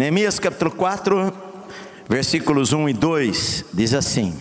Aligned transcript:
Neemias 0.00 0.38
capítulo 0.38 0.70
4, 0.70 1.30
versículos 2.08 2.72
1 2.72 2.88
e 2.88 2.92
2, 2.94 3.66
diz 3.74 3.92
assim: 3.92 4.34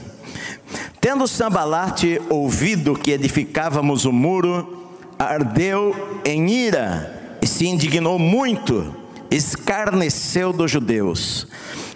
Tendo 1.02 1.28
Sambalate 1.28 2.18
ouvido 2.30 2.98
que 2.98 3.12
edificávamos 3.12 4.06
o 4.06 4.14
muro, 4.14 4.88
ardeu 5.20 6.22
em 6.24 6.50
ira 6.50 7.38
e 7.42 7.46
se 7.46 7.68
indignou 7.68 8.18
muito, 8.18 8.96
escarneceu 9.30 10.54
dos 10.54 10.72
judeus. 10.72 11.46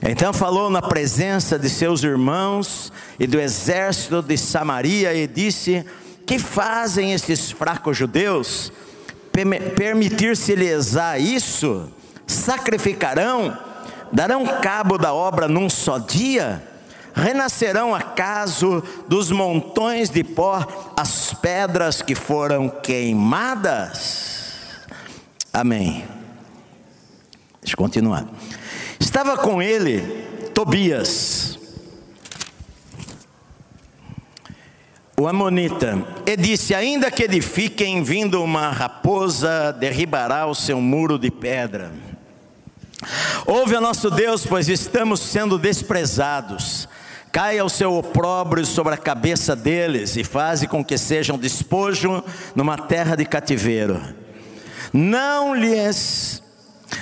Então 0.02 0.34
falou 0.34 0.70
na 0.70 0.82
presença 0.82 1.57
de 1.57 1.70
seus 1.70 2.04
irmãos 2.04 2.91
e 3.18 3.25
do 3.25 3.39
exército 3.39 4.21
de 4.21 4.38
Samaria 4.38 5.14
e 5.14 5.25
disse: 5.25 5.86
Que 6.25 6.38
fazem 6.38 7.14
estes 7.14 7.50
fracos 7.50 7.95
judeus? 7.95 8.73
Permitir-se-lhes 9.77 10.98
a 10.98 11.18
isso? 11.18 11.89
Sacrificarão? 12.27 13.57
Darão 14.11 14.45
cabo 14.61 14.97
da 14.97 15.13
obra 15.13 15.47
num 15.47 15.70
só 15.70 15.98
dia? 15.98 16.61
Renascerão 17.15 17.93
acaso 17.93 18.84
dos 19.07 19.29
montões 19.31 20.09
de 20.09 20.23
pó 20.23 20.65
as 20.98 21.34
pedras 21.34 22.01
que 22.01 22.15
foram 22.15 22.70
queimadas? 22.70 24.34
Amém. 25.51 26.05
Deixa 27.62 27.73
eu 27.73 27.77
continuar. 27.77 28.26
Estava 28.99 29.37
com 29.37 29.62
ele 29.62 30.01
Tobias, 30.53 31.59
o 35.20 35.27
Amonita, 35.27 36.05
e 36.26 36.35
disse: 36.35 36.73
Ainda 36.76 37.09
que 37.12 37.23
edifiquem 37.23 38.03
vindo 38.03 38.43
uma 38.43 38.70
raposa, 38.71 39.71
derribará 39.71 40.45
o 40.45 40.55
seu 40.55 40.81
muro 40.81 41.17
de 41.17 41.31
pedra. 41.31 41.91
Ouve 43.45 43.75
a 43.75 43.81
nosso 43.81 44.09
Deus, 44.09 44.45
pois 44.45 44.70
estamos 44.70 45.20
sendo 45.20 45.57
desprezados. 45.57 46.88
Caia 47.31 47.65
o 47.65 47.70
seu 47.70 47.93
opróbrio 47.96 48.65
sobre 48.65 48.93
a 48.93 48.98
cabeça 48.98 49.55
deles 49.55 50.15
e 50.15 50.23
faze 50.23 50.68
com 50.68 50.85
que 50.85 50.98
sejam 50.98 51.37
despojo 51.37 52.24
numa 52.55 52.77
terra 52.77 53.15
de 53.15 53.26
cativeiro. 53.26 53.99
Não 54.93 55.55
lhes 55.55 56.43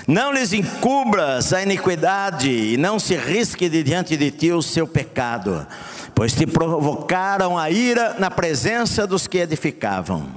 não 0.08 0.32
lhes 0.32 0.54
encubras 0.54 1.54
a 1.54 1.62
iniquidade 1.62 2.50
e 2.50 2.78
não 2.78 2.98
se 2.98 3.16
risque 3.16 3.70
de 3.70 3.84
diante 3.84 4.16
de 4.16 4.32
ti 4.32 4.52
o 4.52 4.62
seu 4.62 4.88
pecado, 4.88 5.68
pois 6.22 6.34
te 6.34 6.46
provocaram 6.46 7.58
a 7.58 7.72
ira 7.72 8.16
na 8.20 8.30
presença 8.30 9.08
dos 9.08 9.26
que 9.26 9.40
edificavam. 9.40 10.28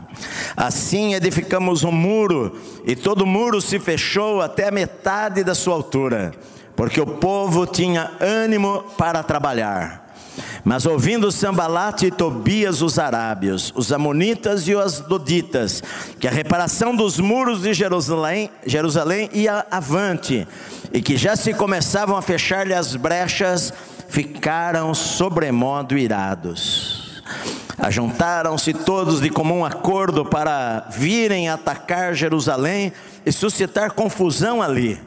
Assim 0.56 1.12
edificamos 1.12 1.84
um 1.84 1.92
muro, 1.92 2.58
e 2.86 2.96
todo 2.96 3.20
o 3.20 3.26
muro 3.26 3.60
se 3.60 3.78
fechou 3.78 4.40
até 4.40 4.68
a 4.68 4.70
metade 4.70 5.44
da 5.44 5.54
sua 5.54 5.74
altura, 5.74 6.32
porque 6.74 6.98
o 6.98 7.06
povo 7.06 7.66
tinha 7.66 8.12
ânimo 8.18 8.82
para 8.96 9.22
trabalhar. 9.22 10.16
Mas 10.64 10.86
ouvindo 10.86 11.30
Sambalate 11.30 12.06
e 12.06 12.10
Tobias 12.10 12.80
os 12.80 12.98
arábios, 12.98 13.70
os 13.76 13.92
amonitas 13.92 14.66
e 14.66 14.74
os 14.74 15.00
doditas, 15.00 15.82
que 16.18 16.26
a 16.26 16.30
reparação 16.30 16.96
dos 16.96 17.20
muros 17.20 17.60
de 17.60 17.74
Jerusalém, 17.74 18.48
Jerusalém 18.64 19.28
ia 19.34 19.66
avante, 19.70 20.48
e 20.94 21.02
que 21.02 21.14
já 21.18 21.36
se 21.36 21.52
começavam 21.52 22.16
a 22.16 22.22
fechar-lhe 22.22 22.72
as 22.72 22.96
brechas, 22.96 23.70
ficaram 24.14 24.94
sobremodo 24.94 25.98
irados. 25.98 27.20
Ajuntaram-se 27.76 28.72
todos 28.72 29.20
de 29.20 29.28
comum 29.28 29.64
acordo 29.64 30.24
para 30.24 30.86
virem 30.88 31.48
atacar 31.48 32.14
Jerusalém 32.14 32.92
e 33.26 33.32
suscitar 33.32 33.90
confusão 33.90 34.62
ali. 34.62 35.02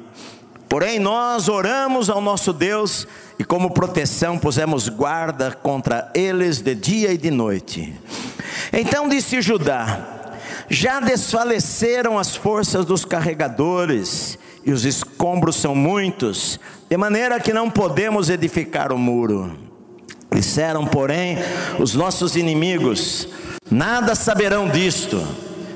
Porém, 0.68 1.00
nós 1.00 1.48
oramos 1.48 2.10
ao 2.10 2.20
nosso 2.20 2.52
Deus 2.52 3.08
e, 3.40 3.46
como 3.46 3.72
proteção, 3.72 4.38
pusemos 4.38 4.90
guarda 4.90 5.52
contra 5.54 6.12
eles 6.14 6.60
de 6.60 6.76
dia 6.76 7.14
e 7.14 7.18
de 7.18 7.32
noite. 7.32 7.96
Então 8.74 9.08
disse 9.08 9.42
Judá: 9.42 10.34
Já 10.68 11.00
desfaleceram 11.00 12.20
as 12.20 12.36
forças 12.36 12.84
dos 12.84 13.06
carregadores, 13.06 14.38
e 14.68 14.74
os 14.74 14.84
escombros 14.84 15.56
são 15.56 15.74
muitos, 15.74 16.60
de 16.90 16.98
maneira 16.98 17.40
que 17.40 17.54
não 17.54 17.70
podemos 17.70 18.30
edificar 18.30 18.92
o 18.92 18.98
muro. 18.98 19.58
Disseram, 20.30 20.86
porém, 20.86 21.38
os 21.80 21.96
nossos 21.96 22.36
inimigos: 22.36 23.30
Nada 23.72 24.14
saberão 24.14 24.68
disto, 24.68 25.26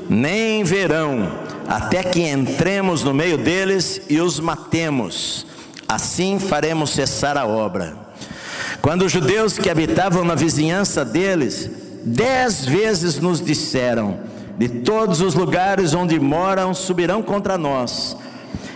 nem 0.10 0.66
verão 0.66 1.32
até 1.70 2.04
que 2.04 2.22
entremos 2.22 3.02
no 3.02 3.14
meio 3.14 3.38
deles 3.38 4.02
e 4.10 4.20
os 4.20 4.42
matemos. 4.42 5.48
Assim 5.88 6.38
faremos 6.38 6.90
cessar 6.90 7.38
a 7.38 7.46
obra. 7.46 7.96
Quando 8.82 9.06
os 9.06 9.12
judeus 9.12 9.58
que 9.58 9.70
habitavam 9.70 10.26
na 10.26 10.36
vizinhança 10.36 11.06
deles, 11.06 11.70
dez 12.04 12.66
vezes 12.66 13.20
nos 13.20 13.40
disseram: 13.40 14.20
De 14.58 14.68
todos 14.68 15.22
os 15.22 15.34
lugares 15.34 15.94
onde 15.94 16.20
moram 16.20 16.74
subirão 16.74 17.24
contra 17.24 17.58
nós. 17.58 18.18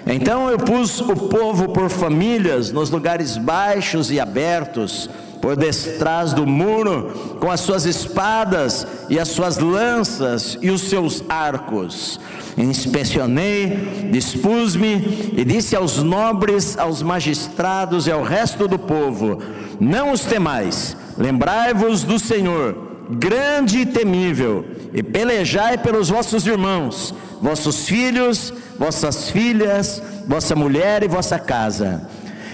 Então 0.05 0.49
eu 0.49 0.57
pus 0.57 1.01
o 1.01 1.15
povo 1.15 1.69
por 1.69 1.89
famílias 1.89 2.71
nos 2.71 2.91
lugares 2.91 3.37
baixos 3.37 4.11
e 4.11 4.19
abertos, 4.19 5.09
por 5.41 5.55
detrás 5.55 6.31
do 6.31 6.45
muro, 6.45 7.37
com 7.39 7.49
as 7.49 7.59
suas 7.61 7.85
espadas 7.85 8.85
e 9.09 9.19
as 9.19 9.29
suas 9.29 9.57
lanças 9.57 10.57
e 10.61 10.69
os 10.69 10.81
seus 10.81 11.23
arcos. 11.27 12.19
Inspecionei, 12.57 14.09
dispus-me 14.11 15.33
e 15.35 15.43
disse 15.43 15.75
aos 15.75 16.01
nobres, 16.01 16.77
aos 16.77 17.01
magistrados 17.01 18.07
e 18.07 18.11
ao 18.11 18.23
resto 18.23 18.67
do 18.67 18.77
povo: 18.77 19.41
Não 19.79 20.11
os 20.11 20.21
temais, 20.21 20.95
lembrai-vos 21.17 22.03
do 22.03 22.19
Senhor, 22.19 22.77
grande 23.09 23.79
e 23.79 23.85
temível, 23.85 24.65
e 24.95 25.03
pelejai 25.03 25.77
pelos 25.77 26.09
vossos 26.09 26.47
irmãos, 26.47 27.13
vossos 27.41 27.85
filhos, 27.85 28.53
vossas 28.79 29.29
filhas, 29.29 30.01
vossa 30.25 30.55
mulher 30.55 31.03
e 31.03 31.07
vossa 31.09 31.37
casa. 31.37 32.07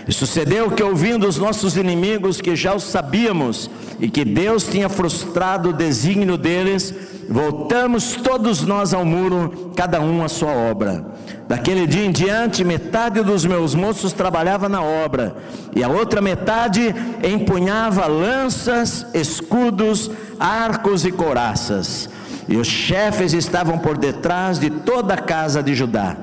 E 0.07 0.11
sucedeu 0.11 0.71
que, 0.71 0.81
ouvindo 0.81 1.27
os 1.27 1.37
nossos 1.37 1.77
inimigos, 1.77 2.41
que 2.41 2.55
já 2.55 2.73
o 2.73 2.79
sabíamos, 2.79 3.69
e 3.99 4.09
que 4.09 4.25
Deus 4.25 4.63
tinha 4.63 4.89
frustrado 4.89 5.69
o 5.69 5.73
desígnio 5.73 6.35
deles, 6.35 6.91
voltamos 7.29 8.15
todos 8.15 8.63
nós 8.63 8.91
ao 8.91 9.05
muro, 9.05 9.71
cada 9.75 10.01
um 10.01 10.23
a 10.23 10.27
sua 10.27 10.51
obra. 10.51 11.05
Daquele 11.47 11.85
dia 11.85 12.05
em 12.05 12.11
diante, 12.11 12.63
metade 12.63 13.21
dos 13.21 13.45
meus 13.45 13.75
moços 13.75 14.13
trabalhava 14.13 14.67
na 14.67 14.81
obra, 14.81 15.35
e 15.75 15.83
a 15.83 15.87
outra 15.87 16.19
metade 16.21 16.95
empunhava 17.23 18.07
lanças, 18.07 19.05
escudos, 19.13 20.09
arcos 20.39 21.05
e 21.05 21.11
coraças. 21.11 22.09
E 22.47 22.57
os 22.57 22.67
chefes 22.67 23.33
estavam 23.33 23.77
por 23.77 23.97
detrás 23.97 24.59
de 24.59 24.69
toda 24.69 25.13
a 25.13 25.17
casa 25.17 25.61
de 25.61 25.75
Judá. 25.75 26.15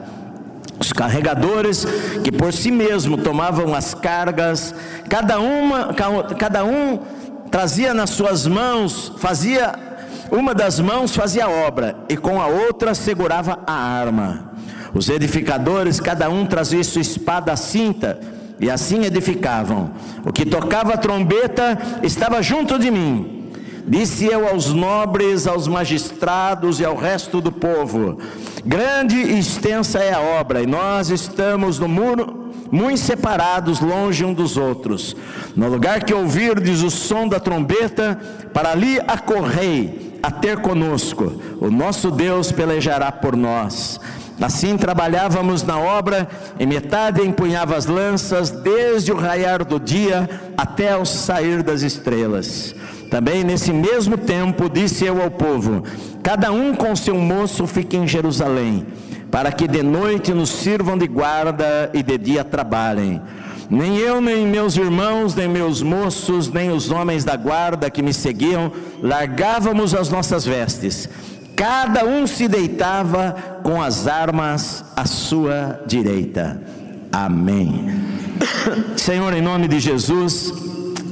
Os 0.79 0.93
carregadores 0.93 1.87
que 2.23 2.31
por 2.31 2.53
si 2.53 2.71
mesmo 2.71 3.17
tomavam 3.17 3.75
as 3.75 3.95
cargas, 3.95 4.75
cada 5.09 5.41
uma, 5.41 5.95
cada 6.39 6.65
um 6.65 7.01
trazia 7.51 7.93
nas 7.93 8.11
suas 8.11 8.47
mãos, 8.47 9.13
fazia 9.19 9.75
uma 10.31 10.55
das 10.55 10.79
mãos 10.79 11.17
fazia 11.17 11.49
obra 11.49 11.97
e 12.09 12.17
com 12.17 12.41
a 12.41 12.47
outra 12.47 12.95
segurava 12.95 13.61
a 13.67 13.73
arma. 13.73 14.53
Os 14.95 15.09
edificadores, 15.09 16.01
cada 16.01 16.29
um 16.29 16.47
trazia 16.47 16.85
sua 16.85 17.03
espada 17.03 17.53
à 17.53 17.57
cinta, 17.57 18.19
e 18.61 18.71
assim 18.71 19.05
edificavam. 19.05 19.91
O 20.25 20.33
que 20.33 20.45
tocava 20.45 20.95
a 20.95 20.97
trombeta 20.99 21.79
estava 22.03 22.43
junto 22.43 22.79
de 22.79 22.91
mim. 22.91 23.38
Disse 23.89 24.27
eu 24.27 24.47
aos 24.47 24.67
nobres, 24.67 25.47
aos 25.47 25.67
magistrados 25.67 26.79
e 26.79 26.85
ao 26.85 26.95
resto 26.95 27.41
do 27.41 27.51
povo: 27.51 28.19
Grande 28.63 29.17
e 29.17 29.39
extensa 29.39 29.99
é 29.99 30.13
a 30.13 30.21
obra, 30.21 30.63
e 30.63 30.67
nós 30.67 31.09
estamos 31.09 31.79
no 31.79 31.89
muro, 31.89 32.53
muito 32.71 33.01
separados, 33.01 33.81
longe 33.81 34.27
um 34.27 34.35
dos 34.35 34.59
outros. 34.59 35.17
No 35.57 35.69
lugar 35.69 36.05
que 36.05 36.13
ouvirdes 36.13 36.83
o 36.83 36.91
som 36.91 37.27
da 37.27 37.41
trombeta, 37.41 38.21
para 38.53 38.73
ali 38.73 39.01
acorrei 39.09 40.19
a 40.23 40.31
ter 40.31 40.59
conosco. 40.59 41.41
O 41.59 41.71
nosso 41.71 42.11
Deus 42.11 42.53
pelejará 42.53 43.11
por 43.11 43.35
nós. 43.35 43.99
Assim 44.39 44.77
trabalhávamos 44.77 45.63
na 45.63 45.79
obra, 45.79 46.29
e 46.61 46.67
metade 46.67 47.23
empunhava 47.23 47.75
as 47.75 47.87
lanças, 47.87 48.51
desde 48.51 49.11
o 49.13 49.17
raiar 49.17 49.65
do 49.65 49.81
dia 49.81 50.29
até 50.59 50.95
o 50.95 51.07
sair 51.07 51.63
das 51.63 51.81
estrelas. 51.81 52.75
Também 53.11 53.43
nesse 53.43 53.73
mesmo 53.73 54.17
tempo 54.17 54.69
disse 54.69 55.05
eu 55.05 55.23
ao 55.23 55.31
povo: 55.31 55.83
Cada 56.23 56.53
um 56.53 56.75
com 56.75 56.95
seu 56.95 57.15
moço 57.15 57.67
fique 57.67 57.97
em 57.97 58.07
Jerusalém, 58.07 58.87
para 59.31 59.51
que 59.53 59.67
de 59.67 59.83
noite 59.83 60.35
nos 60.35 60.51
sirvam 60.51 60.97
de 60.97 61.07
guarda 61.07 61.91
e 61.95 62.03
de 62.03 62.19
dia 62.19 62.45
trabalhem 62.45 63.21
nem 63.71 63.99
eu, 63.99 64.21
nem 64.21 64.47
meus 64.47 64.77
irmãos, 64.77 65.35
nem 65.35 65.47
meus 65.47 65.83
moços, 65.83 66.51
nem 66.51 66.71
os 66.71 66.91
homens 66.91 67.23
da 67.23 67.37
guarda 67.37 67.91
que 67.91 68.03
me 68.03 68.15
seguiam, 68.15 68.73
largávamos 69.03 69.95
as 69.95 70.09
nossas 70.09 70.47
vestes. 70.47 71.09
Cada 71.55 72.05
um 72.05 72.27
se 72.27 72.49
deitava 72.49 73.37
com 73.63 73.83
as 73.83 74.07
armas 74.07 74.85
à 74.97 75.05
sua 75.05 75.83
direita. 75.87 76.61
Amém. 77.13 77.91
Senhor, 78.97 79.35
em 79.35 79.43
nome 79.43 79.69
de 79.69 79.81
Jesus, 79.81 80.53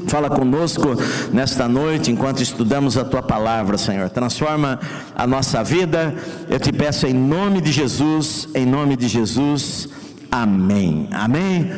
Fala 0.06 0.30
conosco 0.30 0.96
nesta 1.32 1.68
noite, 1.68 2.12
enquanto 2.12 2.42
estudamos 2.42 2.96
a 2.96 3.04
tua 3.04 3.22
palavra, 3.22 3.76
Senhor. 3.76 4.08
Transforma 4.08 4.78
a 5.14 5.26
nossa 5.26 5.64
vida. 5.64 6.14
Eu 6.48 6.60
te 6.60 6.72
peço 6.72 7.06
em 7.06 7.14
nome 7.14 7.60
de 7.60 7.72
Jesus, 7.72 8.48
em 8.54 8.64
nome 8.64 8.96
de 8.96 9.08
Jesus. 9.08 9.88
Amém. 10.30 11.08
Amém. 11.10 11.72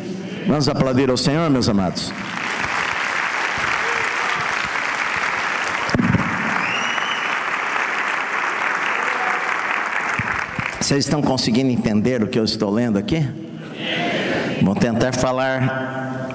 Vamos 0.46 0.69
aplaudir 0.69 1.10
ao 1.10 1.16
Senhor, 1.16 1.48
meus 1.48 1.69
amados. 1.69 2.12
Vocês 10.80 11.04
estão 11.04 11.20
conseguindo 11.20 11.70
entender 11.70 12.22
o 12.22 12.28
que 12.28 12.38
eu 12.38 12.44
estou 12.44 12.70
lendo 12.70 12.98
aqui? 12.98 13.26
Vou 14.62 14.75
tentar 14.75 15.14
falar 15.14 16.27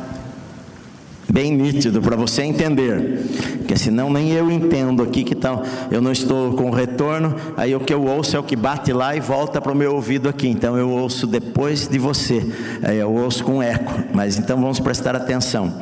bem 1.33 1.51
nítido 1.51 1.99
para 1.99 2.15
você 2.15 2.43
entender, 2.43 3.25
porque 3.57 3.75
senão 3.75 4.07
nem 4.07 4.33
eu 4.33 4.51
entendo 4.51 5.01
aqui 5.01 5.23
que 5.23 5.33
tá, 5.33 5.59
eu 5.89 5.99
não 5.99 6.11
estou 6.11 6.53
com 6.53 6.69
retorno, 6.69 7.35
aí 7.57 7.75
o 7.75 7.79
que 7.79 7.91
eu 7.91 8.05
ouço 8.05 8.37
é 8.37 8.39
o 8.39 8.43
que 8.43 8.55
bate 8.55 8.93
lá 8.93 9.15
e 9.15 9.19
volta 9.19 9.59
para 9.59 9.71
o 9.71 9.75
meu 9.75 9.95
ouvido 9.95 10.29
aqui, 10.29 10.47
então 10.47 10.77
eu 10.77 10.87
ouço 10.91 11.25
depois 11.25 11.87
de 11.87 11.97
você, 11.97 12.45
aí 12.83 12.99
eu 12.99 13.11
ouço 13.11 13.43
com 13.43 13.63
eco, 13.63 13.91
mas 14.13 14.37
então 14.37 14.61
vamos 14.61 14.79
prestar 14.79 15.15
atenção. 15.15 15.81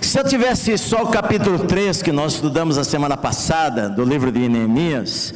Se 0.00 0.20
eu 0.20 0.24
tivesse 0.24 0.78
só 0.78 1.02
o 1.02 1.08
capítulo 1.08 1.58
3 1.58 2.00
que 2.00 2.12
nós 2.12 2.34
estudamos 2.34 2.78
a 2.78 2.84
semana 2.84 3.16
passada 3.16 3.88
do 3.88 4.04
livro 4.04 4.30
de 4.30 4.48
Neemias, 4.48 5.34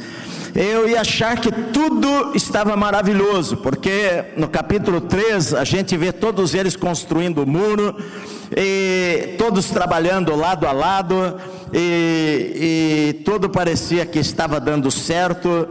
eu 0.55 0.87
ia 0.87 1.01
achar 1.01 1.37
que 1.37 1.51
tudo 1.51 2.31
estava 2.35 2.77
maravilhoso, 2.77 3.57
porque 3.57 4.23
no 4.37 4.47
capítulo 4.47 5.01
3 5.01 5.55
a 5.55 5.65
gente 5.65 5.97
vê 5.97 6.13
todos 6.13 6.53
eles 6.53 6.77
construindo 6.77 7.43
o 7.43 7.45
muro, 7.45 7.93
e 8.55 9.35
todos 9.37 9.67
trabalhando 9.69 10.35
lado 10.35 10.67
a 10.67 10.71
lado, 10.71 11.39
e, 11.73 13.13
e 13.15 13.23
tudo 13.23 13.49
parecia 13.49 14.05
que 14.05 14.19
estava 14.19 14.59
dando 14.59 14.89
certo. 14.89 15.67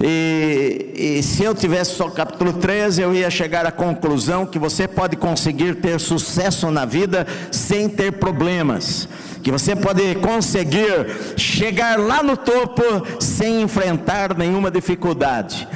E, 0.00 1.18
e 1.18 1.22
se 1.22 1.42
eu 1.42 1.54
tivesse 1.54 1.96
só 1.96 2.06
o 2.06 2.10
capítulo 2.10 2.52
13, 2.52 3.02
eu 3.02 3.14
ia 3.14 3.30
chegar 3.30 3.66
à 3.66 3.72
conclusão 3.72 4.46
que 4.46 4.58
você 4.58 4.86
pode 4.86 5.16
conseguir 5.16 5.76
ter 5.76 5.98
sucesso 5.98 6.70
na 6.70 6.84
vida 6.84 7.26
sem 7.50 7.88
ter 7.88 8.12
problemas 8.12 9.08
que 9.42 9.52
você 9.52 9.74
pode 9.74 10.16
conseguir 10.16 11.36
chegar 11.36 11.98
lá 11.98 12.22
no 12.22 12.36
topo 12.36 12.82
sem 13.20 13.62
enfrentar 13.62 14.36
nenhuma 14.36 14.70
dificuldade. 14.70 15.66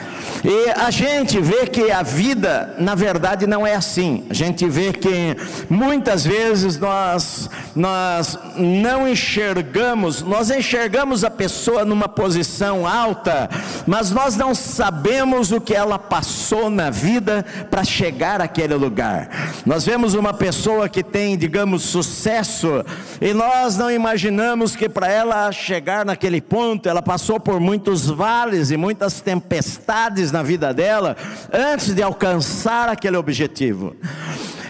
E 0.44 0.71
a 0.71 0.91
gente 0.91 1.41
vê 1.41 1.67
que 1.67 1.91
a 1.93 2.03
vida, 2.03 2.75
na 2.79 2.97
verdade, 2.97 3.47
não 3.47 3.65
é 3.65 3.77
assim. 3.77 4.25
A 4.29 4.35
gente 4.35 4.69
vê 4.69 4.93
que 4.93 5.37
muitas 5.71 6.25
vezes 6.25 6.79
nós, 6.79 7.49
nós 7.77 8.37
não 8.56 9.09
enxergamos, 9.09 10.21
nós 10.23 10.50
enxergamos 10.50 11.23
a 11.23 11.31
pessoa 11.31 11.85
numa 11.85 12.09
posição 12.09 12.87
alta, 12.87 13.49
mas 13.87 14.11
nós 14.11 14.37
não 14.37 14.53
sabemos 14.53 15.53
o 15.53 15.61
que 15.61 15.75
ela 15.75 15.97
passou 15.97 16.69
na 16.69 16.91
vida 16.91 17.44
para 17.71 17.85
chegar 17.85 18.41
àquele 18.41 18.75
lugar. 18.75 19.31
Nós 19.65 19.87
vemos 19.87 20.15
uma 20.15 20.35
pessoa 20.35 20.89
que 20.89 21.05
tem, 21.05 21.39
digamos, 21.39 21.83
sucesso, 21.83 22.85
e 23.21 23.33
nós 23.33 23.77
não 23.77 23.91
imaginamos 23.91 24.75
que 24.75 24.89
para 24.89 25.09
ela 25.09 25.53
chegar 25.53 26.05
naquele 26.05 26.41
ponto, 26.41 26.89
ela 26.89 27.03
passou 27.03 27.39
por 27.39 27.61
muitos 27.61 28.06
vales 28.06 28.73
e 28.73 28.77
muitas 28.77 29.21
tempestades 29.21 30.31
na 30.32 30.43
vida 30.43 30.73
dela 30.73 31.17
antes 31.52 31.94
de 31.94 32.02
alcançar 32.02 32.88
aquele 32.88 33.17
objetivo. 33.17 33.94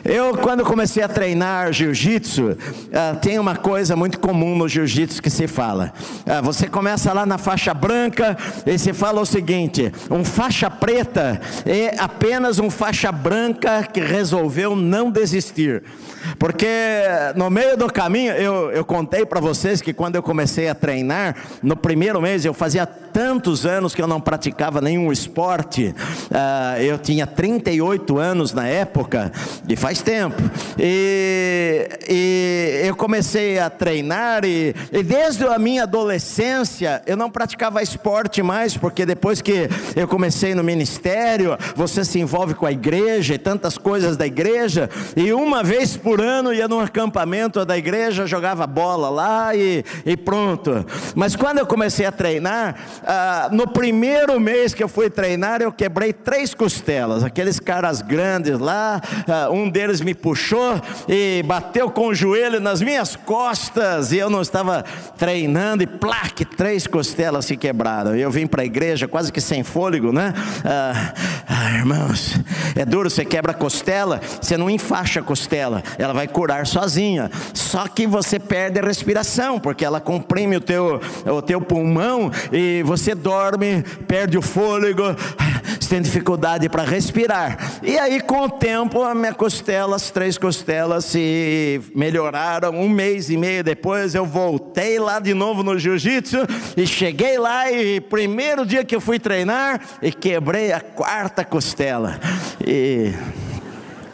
Eu, 0.04 0.36
quando 0.36 0.64
comecei 0.64 1.02
a 1.02 1.08
treinar 1.08 1.72
jiu-jitsu, 1.72 2.50
uh, 2.50 3.16
tem 3.20 3.38
uma 3.38 3.54
coisa 3.54 3.94
muito 3.94 4.18
comum 4.18 4.56
no 4.56 4.68
jiu-jitsu 4.68 5.22
que 5.22 5.30
se 5.30 5.46
fala. 5.46 5.92
Uh, 6.26 6.42
você 6.42 6.66
começa 6.66 7.12
lá 7.12 7.24
na 7.24 7.38
faixa 7.38 7.72
branca 7.72 8.36
e 8.66 8.76
se 8.78 8.92
fala 8.92 9.20
o 9.20 9.26
seguinte: 9.26 9.92
um 10.10 10.24
faixa 10.24 10.68
preta 10.68 11.40
é 11.64 11.94
apenas 11.98 12.58
um 12.58 12.68
faixa 12.68 13.12
branca 13.12 13.84
que 13.84 14.00
resolveu 14.00 14.74
não 14.74 15.08
desistir. 15.08 15.84
Porque 16.38 16.66
no 17.36 17.50
meio 17.50 17.76
do 17.76 17.92
caminho, 17.92 18.32
eu, 18.32 18.70
eu 18.70 18.84
contei 18.84 19.24
para 19.24 19.40
vocês 19.40 19.80
que 19.80 19.92
quando 19.92 20.16
eu 20.16 20.22
comecei 20.22 20.68
a 20.68 20.74
treinar, 20.74 21.36
no 21.62 21.76
primeiro 21.76 22.20
mês, 22.20 22.44
eu 22.44 22.54
fazia 22.54 22.86
tantos 22.86 23.66
anos 23.66 23.94
que 23.94 24.00
eu 24.00 24.06
não 24.06 24.20
praticava 24.20 24.80
nenhum 24.80 25.12
esporte, 25.12 25.94
uh, 26.30 26.80
eu 26.80 26.98
tinha 26.98 27.26
38 27.26 28.18
anos 28.18 28.52
na 28.52 28.66
época, 28.66 29.30
e 29.68 29.76
faz 29.76 29.91
tempo, 30.00 30.40
e, 30.78 31.88
e 32.08 32.86
eu 32.86 32.94
comecei 32.94 33.58
a 33.58 33.68
treinar, 33.68 34.44
e, 34.44 34.74
e 34.92 35.02
desde 35.02 35.44
a 35.44 35.58
minha 35.58 35.82
adolescência, 35.82 37.02
eu 37.04 37.16
não 37.16 37.30
praticava 37.30 37.82
esporte 37.82 38.42
mais, 38.42 38.76
porque 38.76 39.04
depois 39.04 39.42
que 39.42 39.68
eu 39.96 40.06
comecei 40.06 40.54
no 40.54 40.62
ministério, 40.62 41.58
você 41.74 42.04
se 42.04 42.20
envolve 42.20 42.54
com 42.54 42.64
a 42.64 42.72
igreja 42.72 43.34
e 43.34 43.38
tantas 43.38 43.76
coisas 43.76 44.16
da 44.16 44.26
igreja, 44.26 44.88
e 45.16 45.32
uma 45.32 45.64
vez 45.64 45.96
por 45.96 46.12
por 46.12 46.20
ano 46.20 46.52
ia 46.52 46.68
num 46.68 46.78
acampamento 46.78 47.64
da 47.64 47.78
igreja, 47.78 48.26
jogava 48.26 48.66
bola 48.66 49.08
lá 49.08 49.56
e, 49.56 49.82
e 50.04 50.14
pronto. 50.14 50.84
Mas 51.14 51.34
quando 51.34 51.56
eu 51.56 51.66
comecei 51.66 52.04
a 52.04 52.12
treinar, 52.12 52.76
ah, 53.02 53.48
no 53.50 53.66
primeiro 53.66 54.38
mês 54.38 54.74
que 54.74 54.82
eu 54.82 54.88
fui 54.88 55.08
treinar, 55.08 55.62
eu 55.62 55.72
quebrei 55.72 56.12
três 56.12 56.52
costelas. 56.52 57.24
Aqueles 57.24 57.58
caras 57.58 58.02
grandes 58.02 58.58
lá, 58.58 59.00
ah, 59.26 59.48
um 59.50 59.70
deles 59.70 59.81
me 60.00 60.14
puxou 60.14 60.80
e 61.08 61.42
bateu 61.44 61.90
com 61.90 62.08
o 62.08 62.14
joelho 62.14 62.60
nas 62.60 62.80
minhas 62.80 63.16
costas 63.16 64.12
e 64.12 64.18
eu 64.18 64.30
não 64.30 64.42
estava 64.42 64.84
treinando 65.18 65.82
e 65.82 65.86
plaque, 65.86 66.44
três 66.44 66.86
costelas 66.86 67.46
se 67.46 67.56
quebraram. 67.56 68.14
Eu 68.14 68.30
vim 68.30 68.46
para 68.46 68.62
a 68.62 68.64
igreja 68.64 69.08
quase 69.08 69.32
que 69.32 69.40
sem 69.40 69.62
fôlego, 69.62 70.12
né? 70.12 70.32
Ah, 70.64 71.14
ah, 71.48 71.72
irmãos, 71.72 72.38
é 72.76 72.84
duro, 72.84 73.10
você 73.10 73.24
quebra 73.24 73.52
a 73.52 73.54
costela, 73.54 74.20
você 74.40 74.56
não 74.56 74.70
enfaixa 74.70 75.20
a 75.20 75.22
costela, 75.22 75.82
ela 75.98 76.12
vai 76.12 76.28
curar 76.28 76.66
sozinha. 76.66 77.30
Só 77.52 77.88
que 77.88 78.06
você 78.06 78.38
perde 78.38 78.78
a 78.78 78.82
respiração, 78.82 79.58
porque 79.58 79.84
ela 79.84 80.00
comprime 80.00 80.56
o 80.56 80.60
teu, 80.60 81.00
o 81.26 81.42
teu 81.42 81.60
pulmão 81.60 82.30
e 82.52 82.82
você 82.84 83.14
dorme, 83.14 83.82
perde 84.06 84.38
o 84.38 84.42
fôlego, 84.42 85.02
você 85.80 85.88
tem 85.88 86.02
dificuldade 86.02 86.68
para 86.68 86.84
respirar. 86.84 87.58
E 87.82 87.98
aí, 87.98 88.20
com 88.20 88.42
o 88.42 88.50
tempo, 88.50 89.02
a 89.02 89.14
minha 89.14 89.34
costela, 89.34 89.71
as 89.74 90.10
três 90.10 90.36
costelas 90.36 91.04
se 91.04 91.80
melhoraram. 91.94 92.74
Um 92.74 92.88
mês 92.88 93.30
e 93.30 93.36
meio 93.36 93.64
depois, 93.64 94.14
eu 94.14 94.26
voltei 94.26 94.98
lá 94.98 95.18
de 95.18 95.34
novo 95.34 95.62
no 95.62 95.78
jiu-jitsu 95.78 96.38
e 96.76 96.86
cheguei 96.86 97.38
lá 97.38 97.70
e 97.70 98.00
primeiro 98.00 98.66
dia 98.66 98.84
que 98.84 98.94
eu 98.94 99.00
fui 99.00 99.18
treinar 99.18 99.80
e 100.02 100.12
quebrei 100.12 100.72
a 100.72 100.80
quarta 100.80 101.44
costela. 101.44 102.20
E 102.66 103.12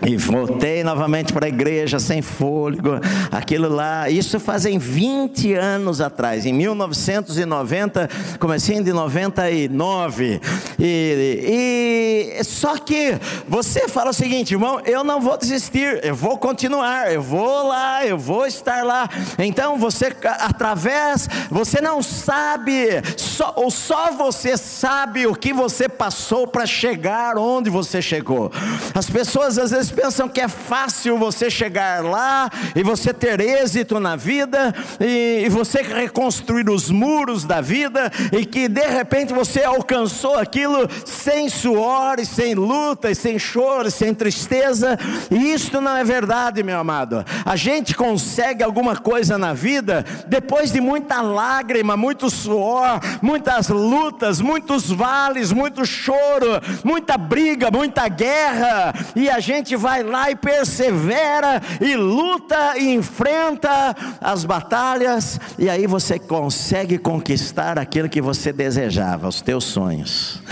e 0.09 0.17
voltei 0.17 0.83
novamente 0.83 1.35
para 1.35 1.45
a 1.45 1.49
igreja 1.51 2.01
sem 2.01 2.23
fôlego, 2.23 2.93
aquilo 3.31 3.69
lá, 3.69 4.09
isso 4.09 4.41
fazem 4.41 4.79
20 4.79 5.53
anos 5.53 6.01
atrás, 6.01 6.47
em 6.47 6.53
1990, 6.55 8.09
comecei 8.41 8.83
de 8.83 8.91
99. 8.91 10.41
E, 10.79 12.39
e 12.39 12.45
só 12.45 12.79
que 12.79 13.19
você 13.47 13.87
fala 13.87 14.11
o 14.11 14.15
seguinte, 14.15 14.55
irmão, 14.55 14.81
eu 14.87 15.05
não 15.05 15.21
vou 15.21 15.37
desistir, 15.37 16.01
eu 16.03 16.15
vou 16.15 16.39
continuar, 16.39 17.13
eu 17.13 17.21
vou 17.21 17.69
lá, 17.69 18.07
eu 18.07 18.17
vou 18.17 18.47
estar 18.47 18.85
lá. 18.85 19.11
Então 19.39 19.77
você 19.77 20.07
através, 20.25 21.29
você 21.51 21.83
não 21.83 22.03
sabe, 22.03 23.03
só, 23.15 23.53
ou 23.57 23.71
só 23.71 24.11
você 24.13 24.57
sabe 24.57 25.27
o 25.27 25.35
que 25.35 25.53
você 25.53 25.87
passou 25.87 26.47
para 26.47 26.65
chegar 26.65 27.37
onde 27.37 27.69
você 27.69 28.01
chegou. 28.01 28.51
As 28.95 29.11
pessoas 29.11 29.59
às 29.59 29.71
vezes 29.71 29.98
pensam 30.01 30.29
que 30.29 30.41
é 30.41 30.47
fácil 30.47 31.19
você 31.19 31.51
chegar 31.51 32.05
lá 32.05 32.49
e 32.77 32.85
você 32.85 33.13
ter 33.13 33.41
êxito 33.41 33.99
na 33.99 34.15
vida 34.15 34.73
e, 35.01 35.43
e 35.45 35.49
você 35.49 35.83
reconstruir 35.83 36.71
os 36.71 36.89
muros 36.89 37.45
da 37.45 37.61
vida 37.61 38.09
e 38.31 38.47
que 38.47 38.69
de 38.69 38.87
repente 38.87 39.33
você 39.33 39.65
alcançou 39.65 40.39
aquilo 40.39 40.89
sem 41.05 41.49
suor, 41.49 42.21
e 42.21 42.27
sem 42.27 42.55
luta, 42.55 43.11
e 43.11 43.15
sem 43.15 43.39
choro, 43.41 43.89
e 43.89 43.91
sem 43.91 44.15
tristeza. 44.15 44.97
E 45.31 45.53
isto 45.53 45.81
não 45.81 45.97
é 45.97 46.05
verdade, 46.05 46.63
meu 46.63 46.79
amado. 46.79 47.25
A 47.45 47.57
gente 47.57 47.95
consegue 47.95 48.63
alguma 48.63 48.97
coisa 48.97 49.37
na 49.37 49.53
vida 49.53 50.05
depois 50.29 50.71
de 50.71 50.81
muita 50.81 51.21
lágrima, 51.21 51.97
muito 51.97 52.31
suor, 52.31 53.01
muitas 53.21 53.69
lutas, 53.69 54.41
muitos 54.41 54.91
vales, 54.91 55.51
muito 55.51 55.85
choro, 55.85 56.61
muita 56.85 57.19
briga, 57.19 57.69
muita 57.71 58.07
guerra, 58.07 58.95
e 59.17 59.29
a 59.29 59.41
gente 59.41 59.75
vai 59.79 60.03
lá 60.03 60.31
e 60.31 60.37
persevera 60.37 61.63
e 61.81 61.97
luta 61.97 62.77
e 62.77 62.93
enfrenta 62.93 63.97
as 64.21 64.45
batalhas, 64.45 65.41
e 65.59 65.71
aí 65.71 65.87
você 65.87 66.19
consegue 66.19 66.99
conquistar 66.99 67.79
aquilo 67.79 68.09
que 68.09 68.21
você 68.21 68.53
desejava, 68.53 69.29
os 69.29 69.41
teus 69.41 69.65
sonhos. 69.65 70.43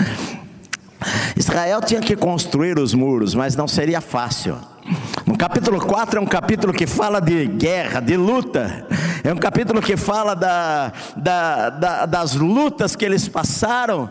Israel 1.35 1.81
tinha 1.81 2.01
que 2.01 2.15
construir 2.15 2.79
os 2.79 2.93
muros, 2.93 3.35
mas 3.35 3.55
não 3.55 3.67
seria 3.67 4.01
fácil. 4.01 4.57
No 5.25 5.37
capítulo 5.37 5.79
4 5.79 6.19
é 6.19 6.21
um 6.21 6.25
capítulo 6.25 6.73
que 6.73 6.87
fala 6.87 7.19
de 7.19 7.45
guerra, 7.45 7.99
de 7.99 8.15
luta. 8.15 8.87
É 9.23 9.33
um 9.33 9.37
capítulo 9.37 9.81
que 9.81 9.97
fala 9.97 10.33
da, 10.33 10.93
da, 11.15 11.69
da, 11.69 12.05
das 12.05 12.33
lutas 12.33 12.95
que 12.95 13.03
eles 13.03 13.27
passaram. 13.27 14.09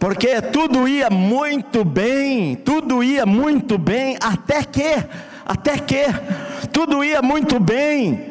Porque 0.00 0.40
tudo 0.40 0.88
ia 0.88 1.10
muito 1.10 1.84
bem, 1.84 2.56
tudo 2.56 3.04
ia 3.04 3.26
muito 3.26 3.76
bem, 3.76 4.16
até 4.18 4.64
que, 4.64 4.94
até 5.44 5.76
que, 5.78 6.06
tudo 6.72 7.04
ia 7.04 7.20
muito 7.20 7.60
bem 7.60 8.29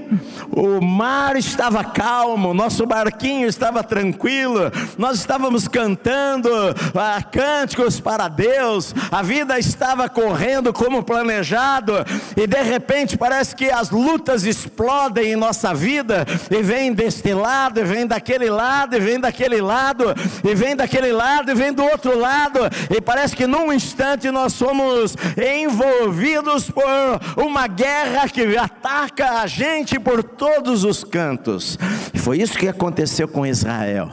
o 0.51 0.81
mar 0.81 1.35
estava 1.35 1.83
calmo, 1.83 2.53
nosso 2.53 2.85
barquinho 2.85 3.47
estava 3.47 3.83
tranquilo, 3.83 4.71
nós 4.97 5.19
estávamos 5.19 5.67
cantando 5.67 6.49
ah, 6.95 7.21
cânticos 7.21 7.99
para 7.99 8.27
Deus, 8.27 8.93
a 9.11 9.21
vida 9.21 9.59
estava 9.59 10.09
correndo 10.09 10.73
como 10.73 11.03
planejado, 11.03 11.93
e 12.35 12.47
de 12.47 12.61
repente 12.61 13.17
parece 13.17 13.55
que 13.55 13.69
as 13.69 13.89
lutas 13.89 14.43
explodem 14.45 15.33
em 15.33 15.35
nossa 15.35 15.73
vida, 15.73 16.25
e 16.49 16.61
vem 16.61 16.93
deste 16.93 17.33
lado, 17.33 17.79
e 17.79 17.83
vem 17.83 18.07
daquele 18.07 18.49
lado, 18.49 18.95
e 18.95 18.99
vem 18.99 19.19
daquele 19.19 19.61
lado, 19.61 20.15
e 20.43 20.55
vem 20.55 20.75
daquele 20.75 21.11
lado, 21.11 21.51
e 21.51 21.55
vem 21.55 21.73
do 21.73 21.83
outro 21.83 22.17
lado, 22.17 22.59
e 22.89 23.01
parece 23.01 23.35
que 23.35 23.45
num 23.45 23.71
instante 23.71 24.31
nós 24.31 24.53
somos 24.53 25.15
envolvidos 25.37 26.69
por 26.69 26.83
uma 27.37 27.67
guerra 27.67 28.27
que 28.27 28.57
ataca 28.57 29.41
a 29.41 29.47
gente 29.47 29.98
por 29.99 30.23
todos 30.23 30.83
os 30.83 31.03
cantos. 31.03 31.77
Foi 32.15 32.37
isso 32.37 32.57
que 32.57 32.67
aconteceu 32.67 33.27
com 33.27 33.45
Israel. 33.45 34.09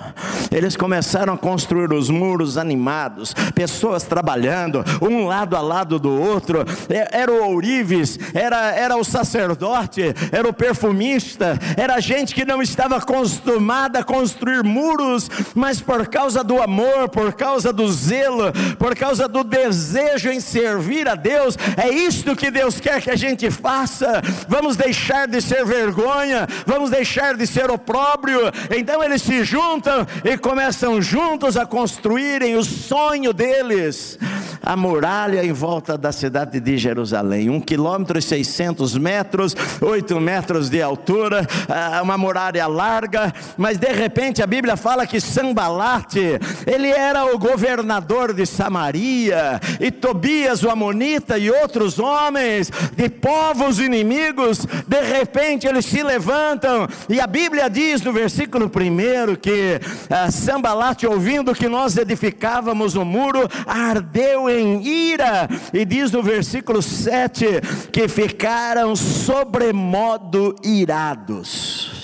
Eles 0.50 0.76
começaram 0.76 1.35
a 1.35 1.38
construir 1.38 1.93
os 1.93 2.09
muros 2.09 2.57
animados, 2.57 3.35
pessoas 3.55 4.05
trabalhando, 4.05 4.85
um 5.02 5.26
lado 5.26 5.57
a 5.57 5.61
lado 5.61 5.99
do 5.99 6.11
outro. 6.11 6.64
É, 6.88 7.21
era 7.21 7.33
o 7.33 7.50
ourives, 7.50 8.19
era, 8.35 8.73
era 8.73 8.97
o 8.97 9.05
sacerdote, 9.05 10.14
era 10.33 10.49
o 10.49 10.52
perfumista, 10.52 11.59
era 11.76 12.00
gente 12.00 12.35
que 12.35 12.45
não 12.45 12.62
estava 12.62 12.97
acostumada 12.97 14.00
a 14.00 14.05
construir 14.05 14.62
muros, 14.62 15.28
mas 15.55 15.81
por 15.81 16.07
causa 16.07 16.43
do 16.43 16.62
amor, 16.62 17.09
por 17.09 17.33
causa 17.33 17.73
do 17.73 17.90
zelo, 17.90 18.52
por 18.78 18.97
causa 18.97 19.28
do 19.28 19.43
desejo 19.43 20.31
em 20.31 20.40
servir 20.40 21.09
a 21.09 21.14
Deus, 21.14 21.57
é 21.76 21.88
isto 21.88 22.37
que 22.37 22.50
Deus 22.50 22.81
quer 22.81 23.00
que 23.00 23.11
a 23.11 23.16
gente 23.16 23.50
faça. 23.50 24.23
Vamos 24.49 24.76
deixar 24.76 25.26
de 25.26 25.40
ser 25.40 25.64
vergonha, 25.76 26.47
vamos 26.64 26.90
deixar 26.90 27.37
de 27.37 27.47
ser 27.47 27.71
opróbrio. 27.71 28.40
Então 28.75 29.02
eles 29.02 29.23
se 29.23 29.45
juntam 29.45 30.06
e 30.25 30.37
começam 30.38 31.00
juntos 31.02 31.56
a 31.56 31.66
construírem 31.66 32.56
o 32.56 32.64
sonho 32.64 33.33
deles, 33.33 34.18
a 34.62 34.76
muralha 34.76 35.45
em 35.45 35.52
volta 35.52 35.99
da 35.99 36.12
cidade 36.12 36.59
de 36.59 36.78
Jerusalém, 36.78 37.50
um 37.50 37.61
quilômetro 37.61 38.18
e 38.18 38.23
seiscentos 38.23 38.97
metros, 38.97 39.54
oito 39.80 40.18
metros 40.21 40.71
de 40.71 40.80
altura, 40.80 41.47
ah, 41.68 42.00
uma 42.02 42.16
muralha 42.16 42.66
larga, 42.66 43.33
mas 43.56 43.78
de 43.78 43.92
repente 43.92 44.42
a 44.42 44.47
Bíblia 44.47 44.76
fala 44.76 45.06
que 45.06 45.21
Sambalate, 45.21 46.38
ele 46.66 46.88
era 46.88 47.35
o 47.35 47.38
governador 47.38 48.33
de 48.33 48.47
Samaria, 48.47 49.61
e 49.80 49.90
Tobias 49.90 50.62
o 50.62 50.71
Amonita 50.71 51.38
e 51.38 51.50
outros 51.50 51.99
homens 51.99 52.71
de 52.97 53.09
povos 53.09 53.78
inimigos, 53.78 54.66
de 54.87 55.00
repente 55.02 55.65
eles 55.66 55.87
se 55.87 56.02
levantam, 56.02 56.88
e 57.08 57.20
a 57.20 57.26
Bíblia 57.26 57.68
diz 57.68 58.02
no 58.02 58.12
versículo 58.12 58.66
1 58.66 59.37
que 59.37 59.80
ah, 60.11 60.30
Sambalate, 60.30 61.06
ouvindo 61.06 61.54
que 61.54 61.68
nós 61.68 61.96
edificávamos 61.96 62.94
o 62.94 63.04
muro, 63.04 63.49
ardeu 63.66 64.49
em 64.49 64.87
ira, 64.87 65.49
e 65.73 65.85
diz 65.85 66.12
no 66.12 66.23
versículo 66.23 66.82
7 66.82 67.46
que 67.92 68.08
ficaram 68.08 68.94
sobremodo 68.96 70.54
irados. 70.62 71.96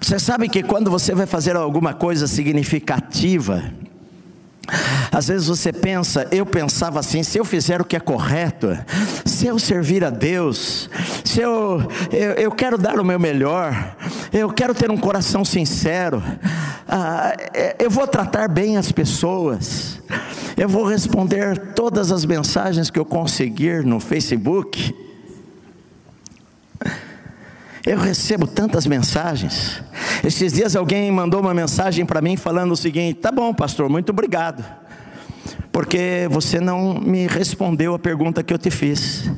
Você 0.00 0.18
sabe 0.18 0.48
que 0.48 0.62
quando 0.62 0.90
você 0.90 1.14
vai 1.14 1.26
fazer 1.26 1.56
alguma 1.56 1.94
coisa 1.94 2.26
significativa, 2.26 3.62
às 5.10 5.28
vezes 5.28 5.48
você 5.48 5.72
pensa, 5.72 6.26
eu 6.30 6.46
pensava 6.46 7.00
assim: 7.00 7.22
se 7.22 7.38
eu 7.38 7.44
fizer 7.44 7.80
o 7.80 7.84
que 7.84 7.96
é 7.96 8.00
correto, 8.00 8.76
se 9.24 9.46
eu 9.46 9.58
servir 9.58 10.04
a 10.04 10.10
Deus, 10.10 10.88
se 11.24 11.40
eu, 11.40 11.82
eu, 12.10 12.32
eu 12.32 12.50
quero 12.50 12.78
dar 12.78 12.98
o 12.98 13.04
meu 13.04 13.18
melhor, 13.18 13.96
eu 14.32 14.50
quero 14.50 14.74
ter 14.74 14.90
um 14.90 14.96
coração 14.96 15.44
sincero, 15.44 16.22
ah, 16.88 17.34
é, 17.52 17.76
eu 17.78 17.90
vou 17.90 18.06
tratar 18.06 18.48
bem 18.48 18.76
as 18.76 18.92
pessoas, 18.92 20.00
eu 20.56 20.68
vou 20.68 20.84
responder 20.84 21.58
todas 21.74 22.12
as 22.12 22.24
mensagens 22.24 22.90
que 22.90 22.98
eu 22.98 23.04
conseguir 23.04 23.84
no 23.84 23.98
Facebook. 23.98 25.11
Eu 27.84 27.98
recebo 27.98 28.46
tantas 28.46 28.86
mensagens. 28.86 29.82
Esses 30.24 30.52
dias 30.52 30.76
alguém 30.76 31.10
mandou 31.10 31.40
uma 31.40 31.52
mensagem 31.52 32.06
para 32.06 32.22
mim 32.22 32.36
falando 32.36 32.72
o 32.72 32.76
seguinte: 32.76 33.14
tá 33.20 33.32
bom, 33.32 33.52
pastor, 33.52 33.88
muito 33.88 34.10
obrigado, 34.10 34.64
porque 35.72 36.28
você 36.30 36.60
não 36.60 36.94
me 36.94 37.26
respondeu 37.26 37.94
a 37.94 37.98
pergunta 37.98 38.42
que 38.42 38.54
eu 38.54 38.58
te 38.58 38.70
fiz. 38.70 39.30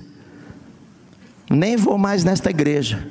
Nem 1.51 1.77
vou 1.77 1.97
mais 1.97 2.23
nesta 2.23 2.51
igreja. 2.51 3.07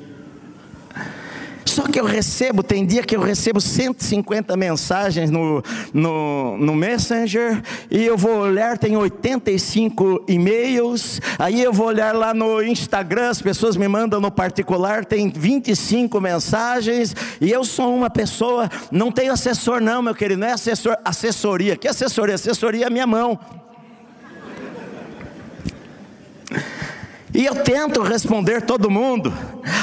Só 1.64 1.82
que 1.82 1.98
eu 1.98 2.04
recebo, 2.04 2.62
tem 2.62 2.84
dia 2.84 3.02
que 3.02 3.16
eu 3.16 3.20
recebo 3.20 3.60
150 3.60 4.56
mensagens 4.56 5.30
no, 5.30 5.62
no, 5.92 6.56
no 6.58 6.74
Messenger, 6.74 7.62
e 7.90 8.04
eu 8.04 8.16
vou 8.16 8.38
olhar, 8.38 8.76
tem 8.78 8.96
85 8.96 10.24
e-mails, 10.28 11.20
aí 11.38 11.62
eu 11.62 11.72
vou 11.72 11.86
olhar 11.86 12.14
lá 12.14 12.34
no 12.34 12.62
Instagram, 12.62 13.30
as 13.30 13.40
pessoas 13.40 13.76
me 13.76 13.88
mandam 13.88 14.20
no 14.20 14.30
particular, 14.30 15.04
tem 15.04 15.30
25 15.30 16.20
mensagens, 16.20 17.14
e 17.40 17.50
eu 17.50 17.64
sou 17.64 17.94
uma 17.94 18.10
pessoa, 18.10 18.68
não 18.90 19.10
tenho 19.10 19.32
assessor 19.32 19.80
não, 19.80 20.02
meu 20.02 20.14
querido, 20.14 20.40
não 20.40 20.48
é 20.48 20.52
assessor, 20.52 20.96
assessoria, 21.04 21.76
que 21.76 21.88
assessoria? 21.88 22.34
Assessoria 22.34 22.86
é 22.86 22.90
minha 22.90 23.06
mão. 23.06 23.38
E 27.34 27.44
eu 27.44 27.56
tento 27.56 28.00
responder 28.00 28.62
todo 28.62 28.88
mundo. 28.88 29.32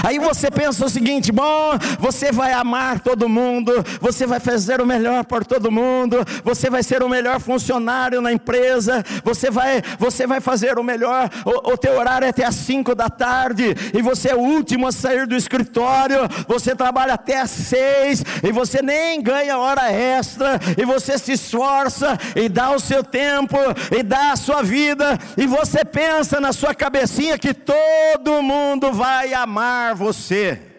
Aí 0.04 0.18
você 0.18 0.50
pensa 0.50 0.86
o 0.86 0.90
seguinte: 0.90 1.34
bom, 1.34 1.72
você 2.00 2.32
vai 2.32 2.54
amar 2.54 3.02
todo 3.02 3.28
mundo, 3.28 3.74
você 4.00 4.26
vai 4.26 4.40
fazer 4.40 4.80
o 4.80 4.86
melhor 4.86 5.26
por 5.26 5.46
todo 5.46 5.70
mundo, 5.70 6.18
você 6.46 6.70
vai 6.70 6.82
ser 6.82 7.04
o 7.04 7.10
melhor 7.10 7.42
funcionário 7.42 8.22
na 8.22 8.32
empresa, 8.32 9.04
você 9.22 9.52
vai, 9.52 9.82
você 10.00 10.26
vai 10.26 10.40
fazer 10.40 10.80
o 10.80 10.84
melhor. 10.84 11.30
O, 11.46 11.74
o 11.74 11.78
teu 11.78 12.00
horário 12.00 12.26
é 12.26 12.30
até 12.30 12.46
às 12.46 12.56
5 12.56 12.96
da 12.96 13.10
tarde 13.10 13.76
e 13.94 14.02
você 14.02 14.30
é 14.30 14.36
o 14.36 14.40
último 14.40 14.88
a 14.88 14.92
sair 14.92 15.28
do 15.28 15.36
escritório. 15.36 16.20
Você 16.48 16.74
trabalha 16.74 17.16
até 17.16 17.42
às 17.42 17.52
6 17.52 18.24
e 18.44 18.52
você 18.52 18.82
nem 18.82 19.22
ganha 19.22 19.58
hora 19.58 19.92
extra 19.92 20.58
e 20.78 20.86
você 20.86 21.18
se 21.18 21.34
esforça 21.34 22.18
e 22.34 22.48
dá 22.48 22.72
o 22.72 22.80
seu 22.80 23.04
tempo 23.04 23.58
e 23.92 24.02
dá 24.04 24.32
a 24.32 24.36
sua 24.38 24.64
vida 24.64 25.20
e 25.36 25.46
você 25.46 25.84
pensa 25.84 26.40
na 26.40 26.54
sua 26.54 26.74
cabecinha 26.74 27.38
que 27.42 27.54
todo 27.56 28.44
mundo 28.44 28.94
vai 28.94 29.34
amar 29.34 29.96
você. 29.96 30.71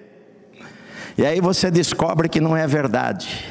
E 1.23 1.25
aí 1.25 1.41
você 1.41 1.71
descobre 1.71 2.29
que 2.29 2.41
não 2.41 2.57
é 2.57 2.67
verdade. 2.67 3.47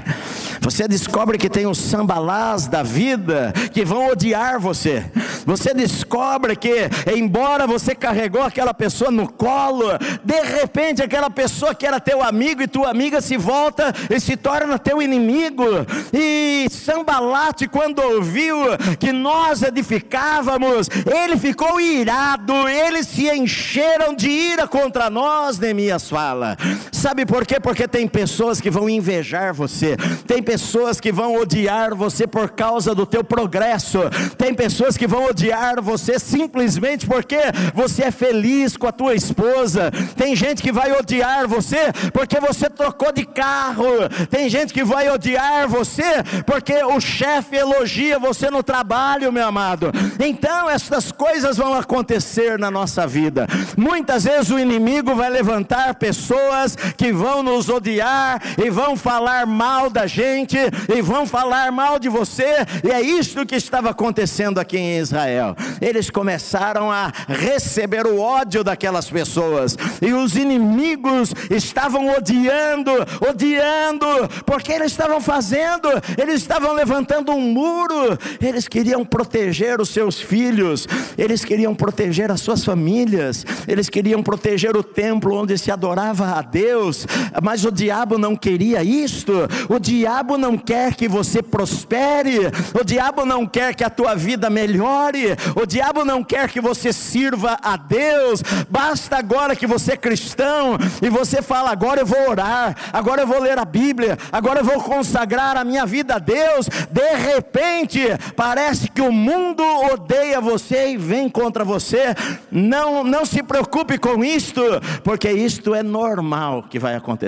Você 0.59 0.89
descobre 0.89 1.37
que 1.37 1.49
tem 1.49 1.65
os 1.65 1.77
sambalás 1.77 2.67
da 2.67 2.83
vida 2.83 3.53
que 3.71 3.85
vão 3.85 4.09
odiar 4.09 4.59
você. 4.59 5.05
Você 5.45 5.73
descobre 5.73 6.55
que, 6.55 6.89
embora 7.15 7.65
você 7.65 7.95
carregou 7.95 8.43
aquela 8.43 8.73
pessoa 8.73 9.09
no 9.09 9.31
colo, 9.31 9.85
de 10.21 10.41
repente 10.41 11.01
aquela 11.01 11.29
pessoa 11.29 11.73
que 11.73 11.87
era 11.87 11.99
teu 11.99 12.21
amigo 12.21 12.61
e 12.61 12.67
tua 12.67 12.91
amiga 12.91 13.21
se 13.21 13.37
volta 13.37 13.93
e 14.09 14.19
se 14.19 14.35
torna 14.35 14.77
teu 14.77 15.01
inimigo. 15.01 15.65
E 16.13 16.67
Sambalate, 16.69 17.69
quando 17.69 17.99
ouviu 17.99 18.57
que 18.99 19.13
nós 19.13 19.63
edificávamos, 19.63 20.89
ele 21.05 21.37
ficou 21.37 21.79
irado, 21.79 22.67
eles 22.67 23.07
se 23.07 23.29
encheram 23.29 24.13
de 24.13 24.29
ira 24.29 24.67
contra 24.67 25.09
nós, 25.09 25.57
Neemias 25.57 26.09
fala. 26.09 26.57
Sabe 26.91 27.25
por 27.25 27.47
quê? 27.47 27.60
Porque 27.61 27.87
tem 27.87 28.07
pessoas 28.07 28.59
que 28.59 28.69
vão 28.69 28.89
invejar 28.89 29.53
você, 29.53 29.95
tem 30.27 30.41
pessoas 30.41 30.99
que 30.99 31.11
vão 31.11 31.35
odiar 31.35 31.95
você 31.95 32.25
por 32.27 32.51
causa 32.51 32.93
do 32.93 33.05
teu 33.05 33.23
progresso. 33.23 33.99
Tem 34.37 34.53
pessoas 34.53 34.97
que 34.97 35.07
vão 35.07 35.25
odiar 35.25 35.81
você 35.81 36.19
simplesmente 36.19 37.05
porque 37.05 37.37
você 37.73 38.03
é 38.03 38.11
feliz 38.11 38.75
com 38.77 38.87
a 38.87 38.91
tua 38.91 39.15
esposa. 39.15 39.91
Tem 40.15 40.35
gente 40.35 40.61
que 40.61 40.71
vai 40.71 40.91
odiar 40.91 41.47
você 41.47 41.91
porque 42.13 42.39
você 42.39 42.69
trocou 42.69 43.11
de 43.11 43.25
carro. 43.25 44.09
Tem 44.29 44.49
gente 44.49 44.73
que 44.73 44.83
vai 44.83 45.09
odiar 45.09 45.67
você 45.67 46.23
porque 46.45 46.83
o 46.83 46.99
chefe 46.99 47.55
elogia 47.55 48.19
você 48.19 48.49
no 48.49 48.63
trabalho, 48.63 49.31
meu 49.31 49.47
amado. 49.47 49.91
Então 50.19 50.69
essas 50.69 51.11
coisas 51.11 51.57
vão 51.57 51.73
acontecer 51.73 52.57
na 52.57 52.71
nossa 52.71 53.05
vida. 53.07 53.47
Muitas 53.77 54.23
vezes 54.23 54.49
o 54.49 54.59
inimigo 54.59 55.15
vai 55.15 55.29
levantar 55.29 55.95
pessoas 55.95 56.75
que 56.97 57.11
vão 57.11 57.40
nos 57.41 57.69
odiar 57.69 58.41
e 58.63 58.69
vão 58.69 58.95
falar 58.95 59.45
mal 59.45 59.89
da 59.89 60.07
gente 60.07 60.57
e 60.93 61.01
vão 61.01 61.25
falar 61.25 61.71
mal 61.71 61.99
de 61.99 62.09
você, 62.09 62.65
e 62.83 62.91
é 62.91 63.01
isso 63.01 63.45
que 63.45 63.55
estava 63.55 63.89
acontecendo 63.89 64.59
aqui 64.59 64.77
em 64.77 64.97
Israel. 64.97 65.55
Eles 65.79 66.09
começaram 66.09 66.91
a 66.91 67.11
receber 67.27 68.05
o 68.05 68.19
ódio 68.19 68.63
daquelas 68.63 69.09
pessoas, 69.09 69.77
e 70.01 70.13
os 70.13 70.35
inimigos 70.35 71.33
estavam 71.49 72.15
odiando, 72.15 72.91
odiando, 73.29 74.07
porque 74.45 74.71
eles 74.71 74.91
estavam 74.91 75.21
fazendo, 75.21 75.87
eles 76.17 76.35
estavam 76.35 76.73
levantando 76.73 77.31
um 77.31 77.41
muro, 77.41 78.17
eles 78.41 78.67
queriam 78.67 79.05
proteger 79.05 79.79
os 79.79 79.89
seus 79.89 80.19
filhos, 80.19 80.87
eles 81.17 81.43
queriam 81.43 81.73
proteger 81.75 82.31
as 82.31 82.41
suas 82.41 82.63
famílias, 82.63 83.45
eles 83.67 83.89
queriam 83.89 84.21
proteger 84.23 84.75
o 84.75 84.83
templo 84.83 85.35
onde 85.35 85.57
se 85.57 85.71
adorava 85.71 86.37
a 86.37 86.41
Deus, 86.41 87.05
mas 87.41 87.65
o 87.65 87.71
diabo 87.71 88.17
não 88.17 88.35
queria 88.35 88.83
isto, 88.83 89.33
o 89.69 89.79
diabo 89.79 90.37
não 90.37 90.57
quer 90.57 90.95
que 90.95 91.07
você 91.07 91.41
prospere, 91.41 92.39
o 92.79 92.83
diabo 92.83 93.25
não 93.25 93.45
quer 93.45 93.75
que 93.75 93.83
a 93.83 93.89
tua 93.89 94.15
vida 94.15 94.49
melhore, 94.49 95.35
o 95.55 95.65
diabo 95.65 96.03
não 96.03 96.23
quer 96.23 96.49
que 96.49 96.61
você 96.61 96.91
sirva 96.91 97.57
a 97.61 97.77
Deus, 97.77 98.41
basta 98.69 99.17
agora 99.17 99.55
que 99.55 99.67
você 99.67 99.93
é 99.93 99.97
cristão 99.97 100.77
e 101.01 101.09
você 101.09 101.41
fala: 101.41 101.71
agora 101.71 102.01
eu 102.01 102.05
vou 102.05 102.29
orar, 102.29 102.75
agora 102.91 103.21
eu 103.21 103.27
vou 103.27 103.41
ler 103.41 103.57
a 103.57 103.65
Bíblia, 103.65 104.17
agora 104.31 104.59
eu 104.59 104.65
vou 104.65 104.81
consagrar 104.81 105.57
a 105.57 105.63
minha 105.63 105.85
vida 105.85 106.15
a 106.15 106.19
Deus, 106.19 106.67
de 106.89 107.15
repente 107.15 108.01
parece 108.35 108.89
que 108.89 109.01
o 109.01 109.11
mundo 109.11 109.63
odeia 109.91 110.41
você 110.41 110.91
e 110.91 110.97
vem 110.97 111.29
contra 111.29 111.63
você, 111.63 112.15
não, 112.51 113.03
não 113.03 113.25
se 113.25 113.43
preocupe 113.43 113.97
com 113.97 114.23
isto, 114.23 114.61
porque 115.03 115.31
isto 115.31 115.73
é 115.75 115.83
normal 115.83 116.63
que 116.69 116.79
vai 116.79 116.95
acontecer, 116.95 117.20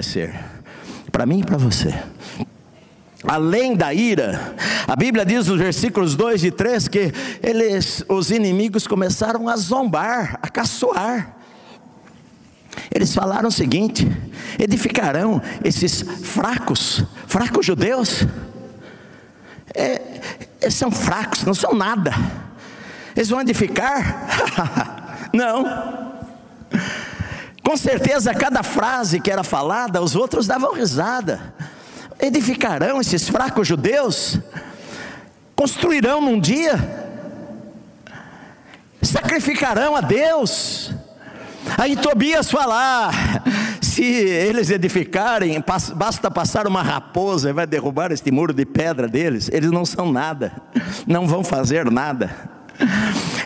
para 1.12 1.26
mim 1.26 1.42
e 1.42 1.44
para 1.44 1.58
você. 1.58 1.94
Além 3.24 3.76
da 3.76 3.94
ira, 3.94 4.54
a 4.88 4.96
Bíblia 4.96 5.26
diz 5.26 5.48
nos 5.48 5.58
versículos 5.58 6.16
2 6.16 6.44
e 6.44 6.52
3 6.52 6.88
que 6.88 7.14
eles, 7.42 8.04
os 8.10 8.32
inimigos 8.32 8.86
começaram 8.86 9.48
a 9.48 9.56
zombar, 9.56 10.40
a 10.42 10.50
caçoar. 10.50 11.38
Eles 12.94 13.14
falaram 13.14 13.48
o 13.48 13.52
seguinte: 13.52 14.06
edificarão 14.60 15.42
esses 15.64 16.02
fracos, 16.02 17.04
fracos 17.28 17.66
judeus, 17.66 18.28
é, 19.74 20.02
eles 20.62 20.76
são 20.76 20.92
fracos, 20.92 21.44
não 21.44 21.54
são 21.54 21.74
nada, 21.74 22.12
eles 23.16 23.30
vão 23.30 23.42
edificar? 23.42 24.28
não. 25.32 26.14
Com 27.64 27.78
certeza, 27.78 28.34
cada 28.34 28.62
frase 28.62 29.22
que 29.22 29.32
era 29.32 29.44
falada, 29.44 30.02
os 30.02 30.16
outros 30.16 30.46
davam 30.46 30.74
risada. 30.74 31.54
Edificarão 32.20 33.00
esses 33.00 33.28
fracos 33.30 33.68
judeus? 33.68 34.38
Construirão 35.56 36.20
num 36.20 36.40
dia? 36.40 36.78
Sacrificarão 39.02 39.96
a 39.96 40.02
Deus? 40.02 40.92
Aí 41.78 41.96
Tobias 41.96 42.52
falar: 42.52 43.14
se 43.82 44.04
eles 44.04 44.70
edificarem, 44.70 45.64
basta 45.96 46.30
passar 46.30 46.68
uma 46.68 46.82
raposa 46.82 47.50
e 47.50 47.54
vai 47.54 47.66
derrubar 47.66 48.12
este 48.12 48.30
muro 48.32 48.54
de 48.54 48.66
pedra 48.66 49.08
deles, 49.08 49.50
eles 49.52 49.72
não 49.72 49.86
são 49.86 50.12
nada, 50.12 50.52
não 51.08 51.28
vão 51.28 51.44
fazer 51.44 51.90
nada. 51.90 52.53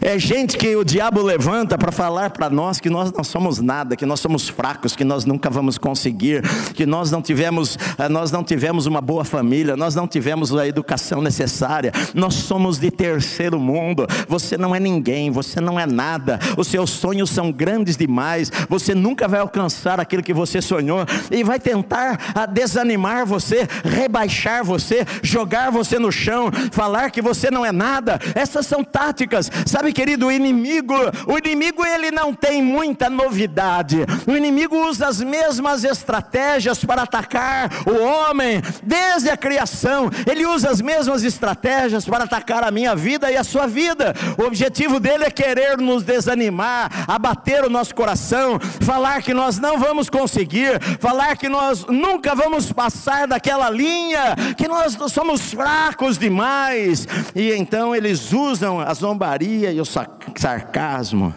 É 0.01 0.17
gente 0.17 0.57
que 0.57 0.75
o 0.75 0.83
diabo 0.83 1.21
levanta 1.21 1.77
para 1.77 1.91
falar 1.91 2.29
para 2.29 2.49
nós 2.49 2.79
que 2.79 2.89
nós 2.89 3.11
não 3.11 3.23
somos 3.23 3.59
nada, 3.59 3.95
que 3.95 4.05
nós 4.05 4.19
somos 4.19 4.47
fracos, 4.47 4.95
que 4.95 5.03
nós 5.03 5.25
nunca 5.25 5.49
vamos 5.49 5.77
conseguir, 5.77 6.43
que 6.73 6.85
nós 6.85 7.11
não 7.11 7.21
tivemos, 7.21 7.77
eh, 7.97 8.07
nós 8.07 8.31
não 8.31 8.43
tivemos 8.43 8.85
uma 8.85 9.01
boa 9.01 9.25
família, 9.25 9.75
nós 9.75 9.95
não 9.95 10.07
tivemos 10.07 10.55
a 10.55 10.67
educação 10.67 11.21
necessária, 11.21 11.91
nós 12.13 12.35
somos 12.35 12.79
de 12.79 12.89
terceiro 12.89 13.59
mundo. 13.59 14.07
Você 14.29 14.57
não 14.57 14.73
é 14.73 14.79
ninguém, 14.79 15.29
você 15.29 15.59
não 15.59 15.79
é 15.79 15.85
nada. 15.85 16.39
Os 16.55 16.67
seus 16.67 16.89
sonhos 16.89 17.29
são 17.29 17.51
grandes 17.51 17.97
demais. 17.97 18.51
Você 18.69 18.95
nunca 18.95 19.27
vai 19.27 19.39
alcançar 19.39 19.99
aquilo 19.99 20.23
que 20.23 20.33
você 20.33 20.61
sonhou 20.61 21.05
e 21.29 21.43
vai 21.43 21.59
tentar 21.59 22.31
a 22.33 22.45
desanimar 22.45 23.25
você, 23.25 23.67
rebaixar 23.83 24.63
você, 24.63 25.05
jogar 25.21 25.71
você 25.71 25.99
no 25.99 26.11
chão, 26.11 26.49
falar 26.71 27.11
que 27.11 27.21
você 27.21 27.51
não 27.51 27.65
é 27.65 27.71
nada. 27.71 28.19
Essas 28.35 28.65
são 28.65 28.83
táticas. 28.83 29.16
Sabe 29.65 29.87
Sabe, 29.87 29.93
querido, 29.93 30.27
o 30.27 30.31
inimigo, 30.31 30.93
o 31.27 31.37
inimigo 31.37 31.85
ele 31.85 32.11
não 32.11 32.33
tem 32.33 32.61
muita 32.61 33.09
novidade. 33.09 33.99
O 34.27 34.35
inimigo 34.35 34.75
usa 34.85 35.07
as 35.07 35.21
mesmas 35.21 35.85
estratégias 35.85 36.83
para 36.83 37.03
atacar 37.03 37.69
o 37.85 38.03
homem 38.03 38.61
desde 38.83 39.29
a 39.29 39.37
criação. 39.37 40.09
Ele 40.29 40.45
usa 40.45 40.69
as 40.69 40.81
mesmas 40.81 41.23
estratégias 41.23 42.03
para 42.03 42.25
atacar 42.25 42.65
a 42.65 42.71
minha 42.71 42.93
vida 42.97 43.31
e 43.31 43.37
a 43.37 43.45
sua 43.45 43.65
vida. 43.65 44.13
O 44.37 44.43
objetivo 44.43 44.99
dele 44.99 45.23
é 45.23 45.31
querer 45.31 45.77
nos 45.77 46.03
desanimar, 46.03 47.05
abater 47.07 47.63
o 47.63 47.69
nosso 47.69 47.95
coração, 47.95 48.59
falar 48.81 49.21
que 49.21 49.33
nós 49.33 49.57
não 49.57 49.77
vamos 49.77 50.09
conseguir, 50.09 50.81
falar 50.99 51.37
que 51.37 51.47
nós 51.47 51.85
nunca 51.85 52.35
vamos 52.35 52.73
passar 52.73 53.25
daquela 53.25 53.69
linha, 53.69 54.35
que 54.57 54.67
nós 54.67 54.97
somos 55.13 55.53
fracos 55.53 56.17
demais. 56.17 57.07
E 57.33 57.53
então 57.53 57.95
eles 57.95 58.33
usam 58.33 58.81
a 58.81 58.93
zombaria 59.07 59.71
e 59.71 59.79
o 59.79 59.85
sarcasmo 59.85 61.33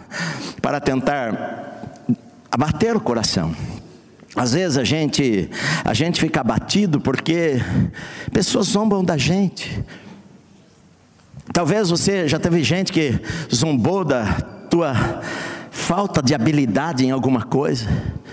para 0.61 0.81
tentar 0.81 2.03
abater 2.51 2.97
o 2.97 2.99
coração. 2.99 3.55
Às 4.35 4.53
vezes 4.53 4.77
a 4.77 4.83
gente, 4.83 5.49
a 5.83 5.93
gente 5.93 6.19
fica 6.19 6.41
abatido 6.41 6.99
porque 6.99 7.61
pessoas 8.31 8.67
zombam 8.67 9.03
da 9.03 9.17
gente. 9.17 9.83
Talvez 11.53 11.89
você 11.89 12.27
já 12.27 12.39
teve 12.39 12.61
gente 12.61 12.91
que 12.91 13.19
zombou 13.53 14.03
da 14.03 14.25
tua 14.69 14.93
falta 15.69 16.21
de 16.21 16.35
habilidade 16.35 17.05
em 17.05 17.11
alguma 17.11 17.43
coisa. 17.43 17.87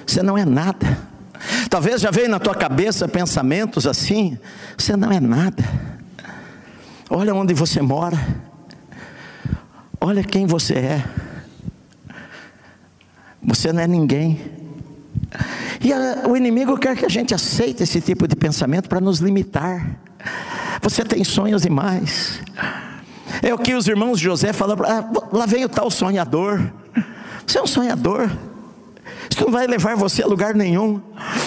Você 0.04 0.22
não 0.22 0.36
é 0.36 0.44
nada. 0.44 0.98
Talvez 1.70 2.00
já 2.00 2.10
veio 2.10 2.28
na 2.28 2.40
tua 2.40 2.54
cabeça 2.54 3.06
pensamentos 3.06 3.86
assim: 3.86 4.36
você 4.76 4.96
não 4.96 5.12
é 5.12 5.20
nada. 5.20 5.64
Olha 7.08 7.34
onde 7.34 7.54
você 7.54 7.80
mora. 7.80 8.47
Olha 10.00 10.22
quem 10.22 10.46
você 10.46 10.74
é. 10.74 11.04
Você 13.42 13.72
não 13.72 13.82
é 13.82 13.86
ninguém. 13.86 14.40
E 15.80 15.92
a, 15.92 16.28
o 16.28 16.36
inimigo 16.36 16.76
quer 16.78 16.96
que 16.96 17.04
a 17.04 17.08
gente 17.08 17.34
aceite 17.34 17.82
esse 17.82 18.00
tipo 18.00 18.26
de 18.26 18.36
pensamento 18.36 18.88
para 18.88 19.00
nos 19.00 19.18
limitar. 19.18 19.98
Você 20.82 21.04
tem 21.04 21.22
sonhos 21.24 21.62
demais. 21.62 22.40
É 23.42 23.52
o 23.52 23.58
que 23.58 23.74
os 23.74 23.86
irmãos 23.86 24.18
José 24.18 24.52
falaram. 24.52 24.84
Ah, 24.84 25.28
lá 25.32 25.46
vem 25.46 25.64
o 25.64 25.68
tal 25.68 25.90
sonhador. 25.90 26.60
Você 27.46 27.58
é 27.58 27.62
um 27.62 27.66
sonhador. 27.66 28.30
Isso 29.30 29.44
não 29.44 29.52
vai 29.52 29.66
levar 29.66 29.96
você 29.96 30.22
a 30.22 30.26
lugar 30.26 30.54
nenhum. 30.54 31.00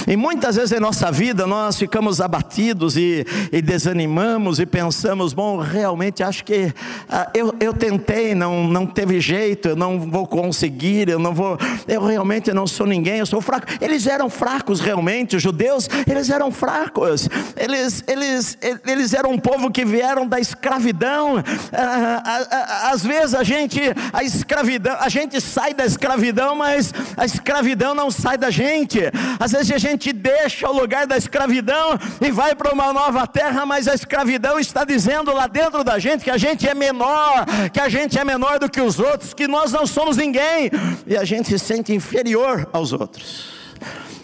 E 0.07 0.15
muitas 0.15 0.55
vezes 0.55 0.71
em 0.71 0.79
nossa 0.79 1.11
vida 1.11 1.45
nós 1.45 1.77
ficamos 1.77 2.21
abatidos 2.21 2.97
e, 2.97 3.25
e 3.51 3.61
desanimamos 3.61 4.59
e 4.59 4.65
pensamos: 4.65 5.33
bom, 5.33 5.57
realmente 5.57 6.23
acho 6.23 6.43
que 6.43 6.73
ah, 7.09 7.29
eu, 7.33 7.53
eu 7.59 7.73
tentei, 7.73 8.33
não, 8.33 8.67
não 8.67 8.85
teve 8.85 9.19
jeito, 9.19 9.69
eu 9.69 9.75
não 9.75 9.99
vou 9.99 10.25
conseguir, 10.27 11.09
eu 11.09 11.19
não 11.19 11.33
vou, 11.33 11.57
eu 11.87 12.03
realmente 12.05 12.51
não 12.53 12.65
sou 12.65 12.85
ninguém, 12.85 13.19
eu 13.19 13.25
sou 13.25 13.41
fraco. 13.41 13.67
Eles 13.79 14.07
eram 14.07 14.29
fracos 14.29 14.79
realmente, 14.79 15.35
os 15.35 15.43
judeus, 15.43 15.89
eles 16.07 16.29
eram 16.29 16.51
fracos, 16.51 17.29
eles, 17.55 18.03
eles, 18.07 18.57
eles 18.85 19.13
eram 19.13 19.31
um 19.31 19.37
povo 19.37 19.71
que 19.71 19.85
vieram 19.85 20.27
da 20.27 20.39
escravidão. 20.39 21.37
Ah, 21.71 22.23
ah, 22.25 22.47
ah 22.51 22.91
às 22.91 23.03
vezes 23.03 23.35
a 23.35 23.43
gente, 23.43 23.79
a 24.11 24.23
escravidão, 24.23 24.97
a 24.99 25.09
gente 25.09 25.39
sai 25.39 25.73
da 25.73 25.85
escravidão, 25.85 26.55
mas 26.55 26.93
a 27.15 27.25
escravidão 27.25 27.93
não 27.93 28.09
sai 28.09 28.37
da 28.37 28.49
gente. 28.49 28.99
Às 29.39 29.51
vezes 29.51 29.71
a 29.71 29.77
gente 29.77 29.90
gente 29.91 30.11
deixa 30.11 30.69
o 30.69 30.73
lugar 30.73 31.05
da 31.05 31.17
escravidão 31.17 31.97
e 32.19 32.31
vai 32.31 32.55
para 32.55 32.73
uma 32.73 32.91
nova 32.91 33.27
terra, 33.27 33.65
mas 33.65 33.87
a 33.87 33.93
escravidão 33.93 34.59
está 34.59 34.83
dizendo 34.83 35.33
lá 35.33 35.47
dentro 35.47 35.83
da 35.83 35.99
gente 35.99 36.23
que 36.23 36.31
a 36.31 36.37
gente 36.37 36.67
é 36.67 36.73
menor, 36.73 37.45
que 37.71 37.79
a 37.79 37.89
gente 37.89 38.17
é 38.17 38.23
menor 38.23 38.59
do 38.59 38.69
que 38.69 38.81
os 38.81 38.99
outros, 38.99 39.33
que 39.33 39.47
nós 39.47 39.71
não 39.71 39.85
somos 39.85 40.17
ninguém, 40.17 40.71
e 41.05 41.15
a 41.15 41.23
gente 41.23 41.49
se 41.49 41.59
sente 41.59 41.93
inferior 41.93 42.67
aos 42.73 42.93
outros. 42.93 43.61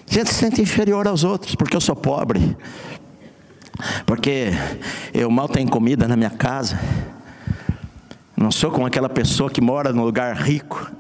A 0.10 0.14
gente 0.14 0.30
se 0.30 0.36
sente 0.36 0.62
inferior 0.62 1.08
aos 1.08 1.24
outros, 1.24 1.56
porque 1.56 1.76
eu 1.76 1.82
sou 1.82 1.96
pobre, 1.96 2.58
porque 4.06 4.52
eu 5.14 5.30
mal 5.30 5.48
tenho 5.48 5.70
comida 5.70 6.08
na 6.08 6.16
minha 6.16 6.30
casa, 6.30 6.80
não 8.36 8.52
sou 8.52 8.72
como 8.72 8.86
aquela 8.86 9.10
pessoa 9.10 9.50
que 9.50 9.60
mora 9.60 9.92
num 9.92 10.04
lugar 10.04 10.36
rico, 10.36 10.92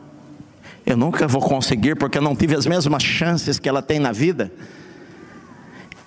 eu 0.88 0.96
nunca 0.96 1.28
vou 1.28 1.42
conseguir 1.42 1.98
porque 1.98 2.18
eu 2.18 2.22
não 2.22 2.34
tive 2.34 2.56
as 2.56 2.66
mesmas 2.66 3.04
chances 3.04 3.60
que 3.60 3.68
ela 3.68 3.82
tem 3.82 4.00
na 4.00 4.14
vida. 4.14 4.50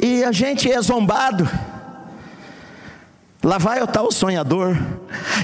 E 0.01 0.25
a 0.25 0.33
gente 0.33 0.73
é 0.73 0.81
zombado. 0.81 1.47
Lá 3.43 3.57
vai 3.57 3.83
o 3.83 3.87
tal 3.87 4.13
sonhador, 4.13 4.77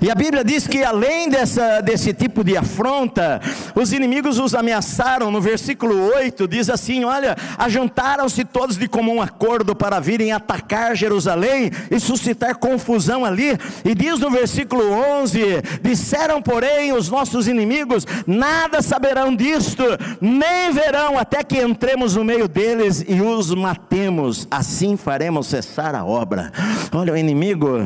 E 0.02 0.10
a 0.10 0.14
Bíblia 0.14 0.44
diz 0.44 0.66
que 0.66 0.84
além 0.84 1.30
dessa, 1.30 1.80
desse 1.80 2.12
tipo 2.12 2.44
de 2.44 2.54
afronta, 2.54 3.40
os 3.74 3.90
inimigos 3.90 4.38
os 4.38 4.54
ameaçaram. 4.54 5.30
No 5.30 5.40
versículo 5.40 6.12
8 6.14 6.46
diz 6.46 6.68
assim: 6.68 7.04
Olha, 7.04 7.34
ajuntaram-se 7.56 8.44
todos 8.44 8.76
de 8.76 8.86
comum 8.86 9.22
acordo 9.22 9.74
para 9.74 9.98
virem 9.98 10.30
atacar 10.30 10.94
Jerusalém 10.94 11.70
e 11.90 11.98
suscitar 11.98 12.56
confusão 12.56 13.24
ali. 13.24 13.58
E 13.82 13.94
diz 13.94 14.20
no 14.20 14.30
versículo 14.30 14.92
11: 14.92 15.40
Disseram, 15.82 16.42
porém, 16.42 16.92
os 16.92 17.08
nossos 17.08 17.48
inimigos: 17.48 18.06
Nada 18.26 18.82
saberão 18.82 19.34
disto, 19.34 19.82
nem 20.20 20.70
verão 20.70 21.18
até 21.18 21.42
que 21.42 21.58
entremos 21.62 22.14
no 22.14 22.24
meio 22.24 22.46
deles 22.46 23.02
e 23.08 23.22
os 23.22 23.54
matemos. 23.54 24.46
Assim 24.50 24.98
faremos 24.98 25.46
cessar 25.46 25.94
a 25.94 26.04
obra. 26.04 26.52
Olha, 26.92 27.14
o 27.14 27.16
inimigo 27.16 27.85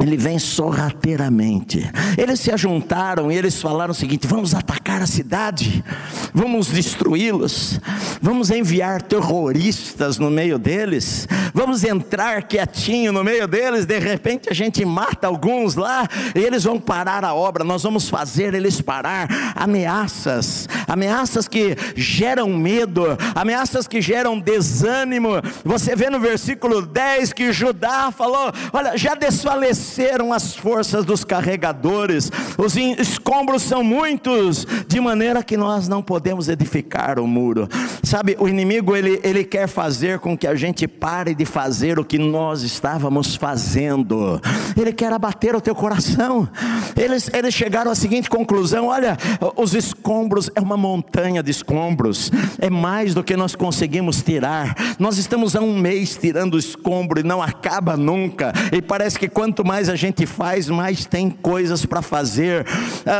ele 0.00 0.16
vem 0.16 0.38
sorrateiramente. 0.38 1.90
Eles 2.16 2.40
se 2.40 2.52
ajuntaram 2.52 3.30
e 3.32 3.36
eles 3.36 3.60
falaram 3.60 3.90
o 3.90 3.94
seguinte: 3.94 4.26
vamos 4.26 4.54
atacar 4.54 5.02
a 5.02 5.06
cidade, 5.06 5.84
vamos 6.32 6.68
destruí-los, 6.68 7.80
vamos 8.20 8.50
enviar 8.50 9.02
terroristas 9.02 10.18
no 10.18 10.30
meio 10.30 10.58
deles, 10.58 11.26
vamos 11.52 11.84
entrar 11.84 12.44
quietinho 12.44 13.12
no 13.12 13.24
meio 13.24 13.48
deles. 13.48 13.86
De 13.86 13.98
repente 13.98 14.48
a 14.48 14.54
gente 14.54 14.84
mata 14.84 15.26
alguns 15.26 15.74
lá 15.74 16.06
e 16.34 16.38
eles 16.38 16.64
vão 16.64 16.78
parar 16.78 17.24
a 17.24 17.34
obra. 17.34 17.64
Nós 17.64 17.82
vamos 17.82 18.08
fazer 18.08 18.54
eles 18.54 18.80
parar. 18.80 19.28
Ameaças, 19.56 20.68
ameaças 20.86 21.48
que 21.48 21.76
geram 21.96 22.48
medo, 22.50 23.04
ameaças 23.34 23.88
que 23.88 24.00
geram 24.00 24.38
desânimo. 24.38 25.30
Você 25.64 25.96
vê 25.96 26.08
no 26.08 26.20
versículo 26.20 26.82
10 26.82 27.32
que 27.32 27.52
Judá 27.52 28.12
falou: 28.12 28.52
olha, 28.72 28.96
já 28.96 29.14
desfaleceu 29.14 29.87
desceram 29.88 30.34
as 30.34 30.54
forças 30.54 31.04
dos 31.04 31.24
carregadores, 31.24 32.30
os 32.58 32.76
escombros 32.76 33.62
são 33.62 33.82
muitos, 33.82 34.66
de 34.86 35.00
maneira 35.00 35.42
que 35.42 35.56
nós 35.56 35.88
não 35.88 36.02
podemos 36.02 36.48
edificar 36.48 37.18
o 37.18 37.26
muro. 37.26 37.66
Sabe, 38.02 38.36
o 38.38 38.46
inimigo 38.46 38.94
ele, 38.94 39.18
ele 39.24 39.44
quer 39.44 39.66
fazer 39.66 40.18
com 40.18 40.36
que 40.36 40.46
a 40.46 40.54
gente 40.54 40.86
pare 40.86 41.34
de 41.34 41.46
fazer 41.46 41.98
o 41.98 42.04
que 42.04 42.18
nós 42.18 42.62
estávamos 42.62 43.34
fazendo, 43.34 44.40
ele 44.78 44.92
quer 44.92 45.12
abater 45.12 45.56
o 45.56 45.60
teu 45.60 45.74
coração. 45.74 46.48
Eles, 46.94 47.30
eles 47.32 47.54
chegaram 47.54 47.90
à 47.90 47.94
seguinte 47.94 48.28
conclusão: 48.28 48.88
olha, 48.88 49.16
os 49.56 49.74
escombros 49.74 50.50
é 50.54 50.60
uma 50.60 50.76
montanha 50.76 51.42
de 51.42 51.50
escombros, 51.50 52.30
é 52.58 52.68
mais 52.68 53.14
do 53.14 53.24
que 53.24 53.36
nós 53.36 53.54
conseguimos 53.54 54.22
tirar. 54.22 54.74
Nós 54.98 55.16
estamos 55.16 55.56
há 55.56 55.60
um 55.60 55.78
mês 55.78 56.16
tirando 56.16 56.58
escombro 56.58 57.20
e 57.20 57.22
não 57.22 57.42
acaba 57.42 57.96
nunca, 57.96 58.52
e 58.70 58.82
parece 58.82 59.18
que 59.18 59.28
quanto 59.28 59.64
mais 59.64 59.77
mais 59.78 59.88
a 59.88 59.94
gente 59.94 60.26
faz, 60.26 60.68
mais 60.68 61.06
tem 61.06 61.30
coisas 61.30 61.86
para 61.86 62.02
fazer. 62.02 62.66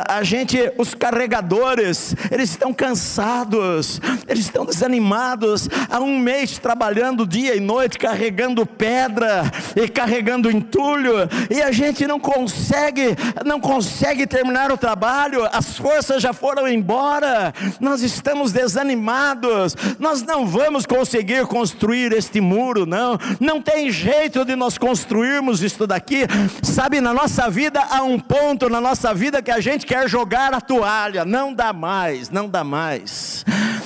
A, 0.08 0.24
gente, 0.24 0.58
os 0.76 0.92
carregadores, 0.92 2.16
eles 2.32 2.50
estão 2.50 2.74
cansados, 2.74 4.00
eles 4.26 4.46
estão 4.46 4.66
desanimados. 4.66 5.68
Há 5.88 6.00
um 6.00 6.18
mês 6.18 6.58
trabalhando 6.58 7.24
dia 7.24 7.54
e 7.54 7.60
noite, 7.60 7.96
carregando 7.96 8.66
pedra 8.66 9.44
e 9.76 9.88
carregando 9.88 10.50
entulho, 10.50 11.12
e 11.48 11.62
a 11.62 11.70
gente 11.70 12.08
não 12.08 12.18
consegue, 12.18 13.16
não 13.46 13.60
consegue 13.60 14.26
terminar 14.26 14.72
o 14.72 14.76
trabalho. 14.76 15.48
As 15.52 15.78
forças 15.78 16.20
já 16.20 16.32
foram 16.32 16.66
embora. 16.66 17.54
Nós 17.78 18.02
estamos 18.02 18.50
desanimados. 18.50 19.76
Nós 20.00 20.22
não 20.22 20.44
vamos 20.44 20.84
conseguir 20.84 21.46
construir 21.46 22.10
este 22.10 22.40
muro, 22.40 22.84
não. 22.84 23.16
Não 23.38 23.62
tem 23.62 23.92
jeito 23.92 24.44
de 24.44 24.56
nós 24.56 24.76
construirmos 24.76 25.62
isto 25.62 25.86
daqui 25.86 26.26
Sabe, 26.62 27.00
na 27.00 27.12
nossa 27.12 27.50
vida 27.50 27.80
há 27.90 28.02
um 28.02 28.18
ponto 28.18 28.68
na 28.68 28.80
nossa 28.80 29.12
vida 29.14 29.42
que 29.42 29.50
a 29.50 29.60
gente 29.60 29.86
quer 29.86 30.08
jogar 30.08 30.52
a 30.54 30.60
toalha, 30.60 31.24
não 31.24 31.52
dá 31.52 31.72
mais, 31.72 32.30
não 32.30 32.48
dá 32.48 32.62
mais. 32.62 33.44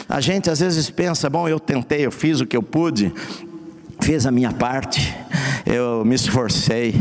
A 0.08 0.20
gente 0.20 0.50
às 0.50 0.60
vezes 0.60 0.90
pensa, 0.90 1.30
bom, 1.30 1.48
eu 1.48 1.58
tentei, 1.58 2.04
eu 2.06 2.10
fiz 2.12 2.40
o 2.40 2.46
que 2.46 2.56
eu 2.56 2.62
pude, 2.62 3.12
fiz 4.00 4.26
a 4.26 4.30
minha 4.30 4.52
parte, 4.52 5.16
eu 5.64 6.04
me 6.04 6.14
esforcei, 6.14 6.94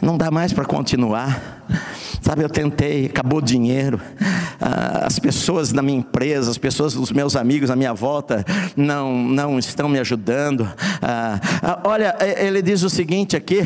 não 0.00 0.16
dá 0.16 0.30
mais 0.30 0.52
para 0.52 0.64
continuar. 0.64 1.65
Sabe, 2.20 2.42
eu 2.42 2.48
tentei, 2.48 3.06
acabou 3.06 3.38
o 3.38 3.42
dinheiro. 3.42 4.00
Ah, 4.60 5.02
as 5.04 5.18
pessoas 5.18 5.70
da 5.72 5.82
minha 5.82 5.98
empresa, 5.98 6.50
as 6.50 6.58
pessoas 6.58 6.94
dos 6.94 7.12
meus 7.12 7.36
amigos 7.36 7.70
à 7.70 7.76
minha 7.76 7.92
volta 7.92 8.44
não, 8.76 9.16
não 9.16 9.58
estão 9.58 9.88
me 9.88 9.98
ajudando. 9.98 10.68
Ah, 11.02 11.40
ah, 11.62 11.80
olha, 11.84 12.16
ele 12.38 12.62
diz 12.62 12.82
o 12.82 12.90
seguinte 12.90 13.36
aqui: 13.36 13.62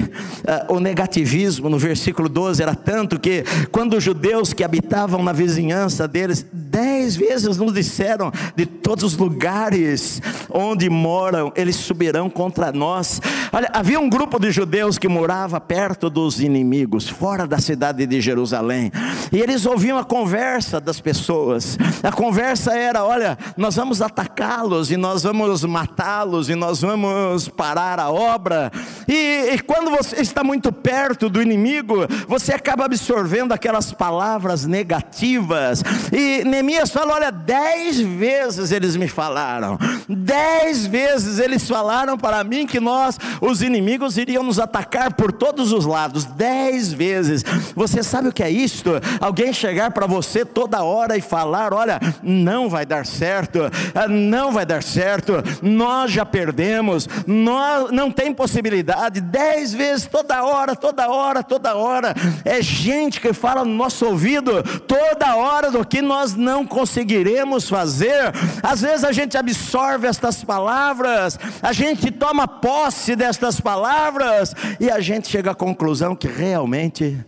o 0.69 0.81
negativismo 0.81 1.69
no 1.69 1.79
versículo 1.79 2.29
12 2.29 2.63
era 2.63 2.75
tanto 2.75 3.19
que 3.19 3.45
quando 3.71 3.97
os 3.97 4.05
judeus 4.05 4.53
que 4.53 4.65
habitavam 4.65 5.23
na 5.23 5.33
vizinhança 5.33 6.07
deles, 6.07 6.45
dez 6.53 7.17
vezes 7.17 7.57
nos 7.57 7.73
disseram 7.73 8.33
de 8.57 8.67
todos 8.67 9.05
os 9.05 9.17
lugares 9.17 10.21
onde 10.51 10.91
moram, 10.91 11.53
eles 11.57 11.77
subirão 11.77 12.29
contra 12.29 12.73
nós. 12.73 13.21
Olha, 13.53 13.71
havia 13.73 13.99
um 13.99 14.09
grupo 14.09 14.39
de 14.39 14.51
judeus 14.51 14.99
que 14.99 15.09
morava 15.09 15.61
perto 15.61 16.11
dos 16.11 16.41
inimigos, 16.41 17.09
fora 17.09 17.47
da 17.47 17.59
cidade 17.59 17.90
de 17.93 18.21
Jerusalém. 18.21 18.41
Jerusalém. 18.41 18.93
E 19.33 19.39
eles 19.39 19.67
ouviam 19.67 19.99
a 19.99 20.05
conversa 20.05 20.81
das 20.81 21.01
pessoas. 21.01 21.79
A 22.03 22.11
conversa 22.11 22.75
era: 22.75 23.05
olha, 23.05 23.39
nós 23.57 23.77
vamos 23.77 24.01
atacá-los 24.01 24.91
e 24.91 24.97
nós 24.97 25.23
vamos 25.23 25.65
matá-los 25.65 26.49
e 26.49 26.55
nós 26.55 26.81
vamos 26.81 27.49
parar 27.49 27.99
a 27.99 28.11
obra. 28.11 28.71
E, 29.07 29.51
e 29.53 29.59
quando 29.61 29.91
você 29.91 30.21
está 30.21 30.43
muito 30.43 30.73
perto 30.73 31.29
do 31.29 31.43
inimigo, 31.43 32.07
você 32.27 32.55
acaba 32.55 32.85
absorvendo 32.85 33.53
aquelas 33.53 33.93
palavras 33.93 34.65
negativas. 34.65 35.83
E 36.13 36.45
Neemias 36.45 36.91
fala: 36.91 37.15
olha, 37.15 37.31
dez 37.31 38.01
vezes 38.01 38.73
eles 38.73 38.97
me 38.97 39.09
falaram, 39.09 39.79
dez 40.09 40.87
vezes 40.87 41.39
eles 41.39 41.69
falaram 41.69 42.17
para 42.17 42.43
mim 42.43 42.67
que 42.67 42.81
nós, 42.81 43.19
os 43.41 43.63
inimigos, 43.63 44.17
iriam 44.17 44.43
nos 44.43 44.59
atacar 44.59 45.15
por 45.15 45.33
todos 45.33 45.73
os 45.73 45.85
lados. 45.85 46.25
Dez 46.25 46.93
vezes. 46.93 47.45
Você 47.81 48.03
sabe 48.03 48.29
o 48.29 48.33
que 48.33 48.43
é 48.43 48.51
isto? 48.51 48.91
Alguém 49.19 49.55
chegar 49.55 49.91
para 49.91 50.07
você 50.07 50.45
toda 50.45 50.83
hora 50.83 51.17
e 51.17 51.23
falar: 51.23 51.73
olha, 51.73 51.99
não 52.23 52.69
vai 52.69 52.85
dar 52.85 53.07
certo, 53.07 53.61
não 54.07 54.53
vai 54.53 54.67
dar 54.67 54.83
certo, 54.83 55.33
nós 55.63 56.13
já 56.13 56.27
perdemos, 56.27 57.09
nós, 57.27 57.91
não 57.91 58.11
tem 58.11 58.35
possibilidade. 58.35 59.23
Dez 59.23 59.73
vezes 59.73 60.05
toda 60.05 60.45
hora, 60.45 60.77
toda 60.77 61.09
hora, 61.09 61.43
toda 61.43 61.75
hora. 61.75 62.15
É 62.45 62.61
gente 62.61 63.19
que 63.19 63.33
fala 63.33 63.65
no 63.65 63.73
nosso 63.73 64.05
ouvido 64.05 64.63
toda 64.87 65.35
hora 65.37 65.71
do 65.71 65.83
que 65.83 66.03
nós 66.03 66.35
não 66.35 66.67
conseguiremos 66.67 67.67
fazer. 67.67 68.31
Às 68.63 68.83
vezes 68.83 69.05
a 69.05 69.13
gente 69.13 69.39
absorve 69.39 70.07
estas 70.07 70.45
palavras, 70.45 71.39
a 71.63 71.73
gente 71.73 72.11
toma 72.11 72.47
posse 72.47 73.17
destas 73.17 73.59
palavras 73.59 74.55
e 74.79 74.91
a 74.91 75.01
gente 75.01 75.31
chega 75.31 75.53
à 75.53 75.55
conclusão 75.55 76.15
que 76.15 76.29
realmente 76.29 77.19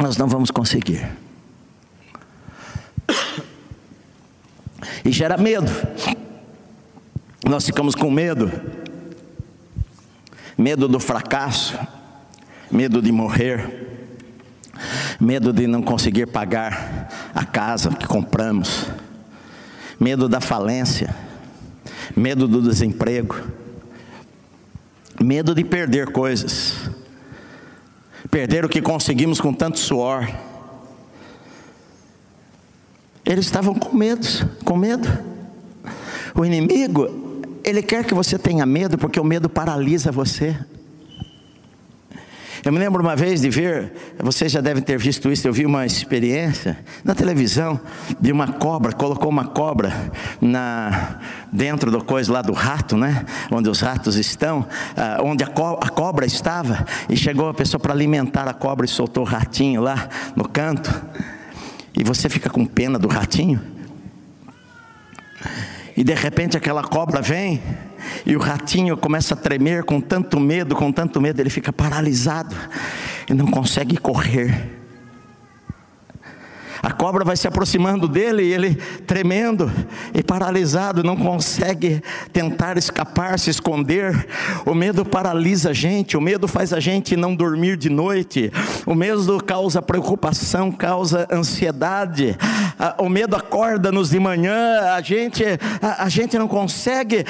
nós 0.00 0.16
não 0.16 0.26
vamos 0.26 0.50
conseguir. 0.50 1.06
E 5.04 5.12
gera 5.12 5.36
medo. 5.36 5.70
Nós 7.46 7.66
ficamos 7.66 7.94
com 7.94 8.10
medo. 8.10 8.50
Medo 10.56 10.88
do 10.88 10.98
fracasso, 10.98 11.78
medo 12.70 13.00
de 13.00 13.12
morrer, 13.12 14.08
medo 15.18 15.52
de 15.52 15.66
não 15.66 15.82
conseguir 15.82 16.26
pagar 16.26 17.30
a 17.34 17.46
casa 17.46 17.90
que 17.90 18.06
compramos, 18.06 18.86
medo 19.98 20.28
da 20.28 20.38
falência, 20.38 21.16
medo 22.14 22.46
do 22.46 22.60
desemprego, 22.60 23.36
medo 25.18 25.54
de 25.54 25.64
perder 25.64 26.12
coisas 26.12 26.90
perder 28.30 28.64
o 28.64 28.68
que 28.68 28.80
conseguimos 28.80 29.40
com 29.40 29.52
tanto 29.52 29.78
suor. 29.78 30.28
Eles 33.24 33.44
estavam 33.44 33.74
com 33.74 33.96
medo, 33.96 34.26
com 34.64 34.76
medo. 34.76 35.08
O 36.34 36.44
inimigo, 36.44 37.08
ele 37.64 37.82
quer 37.82 38.04
que 38.04 38.14
você 38.14 38.38
tenha 38.38 38.64
medo, 38.64 38.96
porque 38.96 39.18
o 39.20 39.24
medo 39.24 39.48
paralisa 39.48 40.12
você. 40.12 40.56
Eu 42.70 42.72
me 42.72 42.78
lembro 42.78 43.02
uma 43.02 43.16
vez 43.16 43.40
de 43.40 43.50
ver, 43.50 43.92
vocês 44.20 44.52
já 44.52 44.60
devem 44.60 44.80
ter 44.80 44.96
visto 44.96 45.28
isso, 45.32 45.48
eu 45.48 45.52
vi 45.52 45.66
uma 45.66 45.84
experiência 45.84 46.78
na 47.02 47.16
televisão 47.16 47.80
de 48.20 48.30
uma 48.30 48.46
cobra, 48.46 48.92
colocou 48.92 49.28
uma 49.28 49.44
cobra 49.44 49.92
na, 50.40 51.18
dentro 51.50 51.90
do 51.90 52.04
coisa 52.04 52.32
lá 52.32 52.40
do 52.40 52.52
rato, 52.52 52.96
né? 52.96 53.26
Onde 53.50 53.68
os 53.68 53.80
ratos 53.80 54.14
estão, 54.14 54.64
ah, 54.96 55.18
onde 55.20 55.42
a, 55.42 55.48
co, 55.48 55.80
a 55.82 55.88
cobra 55.88 56.24
estava, 56.24 56.86
e 57.08 57.16
chegou 57.16 57.48
a 57.48 57.54
pessoa 57.54 57.80
para 57.80 57.92
alimentar 57.92 58.46
a 58.46 58.54
cobra 58.54 58.86
e 58.86 58.88
soltou 58.88 59.24
o 59.24 59.26
ratinho 59.26 59.80
lá 59.80 60.08
no 60.36 60.48
canto. 60.48 60.94
E 61.92 62.04
você 62.04 62.28
fica 62.28 62.48
com 62.48 62.64
pena 62.64 63.00
do 63.00 63.08
ratinho. 63.08 63.60
E 65.96 66.04
de 66.04 66.14
repente 66.14 66.56
aquela 66.56 66.84
cobra 66.84 67.20
vem 67.20 67.60
e 68.24 68.36
o 68.36 68.40
ratinho 68.40 68.96
começa 68.96 69.34
a 69.34 69.36
tremer 69.36 69.84
com 69.84 70.00
tanto 70.00 70.38
medo, 70.38 70.74
com 70.74 70.90
tanto 70.92 71.20
medo, 71.20 71.40
ele 71.40 71.50
fica 71.50 71.72
paralisado. 71.72 72.54
e 73.28 73.34
não 73.34 73.46
consegue 73.46 73.96
correr. 73.96 74.79
A 76.82 76.90
cobra 76.90 77.24
vai 77.24 77.36
se 77.36 77.46
aproximando 77.46 78.08
dele 78.08 78.42
e 78.42 78.52
ele, 78.52 78.74
tremendo 79.06 79.70
e 80.14 80.22
paralisado, 80.22 81.04
não 81.04 81.16
consegue 81.16 82.02
tentar 82.32 82.78
escapar, 82.78 83.38
se 83.38 83.50
esconder. 83.50 84.26
O 84.64 84.74
medo 84.74 85.04
paralisa 85.04 85.70
a 85.70 85.72
gente, 85.74 86.16
o 86.16 86.20
medo 86.20 86.48
faz 86.48 86.72
a 86.72 86.80
gente 86.80 87.16
não 87.16 87.34
dormir 87.34 87.76
de 87.76 87.90
noite, 87.90 88.50
o 88.86 88.94
medo 88.94 89.42
causa 89.44 89.82
preocupação, 89.82 90.72
causa 90.72 91.28
ansiedade. 91.30 92.36
O 92.98 93.10
medo 93.10 93.36
acorda-nos 93.36 94.08
de 94.08 94.18
manhã, 94.18 94.94
a 94.94 95.02
gente, 95.02 95.44
a, 95.82 96.04
a 96.04 96.08
gente 96.08 96.38
não 96.38 96.48
consegue. 96.48 97.24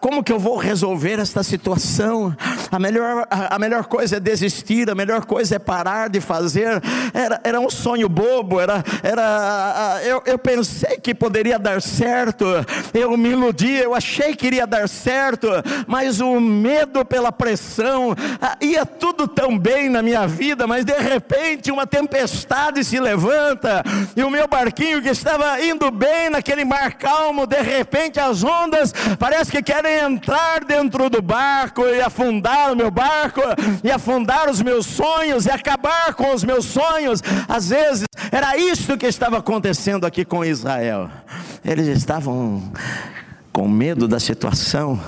como 0.00 0.22
que 0.22 0.32
eu 0.32 0.38
vou 0.38 0.56
resolver 0.56 1.18
esta 1.18 1.42
situação? 1.42 2.34
A 2.70 2.78
melhor, 2.78 3.26
a, 3.28 3.56
a 3.56 3.58
melhor 3.58 3.86
coisa 3.86 4.16
é 4.18 4.20
desistir, 4.20 4.88
a 4.88 4.94
melhor 4.94 5.24
coisa 5.24 5.56
é 5.56 5.58
parar 5.58 6.08
de 6.08 6.20
fazer. 6.20 6.80
Era, 7.12 7.40
era 7.42 7.60
um 7.60 7.68
sonho 7.68 8.08
bobo 8.08 8.43
bobo, 8.44 8.60
era, 8.60 8.84
era 9.02 10.00
eu, 10.04 10.22
eu 10.26 10.38
pensei 10.38 10.98
que 10.98 11.14
poderia 11.14 11.58
dar 11.58 11.80
certo, 11.80 12.44
eu 12.92 13.16
me 13.16 13.30
iludi, 13.30 13.74
eu 13.74 13.94
achei 13.94 14.34
que 14.36 14.46
iria 14.46 14.66
dar 14.66 14.88
certo, 14.88 15.48
mas 15.86 16.20
o 16.20 16.38
medo 16.40 17.04
pela 17.04 17.32
pressão, 17.32 18.14
ia 18.60 18.86
tudo 18.86 19.26
tão 19.26 19.58
bem 19.58 19.88
na 19.88 20.02
minha 20.02 20.26
vida, 20.26 20.66
mas 20.66 20.84
de 20.84 20.94
repente 20.94 21.72
uma 21.72 21.86
tempestade 21.86 22.84
se 22.84 23.00
levanta, 23.00 23.82
e 24.16 24.22
o 24.22 24.30
meu 24.30 24.46
barquinho 24.46 25.02
que 25.02 25.08
estava 25.08 25.60
indo 25.60 25.90
bem 25.90 26.30
naquele 26.30 26.64
mar 26.64 26.94
calmo, 26.94 27.46
de 27.46 27.60
repente 27.60 28.20
as 28.20 28.44
ondas 28.44 28.92
parece 29.18 29.50
que 29.50 29.62
querem 29.62 30.00
entrar 30.00 30.64
dentro 30.64 31.08
do 31.08 31.22
barco 31.22 31.82
e 31.86 32.00
afundar 32.00 32.72
o 32.72 32.76
meu 32.76 32.90
barco, 32.90 33.40
e 33.82 33.90
afundar 33.90 34.48
os 34.50 34.60
meus 34.60 34.86
sonhos, 34.86 35.46
e 35.46 35.50
acabar 35.50 36.14
com 36.14 36.34
os 36.34 36.44
meus 36.44 36.66
sonhos. 36.66 37.22
Às 37.48 37.70
vezes 37.70 38.04
era 38.34 38.56
isso 38.56 38.98
que 38.98 39.06
estava 39.06 39.38
acontecendo 39.38 40.04
aqui 40.04 40.24
com 40.24 40.44
Israel. 40.44 41.08
Eles 41.64 41.86
estavam 41.86 42.72
com 43.52 43.68
medo 43.68 44.08
da 44.08 44.18
situação. 44.18 45.00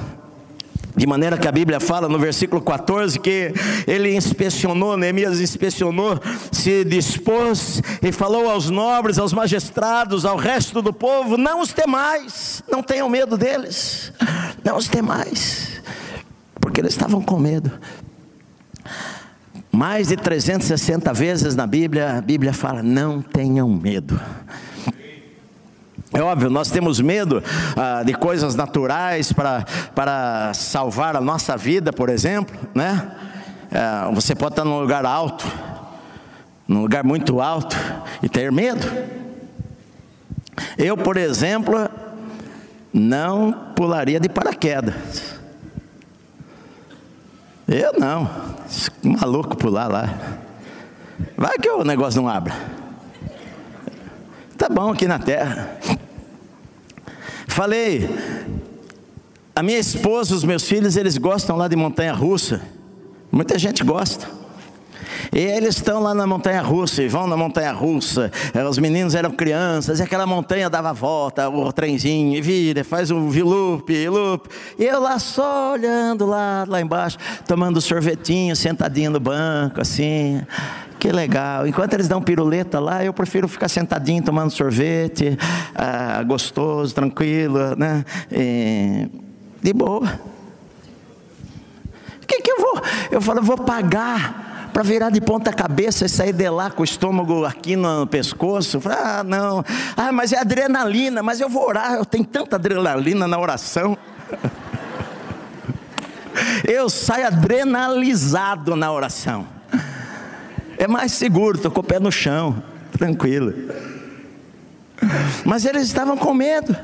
De 0.95 1.09
maneira 1.09 1.37
que 1.37 1.49
a 1.49 1.51
Bíblia 1.51 1.81
fala 1.81 2.09
no 2.09 2.21
versículo 2.21 2.62
14 2.62 3.19
que 3.19 3.53
ele 3.85 4.15
inspecionou, 4.15 4.97
Neemias 4.97 5.41
inspecionou, 5.41 6.21
se 6.53 6.85
dispôs 6.85 7.83
e 8.01 8.12
falou 8.12 8.49
aos 8.49 8.71
nobres, 8.71 9.19
aos 9.19 9.33
magistrados, 9.33 10.25
ao 10.25 10.37
resto 10.37 10.81
do 10.81 10.93
povo: 10.93 11.37
não 11.37 11.61
os 11.61 11.73
temais, 11.73 12.62
não 12.71 12.81
tenham 12.81 13.09
medo 13.09 13.37
deles, 13.37 14.12
não 14.65 14.77
os 14.77 14.87
temais, 14.87 15.83
porque 16.61 16.81
eles 16.81 16.93
estavam 16.93 17.21
com 17.21 17.41
medo. 17.41 17.73
Mais 19.77 20.09
de 20.09 20.17
360 20.17 21.12
vezes 21.12 21.55
na 21.55 21.67
Bíblia, 21.67 22.17
a 22.17 22.21
Bíblia 22.23 22.55
fala: 22.55 22.83
não 22.83 23.21
tenham 23.21 23.69
medo. 23.69 24.19
É 26.15 26.23
óbvio, 26.23 26.49
nós 26.49 26.71
temos 26.71 26.99
medo 26.99 27.43
ah, 27.77 28.03
de 28.03 28.15
coisas 28.15 28.55
naturais 28.55 29.35
para, 29.35 29.67
para 29.95 30.55
salvar 30.55 31.15
a 31.15 31.21
nossa 31.21 31.59
vida, 31.59 31.93
por 31.93 32.09
exemplo, 32.09 32.57
né? 32.75 33.07
Ah, 33.71 34.11
você 34.15 34.35
pode 34.35 34.55
estar 34.55 34.65
num 34.65 34.81
lugar 34.81 35.05
alto, 35.05 35.47
num 36.67 36.81
lugar 36.81 37.05
muito 37.05 37.39
alto, 37.43 37.77
e 38.23 38.31
ter 38.31 38.51
medo. 38.51 38.87
Eu, 40.79 40.97
por 40.97 41.19
exemplo, 41.19 41.87
não 42.95 43.53
pularia 43.75 44.19
de 44.19 44.31
paraquedas. 44.31 45.36
Eu 47.68 47.92
não. 47.98 48.31
Maluco 49.02 49.57
pular 49.57 49.88
lá. 49.88 50.38
Vai 51.37 51.59
que 51.59 51.68
o 51.68 51.85
negócio 51.85 52.20
não 52.20 52.29
abra. 52.29 52.55
Tá 54.57 54.68
bom 54.68 54.90
aqui 54.90 55.07
na 55.07 55.18
terra. 55.18 55.79
Falei, 57.48 58.09
a 59.55 59.62
minha 59.62 59.79
esposa, 59.79 60.35
os 60.35 60.44
meus 60.44 60.64
filhos, 60.64 60.96
eles 60.96 61.16
gostam 61.16 61.57
lá 61.57 61.66
de 61.66 61.74
montanha 61.74 62.12
russa. 62.12 62.61
Muita 63.33 63.59
gente 63.59 63.83
gosta. 63.83 64.36
E 65.33 65.38
eles 65.38 65.76
estão 65.76 66.02
lá 66.02 66.14
na 66.14 66.26
montanha 66.26 66.62
russa 66.62 67.02
e 67.02 67.09
vão 67.09 67.26
na 67.26 67.37
montanha 67.37 67.72
russa. 67.72 68.31
Os 68.68 68.79
meninos 68.79 69.14
eram 69.14 69.31
crianças, 69.31 70.00
e 70.00 70.02
aquela 70.02 70.26
montanha 70.26 70.68
dava 70.70 70.92
volta, 70.92 71.48
o 71.48 71.72
trenzinho, 71.72 72.37
e 72.37 72.40
vira, 72.40 72.85
faz 72.85 73.11
um 73.11 73.29
vilupe, 73.29 74.09
loop. 74.09 74.48
E 74.79 74.85
eu 74.85 75.00
lá 75.00 75.18
só 75.18 75.72
olhando 75.72 76.26
lá, 76.26 76.64
lá 76.66 76.81
embaixo, 76.81 77.18
tomando 77.46 77.81
sorvetinho, 77.81 78.55
sentadinho 78.57 79.11
no 79.11 79.20
banco, 79.20 79.81
assim. 79.81 80.40
Que 80.98 81.12
legal. 81.12 81.66
Enquanto 81.66 81.94
eles 81.94 82.09
dão 82.09 82.22
piruleta 82.22 82.81
lá, 82.81 83.05
eu 83.05 83.12
prefiro 83.12 83.46
ficar 83.46 83.68
sentadinho 83.68 84.22
tomando 84.22 84.50
sorvete, 84.50 85.37
ah, 85.74 86.22
gostoso, 86.22 86.94
tranquilo, 86.94 87.76
né? 87.76 88.05
E, 88.33 89.09
de 89.62 89.72
boa. 89.72 90.20
O 92.22 92.26
que, 92.26 92.40
que 92.40 92.50
eu 92.50 92.61
vou? 92.61 92.83
Eu 93.11 93.20
falo, 93.20 93.40
eu 93.40 93.44
vou 93.44 93.59
pagar 93.59 94.46
para 94.77 94.83
virar 94.83 95.09
de 95.09 95.23
ponta 95.23 95.55
cabeça 95.55 96.05
e 96.05 96.09
sair 96.09 96.35
de 96.35 96.51
lá 96.51 96.71
com 96.71 96.83
o 96.83 96.85
estômago 96.85 97.47
aqui 97.47 97.77
no 97.77 98.07
pescoço. 98.07 98.79
Ah, 98.85 99.25
não. 99.25 99.65
Ah, 99.97 100.12
mas 100.12 100.35
é 100.35 100.39
adrenalina, 100.39 101.23
mas 101.23 101.41
eu 101.41 101.49
vou 101.49 101.67
orar, 101.67 101.95
eu 101.95 102.05
tenho 102.05 102.27
tanta 102.27 102.57
adrenalina 102.57 103.27
na 103.27 103.39
oração. 103.39 103.97
Eu 106.69 106.91
saio 106.91 107.27
adrenalizado 107.27 108.77
na 108.77 108.93
oração. 108.93 109.47
É 110.77 110.87
mais 110.87 111.12
seguro, 111.12 111.57
estou 111.57 111.71
com 111.71 111.81
o 111.81 111.83
pé 111.83 111.99
no 111.99 112.12
chão, 112.12 112.62
tranquilo. 112.93 113.55
Mas 115.47 115.65
eles 115.65 115.85
estavam 115.85 116.19
com 116.19 116.35
medo. 116.35 116.77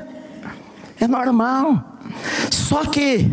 É 0.99 1.07
normal. 1.07 1.99
Só 2.49 2.85
que 2.85 3.29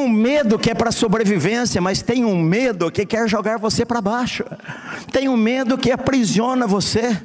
um 0.00 0.08
medo 0.08 0.58
que 0.58 0.70
é 0.70 0.74
para 0.74 0.90
sobrevivência, 0.90 1.80
mas 1.80 2.02
tem 2.02 2.24
um 2.24 2.40
medo 2.42 2.90
que 2.90 3.06
quer 3.06 3.28
jogar 3.28 3.58
você 3.58 3.84
para 3.84 4.00
baixo. 4.00 4.44
Tem 5.12 5.28
um 5.28 5.36
medo 5.36 5.78
que 5.78 5.92
aprisiona 5.92 6.66
você. 6.66 7.16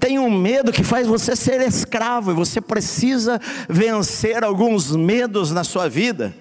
Tem 0.00 0.18
um 0.18 0.30
medo 0.30 0.72
que 0.72 0.82
faz 0.82 1.06
você 1.06 1.36
ser 1.36 1.60
escravo 1.60 2.30
e 2.30 2.34
você 2.34 2.60
precisa 2.60 3.40
vencer 3.68 4.42
alguns 4.42 4.94
medos 4.94 5.50
na 5.50 5.62
sua 5.62 5.88
vida. 5.88 6.34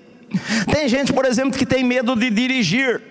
Tem 0.72 0.88
gente, 0.88 1.14
por 1.14 1.26
exemplo, 1.26 1.58
que 1.58 1.66
tem 1.66 1.84
medo 1.84 2.16
de 2.16 2.30
dirigir. 2.30 3.02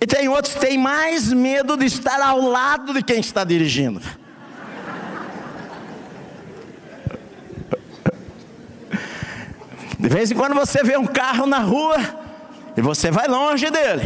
E 0.00 0.06
tem 0.06 0.28
outros 0.28 0.54
que 0.54 0.60
têm 0.60 0.78
mais 0.78 1.32
medo 1.32 1.76
de 1.76 1.86
estar 1.86 2.20
ao 2.20 2.40
lado 2.40 2.92
de 2.92 3.02
quem 3.02 3.20
está 3.20 3.44
dirigindo. 3.44 4.00
De 9.98 10.08
vez 10.08 10.30
em 10.30 10.34
quando 10.34 10.54
você 10.54 10.82
vê 10.84 10.96
um 10.96 11.06
carro 11.06 11.44
na 11.44 11.58
rua 11.58 11.96
e 12.76 12.80
você 12.80 13.10
vai 13.10 13.26
longe 13.26 13.68
dele. 13.68 14.02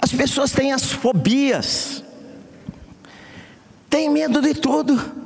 As 0.00 0.12
pessoas 0.12 0.52
têm 0.52 0.72
as 0.72 0.92
fobias, 0.92 2.04
têm 3.88 4.08
medo 4.08 4.40
de 4.40 4.54
tudo. 4.54 5.20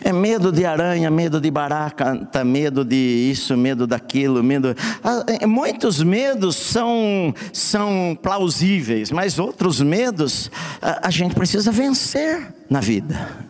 É 0.00 0.12
medo 0.12 0.52
de 0.52 0.64
aranha, 0.64 1.10
medo 1.10 1.40
de 1.40 1.50
barata, 1.50 2.44
medo 2.44 2.84
de 2.84 3.28
isso, 3.32 3.56
medo 3.56 3.88
daquilo, 3.88 4.40
medo. 4.40 4.76
Ah, 5.02 5.24
é, 5.26 5.46
muitos 5.46 6.00
medos 6.00 6.54
são, 6.54 7.34
são 7.52 8.16
plausíveis, 8.22 9.10
mas 9.10 9.40
outros 9.40 9.80
medos 9.80 10.48
a, 10.80 11.08
a 11.08 11.10
gente 11.10 11.34
precisa 11.34 11.72
vencer 11.72 12.54
na 12.70 12.78
vida 12.78 13.46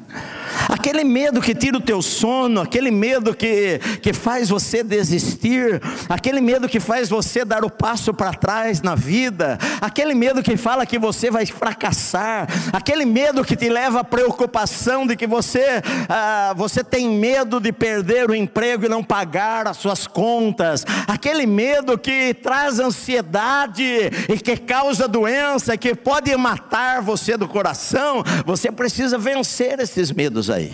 aquele 0.68 1.04
medo 1.04 1.40
que 1.40 1.54
tira 1.54 1.76
o 1.76 1.80
teu 1.80 2.00
sono, 2.02 2.60
aquele 2.60 2.90
medo 2.90 3.34
que, 3.34 3.78
que 4.02 4.12
faz 4.12 4.48
você 4.48 4.82
desistir, 4.82 5.80
aquele 6.08 6.40
medo 6.40 6.68
que 6.68 6.80
faz 6.80 7.08
você 7.08 7.44
dar 7.44 7.64
o 7.64 7.70
passo 7.70 8.12
para 8.14 8.32
trás 8.32 8.82
na 8.82 8.94
vida, 8.94 9.58
aquele 9.80 10.14
medo 10.14 10.42
que 10.42 10.56
fala 10.56 10.86
que 10.86 10.98
você 10.98 11.30
vai 11.30 11.46
fracassar, 11.46 12.48
aquele 12.72 13.04
medo 13.04 13.44
que 13.44 13.56
te 13.56 13.68
leva 13.68 14.00
à 14.00 14.04
preocupação 14.04 15.06
de 15.06 15.16
que 15.16 15.26
você, 15.26 15.82
ah, 16.08 16.54
você 16.56 16.82
tem 16.82 17.08
medo 17.08 17.60
de 17.60 17.72
perder 17.72 18.30
o 18.30 18.34
emprego 18.34 18.86
e 18.86 18.88
não 18.88 19.02
pagar 19.02 19.66
as 19.66 19.76
suas 19.76 20.06
contas, 20.06 20.84
aquele 21.06 21.46
medo 21.46 21.98
que 21.98 22.34
traz 22.34 22.78
ansiedade 22.78 23.84
e 24.28 24.38
que 24.38 24.56
causa 24.56 25.08
doença, 25.08 25.76
que 25.76 25.94
pode 25.94 26.34
matar 26.36 27.02
você 27.02 27.36
do 27.36 27.48
coração, 27.48 28.22
você 28.44 28.70
precisa 28.70 29.18
vencer 29.18 29.78
esses 29.80 30.10
medos 30.12 30.45
aí. 30.50 30.72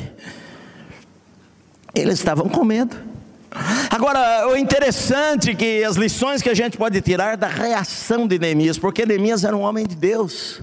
Eles 1.94 2.14
estavam 2.14 2.48
com 2.48 2.64
medo. 2.64 2.96
Agora, 3.90 4.48
o 4.48 4.56
interessante 4.56 5.50
é 5.50 5.54
que 5.54 5.84
as 5.84 5.96
lições 5.96 6.40
que 6.40 6.48
a 6.48 6.54
gente 6.54 6.78
pode 6.78 7.00
tirar 7.02 7.36
da 7.36 7.48
reação 7.48 8.26
de 8.26 8.38
Neemias, 8.38 8.78
porque 8.78 9.04
Neemias 9.04 9.44
era 9.44 9.54
um 9.54 9.60
homem 9.60 9.86
de 9.86 9.94
Deus. 9.94 10.62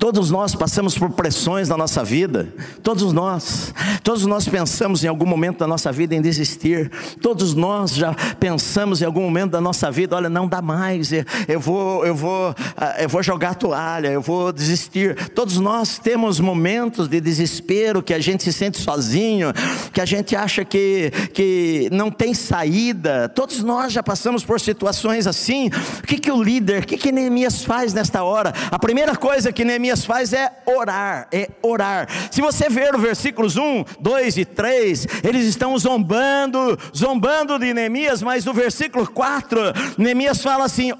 Todos 0.00 0.30
nós 0.30 0.54
passamos 0.54 0.96
por 0.96 1.10
pressões 1.10 1.68
na 1.68 1.76
nossa 1.76 2.02
vida, 2.02 2.48
todos 2.82 3.12
nós, 3.12 3.74
todos 4.02 4.24
nós 4.24 4.48
pensamos 4.48 5.04
em 5.04 5.08
algum 5.08 5.26
momento 5.26 5.58
da 5.58 5.66
nossa 5.66 5.92
vida 5.92 6.14
em 6.14 6.22
desistir, 6.22 6.90
todos 7.20 7.54
nós 7.54 7.94
já 7.94 8.14
pensamos 8.40 9.02
em 9.02 9.04
algum 9.04 9.20
momento 9.20 9.50
da 9.50 9.60
nossa 9.60 9.90
vida, 9.90 10.16
olha, 10.16 10.30
não 10.30 10.48
dá 10.48 10.62
mais, 10.62 11.10
eu 11.46 11.60
vou, 11.60 12.06
eu 12.06 12.14
vou, 12.14 12.54
ah, 12.78 12.96
eu 12.98 13.10
vou 13.10 13.22
jogar 13.22 13.50
a 13.50 13.54
toalha, 13.54 14.08
eu 14.08 14.22
vou 14.22 14.50
desistir. 14.54 15.14
Todos 15.34 15.58
nós 15.58 15.98
temos 15.98 16.40
momentos 16.40 17.06
de 17.06 17.20
desespero 17.20 18.02
que 18.02 18.14
a 18.14 18.20
gente 18.20 18.42
se 18.42 18.54
sente 18.54 18.78
sozinho, 18.78 19.52
que 19.92 20.00
a 20.00 20.06
gente 20.06 20.34
acha 20.34 20.64
que, 20.64 21.12
que 21.34 21.90
não 21.92 22.10
tem 22.10 22.32
saída. 22.32 23.28
Todos 23.28 23.62
nós 23.62 23.92
já 23.92 24.02
passamos 24.02 24.46
por 24.46 24.58
situações 24.58 25.26
assim. 25.26 25.68
O 26.02 26.06
que, 26.06 26.18
que 26.18 26.32
o 26.32 26.42
líder, 26.42 26.84
o 26.84 26.86
que, 26.86 26.96
que 26.96 27.12
Neemias 27.12 27.62
faz 27.62 27.92
nesta 27.92 28.22
hora? 28.22 28.54
A 28.70 28.78
primeira 28.78 29.14
coisa 29.14 29.52
que 29.52 29.62
Neemias 29.62 29.89
faz 29.96 30.32
é 30.32 30.50
orar, 30.66 31.28
é 31.32 31.48
orar. 31.62 32.08
Se 32.30 32.40
você 32.40 32.68
ver 32.68 32.94
o 32.94 32.98
versículos 32.98 33.56
1, 33.56 33.84
2 34.00 34.36
e 34.38 34.44
3, 34.44 35.06
eles 35.24 35.46
estão 35.46 35.76
zombando, 35.78 36.78
zombando 36.96 37.58
de 37.58 37.74
Neemias, 37.74 38.22
mas 38.22 38.44
no 38.44 38.52
versículo 38.52 39.06
4, 39.06 39.60
Neemias 39.98 40.42
fala 40.42 40.64
assim: 40.64 40.92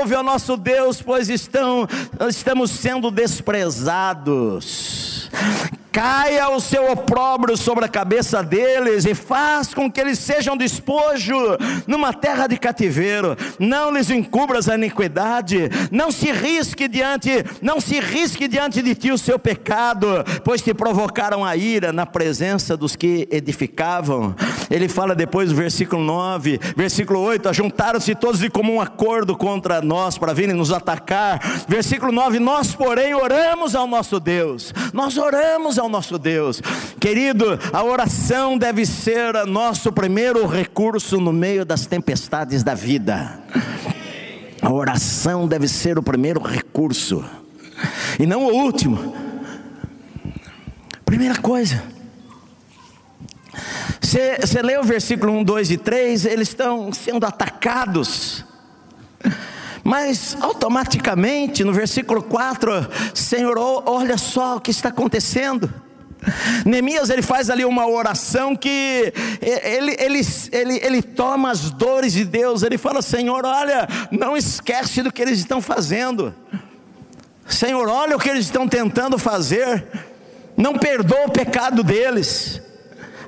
ouve 0.00 0.14
ao 0.14 0.22
nosso 0.22 0.56
Deus, 0.56 1.02
pois 1.02 1.28
estão, 1.28 1.86
estamos 2.28 2.70
sendo 2.70 3.10
desprezados 3.10 5.28
caia 5.92 6.50
o 6.50 6.60
seu 6.60 6.90
opróbrio 6.90 7.56
sobre 7.56 7.84
a 7.84 7.88
cabeça 7.88 8.42
deles 8.42 9.04
e 9.04 9.14
faz 9.14 9.72
com 9.74 9.90
que 9.90 10.00
eles 10.00 10.18
sejam 10.18 10.56
despojo 10.56 11.36
numa 11.86 12.12
terra 12.12 12.46
de 12.46 12.58
cativeiro. 12.58 13.36
Não 13.58 13.90
lhes 13.90 14.10
encubras 14.10 14.68
a 14.68 14.74
iniquidade, 14.74 15.68
não 15.90 16.10
se 16.10 16.30
risque 16.30 16.88
diante, 16.88 17.44
não 17.62 17.80
se 17.80 18.00
risque 18.00 18.48
diante 18.48 18.82
de 18.82 18.94
ti 18.94 19.10
o 19.10 19.18
seu 19.18 19.38
pecado, 19.38 20.24
pois 20.44 20.62
te 20.62 20.74
provocaram 20.74 21.44
a 21.44 21.56
ira 21.56 21.92
na 21.92 22.06
presença 22.06 22.76
dos 22.76 22.94
que 22.94 23.28
edificavam. 23.30 24.34
Ele 24.70 24.88
fala 24.88 25.14
depois 25.14 25.48
do 25.50 25.54
versículo 25.54 26.02
9, 26.02 26.60
versículo 26.76 27.20
8, 27.20 27.48
ajuntaram-se 27.48 28.14
todos 28.14 28.40
de 28.40 28.50
comum 28.50 28.80
acordo 28.80 29.36
contra 29.36 29.80
nós 29.80 30.18
para 30.18 30.32
virem 30.32 30.54
nos 30.54 30.72
atacar. 30.72 31.40
Versículo 31.66 32.12
9, 32.12 32.38
nós 32.38 32.74
porém 32.74 33.14
oramos 33.14 33.74
ao 33.74 33.86
nosso 33.86 34.20
Deus. 34.20 34.72
Nós 34.92 35.16
oramos 35.16 35.77
ao 35.78 35.88
nosso 35.88 36.18
Deus. 36.18 36.60
Querido, 37.00 37.58
a 37.72 37.82
oração 37.82 38.58
deve 38.58 38.84
ser 38.84 39.46
nosso 39.46 39.92
primeiro 39.92 40.46
recurso 40.46 41.20
no 41.20 41.32
meio 41.32 41.64
das 41.64 41.86
tempestades 41.86 42.62
da 42.62 42.74
vida. 42.74 43.40
A 44.60 44.72
oração 44.72 45.46
deve 45.46 45.68
ser 45.68 45.98
o 45.98 46.02
primeiro 46.02 46.40
recurso, 46.42 47.24
e 48.18 48.26
não 48.26 48.44
o 48.46 48.52
último. 48.52 49.14
Primeira 51.04 51.36
coisa, 51.40 51.82
você, 54.08 54.62
lê 54.62 54.78
o 54.78 54.82
versículo 54.82 55.32
1, 55.32 55.44
2 55.44 55.70
e 55.70 55.76
3, 55.76 56.24
eles 56.24 56.48
estão 56.48 56.90
sendo 56.92 57.26
atacados. 57.26 58.42
Mas 59.88 60.36
automaticamente 60.38 61.64
no 61.64 61.72
versículo 61.72 62.22
4, 62.22 62.70
Senhor, 63.14 63.58
olha 63.58 64.18
só 64.18 64.56
o 64.56 64.60
que 64.60 64.70
está 64.70 64.90
acontecendo. 64.90 65.72
Neemias 66.66 67.08
ele 67.08 67.22
faz 67.22 67.48
ali 67.48 67.64
uma 67.64 67.88
oração 67.88 68.54
que 68.54 69.10
ele, 69.40 69.96
ele, 69.98 70.20
ele, 70.52 70.80
ele 70.84 71.02
toma 71.02 71.50
as 71.50 71.70
dores 71.70 72.12
de 72.12 72.26
Deus, 72.26 72.62
ele 72.62 72.76
fala: 72.76 73.00
Senhor, 73.00 73.46
olha, 73.46 73.88
não 74.10 74.36
esquece 74.36 75.02
do 75.02 75.10
que 75.10 75.22
eles 75.22 75.38
estão 75.38 75.62
fazendo, 75.62 76.34
Senhor, 77.46 77.88
olha 77.88 78.14
o 78.14 78.20
que 78.20 78.28
eles 78.28 78.44
estão 78.44 78.68
tentando 78.68 79.18
fazer, 79.18 79.86
não 80.54 80.74
perdoa 80.74 81.28
o 81.28 81.30
pecado 81.30 81.82
deles. 81.82 82.60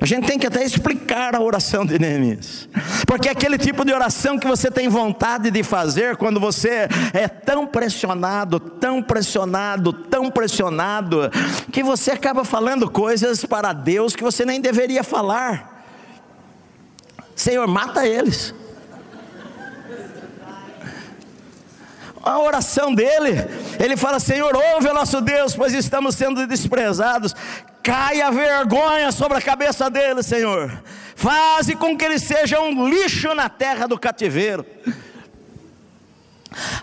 A 0.01 0.05
gente 0.07 0.25
tem 0.25 0.39
que 0.39 0.47
até 0.47 0.63
explicar 0.65 1.35
a 1.35 1.39
oração 1.39 1.85
de 1.85 1.99
Neemias, 1.99 2.67
porque 3.05 3.29
é 3.29 3.31
aquele 3.31 3.55
tipo 3.55 3.85
de 3.85 3.93
oração 3.93 4.39
que 4.39 4.47
você 4.47 4.71
tem 4.71 4.89
vontade 4.89 5.51
de 5.51 5.61
fazer 5.61 6.17
quando 6.17 6.39
você 6.39 6.87
é 7.13 7.27
tão 7.27 7.67
pressionado, 7.67 8.59
tão 8.59 9.03
pressionado, 9.03 9.93
tão 9.93 10.31
pressionado, 10.31 11.29
que 11.71 11.83
você 11.83 12.09
acaba 12.09 12.43
falando 12.43 12.89
coisas 12.89 13.45
para 13.45 13.73
Deus 13.73 14.15
que 14.15 14.23
você 14.23 14.43
nem 14.43 14.59
deveria 14.59 15.03
falar. 15.03 15.85
Senhor, 17.35 17.67
mata 17.67 18.07
eles. 18.07 18.55
A 22.23 22.39
oração 22.39 22.93
dele, 22.93 23.31
ele 23.79 23.97
fala: 23.97 24.19
Senhor, 24.19 24.55
ouve 24.55 24.87
o 24.87 24.93
nosso 24.93 25.21
Deus, 25.21 25.55
pois 25.55 25.73
estamos 25.73 26.15
sendo 26.15 26.45
desprezados. 26.47 27.35
Caia 27.83 28.31
vergonha 28.31 29.11
sobre 29.11 29.37
a 29.37 29.41
cabeça 29.41 29.89
dele, 29.89 30.21
Senhor. 30.21 30.71
Faze 31.15 31.75
com 31.75 31.97
que 31.97 32.05
ele 32.05 32.19
seja 32.19 32.59
um 32.59 32.87
lixo 32.87 33.33
na 33.33 33.49
terra 33.49 33.87
do 33.87 33.99
cativeiro. 33.99 34.65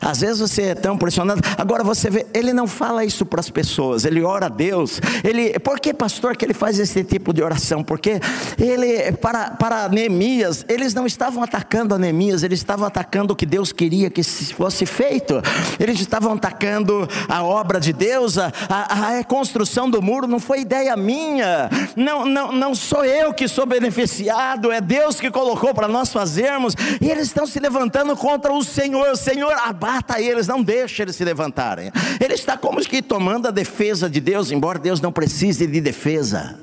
Às 0.00 0.20
vezes 0.20 0.40
você 0.40 0.62
é 0.62 0.74
tão 0.74 0.96
pressionado. 0.96 1.42
Agora 1.58 1.84
você 1.84 2.08
vê, 2.08 2.26
ele 2.32 2.52
não 2.52 2.66
fala 2.66 3.04
isso 3.04 3.26
para 3.26 3.40
as 3.40 3.50
pessoas, 3.50 4.04
ele 4.04 4.22
ora 4.22 4.46
a 4.46 4.48
Deus. 4.48 5.00
Ele, 5.22 5.58
por 5.58 5.78
que, 5.78 5.92
pastor, 5.92 6.36
que 6.36 6.44
ele 6.44 6.54
faz 6.54 6.78
esse 6.78 7.04
tipo 7.04 7.32
de 7.34 7.42
oração? 7.42 7.84
Porque 7.84 8.18
ele, 8.58 9.12
para, 9.12 9.50
para 9.50 9.88
Neemias, 9.88 10.64
eles 10.68 10.94
não 10.94 11.06
estavam 11.06 11.42
atacando 11.42 11.94
a 11.94 11.98
Neemias, 11.98 12.42
eles 12.42 12.60
estavam 12.60 12.86
atacando 12.86 13.34
o 13.34 13.36
que 13.36 13.44
Deus 13.44 13.70
queria 13.70 14.08
que 14.08 14.22
fosse 14.22 14.86
feito. 14.86 15.42
Eles 15.78 16.00
estavam 16.00 16.32
atacando 16.32 17.06
a 17.28 17.42
obra 17.42 17.78
de 17.78 17.92
Deus, 17.92 18.38
a, 18.38 18.50
a, 18.68 19.10
reconstrução 19.18 19.90
do 19.90 20.00
muro 20.00 20.26
não 20.26 20.38
foi 20.38 20.60
ideia 20.60 20.96
minha, 20.96 21.68
não, 21.94 22.24
não, 22.24 22.52
não 22.52 22.74
sou 22.74 23.04
eu 23.04 23.34
que 23.34 23.46
sou 23.46 23.66
beneficiado, 23.66 24.72
é 24.72 24.80
Deus 24.80 25.20
que 25.20 25.30
colocou 25.30 25.74
para 25.74 25.88
nós 25.88 26.12
fazermos. 26.12 26.74
E 27.00 27.10
eles 27.10 27.26
estão 27.26 27.46
se 27.46 27.58
levantando 27.58 28.16
contra 28.16 28.52
o 28.52 28.62
Senhor, 28.64 29.16
Senhor 29.16 29.57
abata 29.64 30.20
eles, 30.20 30.46
não 30.46 30.62
deixe 30.62 31.02
eles 31.02 31.16
se 31.16 31.24
levantarem. 31.24 31.90
Ele 32.20 32.34
está 32.34 32.56
como 32.56 32.80
que 32.80 33.02
tomando 33.02 33.48
a 33.48 33.50
defesa 33.50 34.08
de 34.08 34.20
Deus, 34.20 34.50
embora 34.50 34.78
Deus 34.78 35.00
não 35.00 35.12
precise 35.12 35.66
de 35.66 35.80
defesa. 35.80 36.58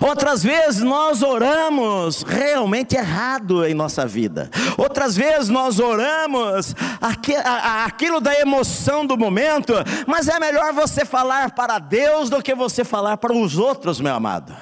Outras 0.00 0.42
vezes 0.42 0.80
nós 0.80 1.22
oramos 1.22 2.22
realmente 2.22 2.96
errado 2.96 3.66
em 3.66 3.74
nossa 3.74 4.06
vida. 4.06 4.50
Outras 4.78 5.14
vezes 5.14 5.50
nós 5.50 5.78
oramos 5.78 6.74
aquilo 7.84 8.20
da 8.20 8.38
emoção 8.40 9.04
do 9.06 9.16
momento, 9.16 9.74
mas 10.06 10.26
é 10.28 10.38
melhor 10.38 10.72
você 10.72 11.04
falar 11.04 11.50
para 11.50 11.78
Deus 11.78 12.30
do 12.30 12.42
que 12.42 12.54
você 12.54 12.82
falar 12.82 13.18
para 13.18 13.34
os 13.34 13.58
outros, 13.58 14.00
meu 14.00 14.14
amado. 14.14 14.56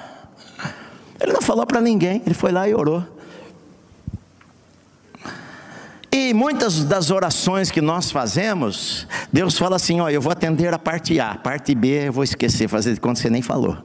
Ele 1.19 1.31
não 1.31 1.41
falou 1.41 1.65
para 1.65 1.79
ninguém, 1.79 2.21
ele 2.25 2.35
foi 2.35 2.51
lá 2.51 2.67
e 2.67 2.75
orou. 2.75 3.16
E 6.11 6.33
muitas 6.33 6.83
das 6.83 7.11
orações 7.11 7.69
que 7.69 7.81
nós 7.81 8.11
fazemos, 8.11 9.07
Deus 9.31 9.57
fala 9.57 9.75
assim: 9.75 9.99
ó, 9.99 10.09
eu 10.09 10.21
vou 10.21 10.31
atender 10.31 10.73
a 10.73 10.79
parte 10.79 11.19
A, 11.19 11.31
a 11.31 11.37
parte 11.37 11.75
B 11.75 12.07
eu 12.07 12.13
vou 12.13 12.23
esquecer, 12.23 12.67
fazer 12.67 12.93
de 12.93 12.99
conta 12.99 13.15
que 13.15 13.21
você 13.21 13.29
nem 13.29 13.41
falou. 13.41 13.77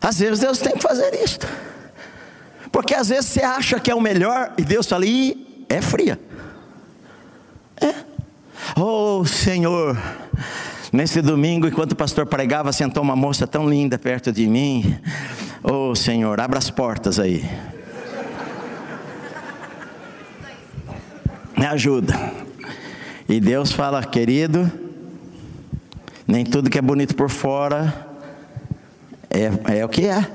Às 0.00 0.18
vezes 0.18 0.38
Deus 0.38 0.58
tem 0.58 0.74
que 0.74 0.82
fazer 0.82 1.14
isto, 1.14 1.48
porque 2.70 2.94
às 2.94 3.08
vezes 3.08 3.26
você 3.26 3.42
acha 3.42 3.80
que 3.80 3.90
é 3.90 3.94
o 3.94 4.00
melhor 4.00 4.52
e 4.56 4.62
Deus 4.62 4.86
fala, 4.86 5.04
e 5.04 5.64
é 5.68 5.80
fria. 5.80 6.20
É. 7.80 7.94
Oh 8.76 9.24
Senhor, 9.24 9.96
nesse 10.92 11.20
domingo, 11.20 11.66
enquanto 11.66 11.92
o 11.92 11.96
pastor 11.96 12.26
pregava, 12.26 12.72
sentou 12.72 13.02
uma 13.02 13.16
moça 13.16 13.46
tão 13.46 13.68
linda 13.68 13.98
perto 13.98 14.32
de 14.32 14.46
mim. 14.46 14.98
Oh 15.62 15.94
Senhor, 15.94 16.40
abra 16.40 16.58
as 16.58 16.70
portas 16.70 17.18
aí. 17.18 17.44
Me 21.56 21.66
ajuda. 21.66 22.32
E 23.28 23.40
Deus 23.40 23.72
fala, 23.72 24.04
querido, 24.04 24.70
nem 26.26 26.44
tudo 26.44 26.70
que 26.70 26.78
é 26.78 26.82
bonito 26.82 27.14
por 27.16 27.28
fora 27.28 28.06
é, 29.30 29.78
é 29.78 29.84
o 29.84 29.88
que 29.88 30.06
é. 30.06 30.26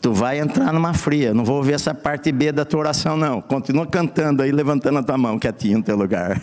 Tu 0.00 0.12
vai 0.12 0.38
entrar 0.40 0.72
numa 0.72 0.94
fria, 0.94 1.34
não 1.34 1.44
vou 1.44 1.56
ouvir 1.56 1.74
essa 1.74 1.92
parte 1.94 2.32
B 2.32 2.52
da 2.52 2.64
tua 2.64 2.80
oração, 2.80 3.16
não. 3.16 3.42
Continua 3.42 3.86
cantando 3.86 4.42
aí, 4.42 4.50
levantando 4.50 4.98
a 4.98 5.02
tua 5.02 5.18
mão, 5.18 5.38
quietinho 5.38 5.78
no 5.78 5.84
teu 5.84 5.96
lugar. 5.96 6.40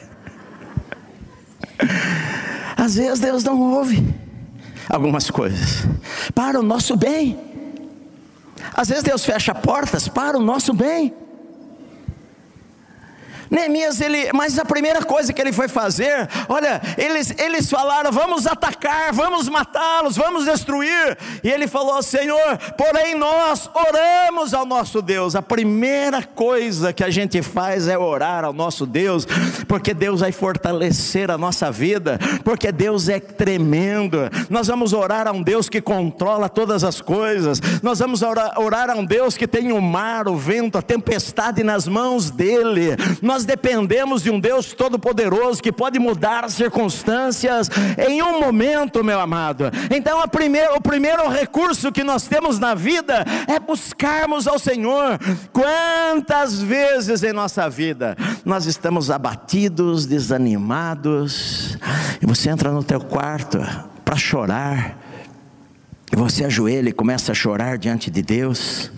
Às 2.78 2.96
vezes 2.96 3.20
Deus 3.20 3.44
não 3.44 3.60
ouve 3.60 4.16
algumas 4.88 5.30
coisas, 5.30 5.86
para 6.34 6.60
o 6.60 6.64
nosso 6.64 6.96
bem. 6.96 7.38
Às 8.74 8.90
vezes 8.90 9.04
Deus 9.04 9.26
fecha 9.26 9.54
portas 9.56 10.08
para 10.08 10.38
o 10.38 10.42
nosso 10.42 10.74
bem. 10.74 11.14
Neemias, 13.50 14.02
ele, 14.02 14.32
mas 14.34 14.58
a 14.60 14.66
primeira 14.66 15.04
coisa 15.04 15.32
que 15.32 15.42
ele 15.42 15.52
foi 15.52 15.68
fazer, 15.68 16.28
olha, 16.48 16.82
eles, 16.98 17.34
eles 17.38 17.70
falaram: 17.70 18.12
vamos 18.12 18.46
atacar, 18.46 19.14
vamos 19.14 19.48
matá-los, 19.50 20.16
vamos 20.16 20.46
destruir. 20.46 21.18
E 21.44 21.50
ele 21.50 21.68
falou: 21.68 22.02
Senhor, 22.02 22.58
porém 22.78 23.16
nós 23.16 23.70
oramos 23.74 24.54
ao 24.54 24.66
nosso 24.66 25.02
Deus. 25.02 25.36
A 25.36 25.42
primeira 25.42 26.24
coisa 26.24 26.94
que 26.94 27.04
a 27.04 27.10
gente 27.10 27.42
faz 27.42 27.88
é 27.88 27.98
orar 27.98 28.44
ao 28.44 28.54
nosso 28.54 28.86
Deus, 28.86 29.26
porque 29.68 29.94
Deus 29.94 30.22
vai 30.22 30.32
fortalecer 30.32 31.32
a 31.32 31.38
nossa 31.38 31.72
vida, 31.72 32.20
porque 32.44 32.72
Deus 32.72 33.10
é 33.10 33.20
tremendo. 33.20 34.18
Nós 34.50 34.68
vamos 34.68 34.94
orar 34.94 35.28
a 35.28 35.32
um 35.32 35.42
Deus 35.42 35.70
que 35.70 35.82
controla 35.82 36.50
todas 36.50 36.84
as 36.84 37.02
coisas, 37.02 37.62
nós 37.82 38.00
vamos 38.00 38.22
orar, 38.22 38.60
orar 38.60 38.90
a 38.90 38.96
um 38.96 39.06
Deus 39.06 39.38
que 39.38 39.48
tem 39.48 39.72
o 39.72 39.82
mar, 39.82 40.28
o 40.28 40.36
vento, 40.36 40.78
a 40.78 40.82
tempestade 40.82 41.64
nas 41.64 41.88
mãos 41.88 42.30
dEle. 42.30 42.96
Nós 43.22 43.37
nós 43.38 43.46
dependemos 43.46 44.24
de 44.24 44.32
um 44.32 44.40
Deus 44.40 44.74
todo-poderoso 44.74 45.62
que 45.62 45.72
pode 45.72 46.00
mudar 46.00 46.44
as 46.44 46.54
circunstâncias 46.54 47.70
em 48.10 48.20
um 48.20 48.40
momento, 48.40 49.04
meu 49.04 49.20
amado. 49.20 49.66
Então, 49.96 50.28
primeiro, 50.28 50.76
o 50.76 50.82
primeiro 50.82 51.30
recurso 51.30 51.92
que 51.92 52.04
nós 52.04 52.28
temos 52.28 52.58
na 52.58 52.74
vida 52.74 53.24
é 53.48 53.60
buscarmos 53.60 54.48
ao 54.48 54.58
Senhor. 54.58 55.20
Quantas 55.54 56.60
vezes 56.60 57.22
em 57.22 57.32
nossa 57.32 57.70
vida 57.70 58.18
nós 58.44 58.66
estamos 58.66 59.12
abatidos, 59.12 60.08
desanimados, 60.08 61.78
e 62.20 62.26
você 62.26 62.50
entra 62.50 62.72
no 62.72 62.84
teu 62.84 63.00
quarto 63.00 63.60
para 64.04 64.16
chorar, 64.16 64.98
e 66.12 66.16
você 66.16 66.44
ajoelha 66.44 66.90
e 66.90 66.94
começa 66.94 67.34
a 67.34 67.36
chorar 67.36 67.78
diante 67.78 68.10
de 68.10 68.24
Deus, 68.24 68.90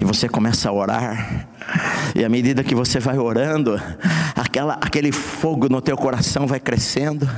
e 0.00 0.04
você 0.04 0.28
começa 0.28 0.68
a 0.68 0.72
orar, 0.72 1.48
e 2.14 2.24
à 2.24 2.28
medida 2.28 2.64
que 2.64 2.74
você 2.74 2.98
vai 2.98 3.18
orando, 3.18 3.80
aquela, 4.34 4.74
aquele 4.74 5.12
fogo 5.12 5.68
no 5.68 5.80
teu 5.80 5.96
coração 5.96 6.46
vai 6.46 6.60
crescendo, 6.60 7.28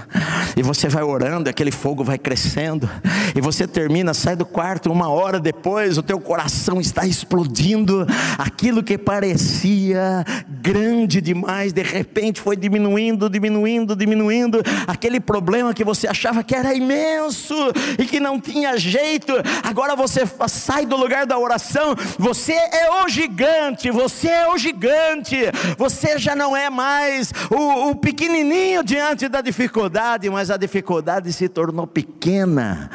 e 0.56 0.62
você 0.62 0.88
vai 0.88 1.02
orando, 1.02 1.50
aquele 1.50 1.70
fogo 1.70 2.04
vai 2.04 2.18
crescendo, 2.18 2.88
e 3.34 3.40
você 3.40 3.66
termina, 3.66 4.14
sai 4.14 4.36
do 4.36 4.46
quarto, 4.46 4.90
uma 4.90 5.08
hora 5.08 5.40
depois, 5.40 5.98
o 5.98 6.02
teu 6.02 6.20
coração 6.20 6.80
está 6.80 7.06
explodindo, 7.06 8.06
aquilo 8.38 8.82
que 8.82 8.96
parecia 8.96 10.24
grande 10.48 11.20
demais, 11.20 11.72
de 11.72 11.82
repente 11.82 12.40
foi 12.40 12.56
diminuindo, 12.56 13.28
diminuindo, 13.28 13.96
diminuindo, 13.96 14.62
aquele 14.86 15.20
problema 15.20 15.74
que 15.74 15.84
você 15.84 16.06
achava 16.06 16.44
que 16.44 16.54
era 16.54 16.74
imenso 16.74 17.54
e 17.98 18.04
que 18.04 18.20
não 18.20 18.40
tinha 18.40 18.78
jeito, 18.78 19.32
agora 19.62 19.96
você 19.96 20.22
sai 20.48 20.86
do 20.86 20.96
lugar 20.96 21.26
da 21.26 21.38
oração, 21.38 21.94
você 22.18 22.52
é 22.52 23.02
o 23.02 23.08
gigante, 23.08 23.90
você 23.90 24.20
você 24.20 24.28
é 24.28 24.48
o 24.48 24.56
gigante, 24.58 25.36
você 25.76 26.18
já 26.18 26.34
não 26.34 26.56
é 26.56 26.70
mais 26.70 27.32
o, 27.50 27.90
o 27.90 27.94
pequenininho 27.94 28.82
diante 28.82 29.28
da 29.28 29.40
dificuldade, 29.40 30.28
mas 30.30 30.39
a 30.48 30.56
dificuldade 30.56 31.32
se 31.32 31.48
tornou 31.48 31.86
pequena 31.86 32.88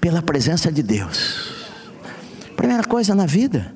pela 0.00 0.22
presença 0.22 0.70
de 0.70 0.82
Deus. 0.82 1.66
Primeira 2.54 2.84
coisa 2.84 3.14
na 3.14 3.26
vida, 3.26 3.74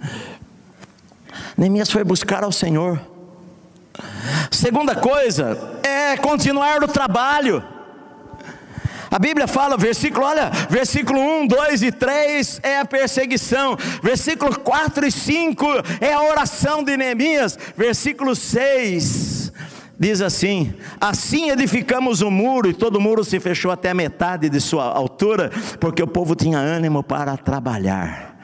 Neemias 1.56 1.90
foi 1.90 2.04
buscar 2.04 2.44
ao 2.44 2.52
Senhor. 2.52 3.00
Segunda 4.50 4.94
coisa 4.94 5.58
é 5.82 6.16
continuar 6.18 6.80
no 6.80 6.88
trabalho. 6.88 7.64
A 9.10 9.18
Bíblia 9.18 9.46
fala, 9.46 9.76
versículo, 9.76 10.26
olha, 10.26 10.50
versículo 10.68 11.18
1, 11.18 11.46
2 11.46 11.82
e 11.82 11.92
3 11.92 12.60
é 12.62 12.80
a 12.80 12.84
perseguição, 12.84 13.76
versículo 14.02 14.58
4 14.60 15.06
e 15.06 15.10
5 15.10 15.66
é 16.00 16.12
a 16.12 16.22
oração 16.22 16.84
de 16.84 16.96
Neemias, 16.96 17.58
versículo 17.76 18.36
6 18.36 19.45
diz 19.98 20.20
assim: 20.20 20.74
Assim 21.00 21.50
edificamos 21.50 22.20
o 22.20 22.30
muro, 22.30 22.68
e 22.68 22.74
todo 22.74 22.96
o 22.96 23.00
muro 23.00 23.24
se 23.24 23.40
fechou 23.40 23.70
até 23.70 23.90
a 23.90 23.94
metade 23.94 24.48
de 24.48 24.60
sua 24.60 24.84
altura, 24.84 25.50
porque 25.80 26.02
o 26.02 26.06
povo 26.06 26.34
tinha 26.34 26.58
ânimo 26.58 27.02
para 27.02 27.36
trabalhar. 27.36 28.36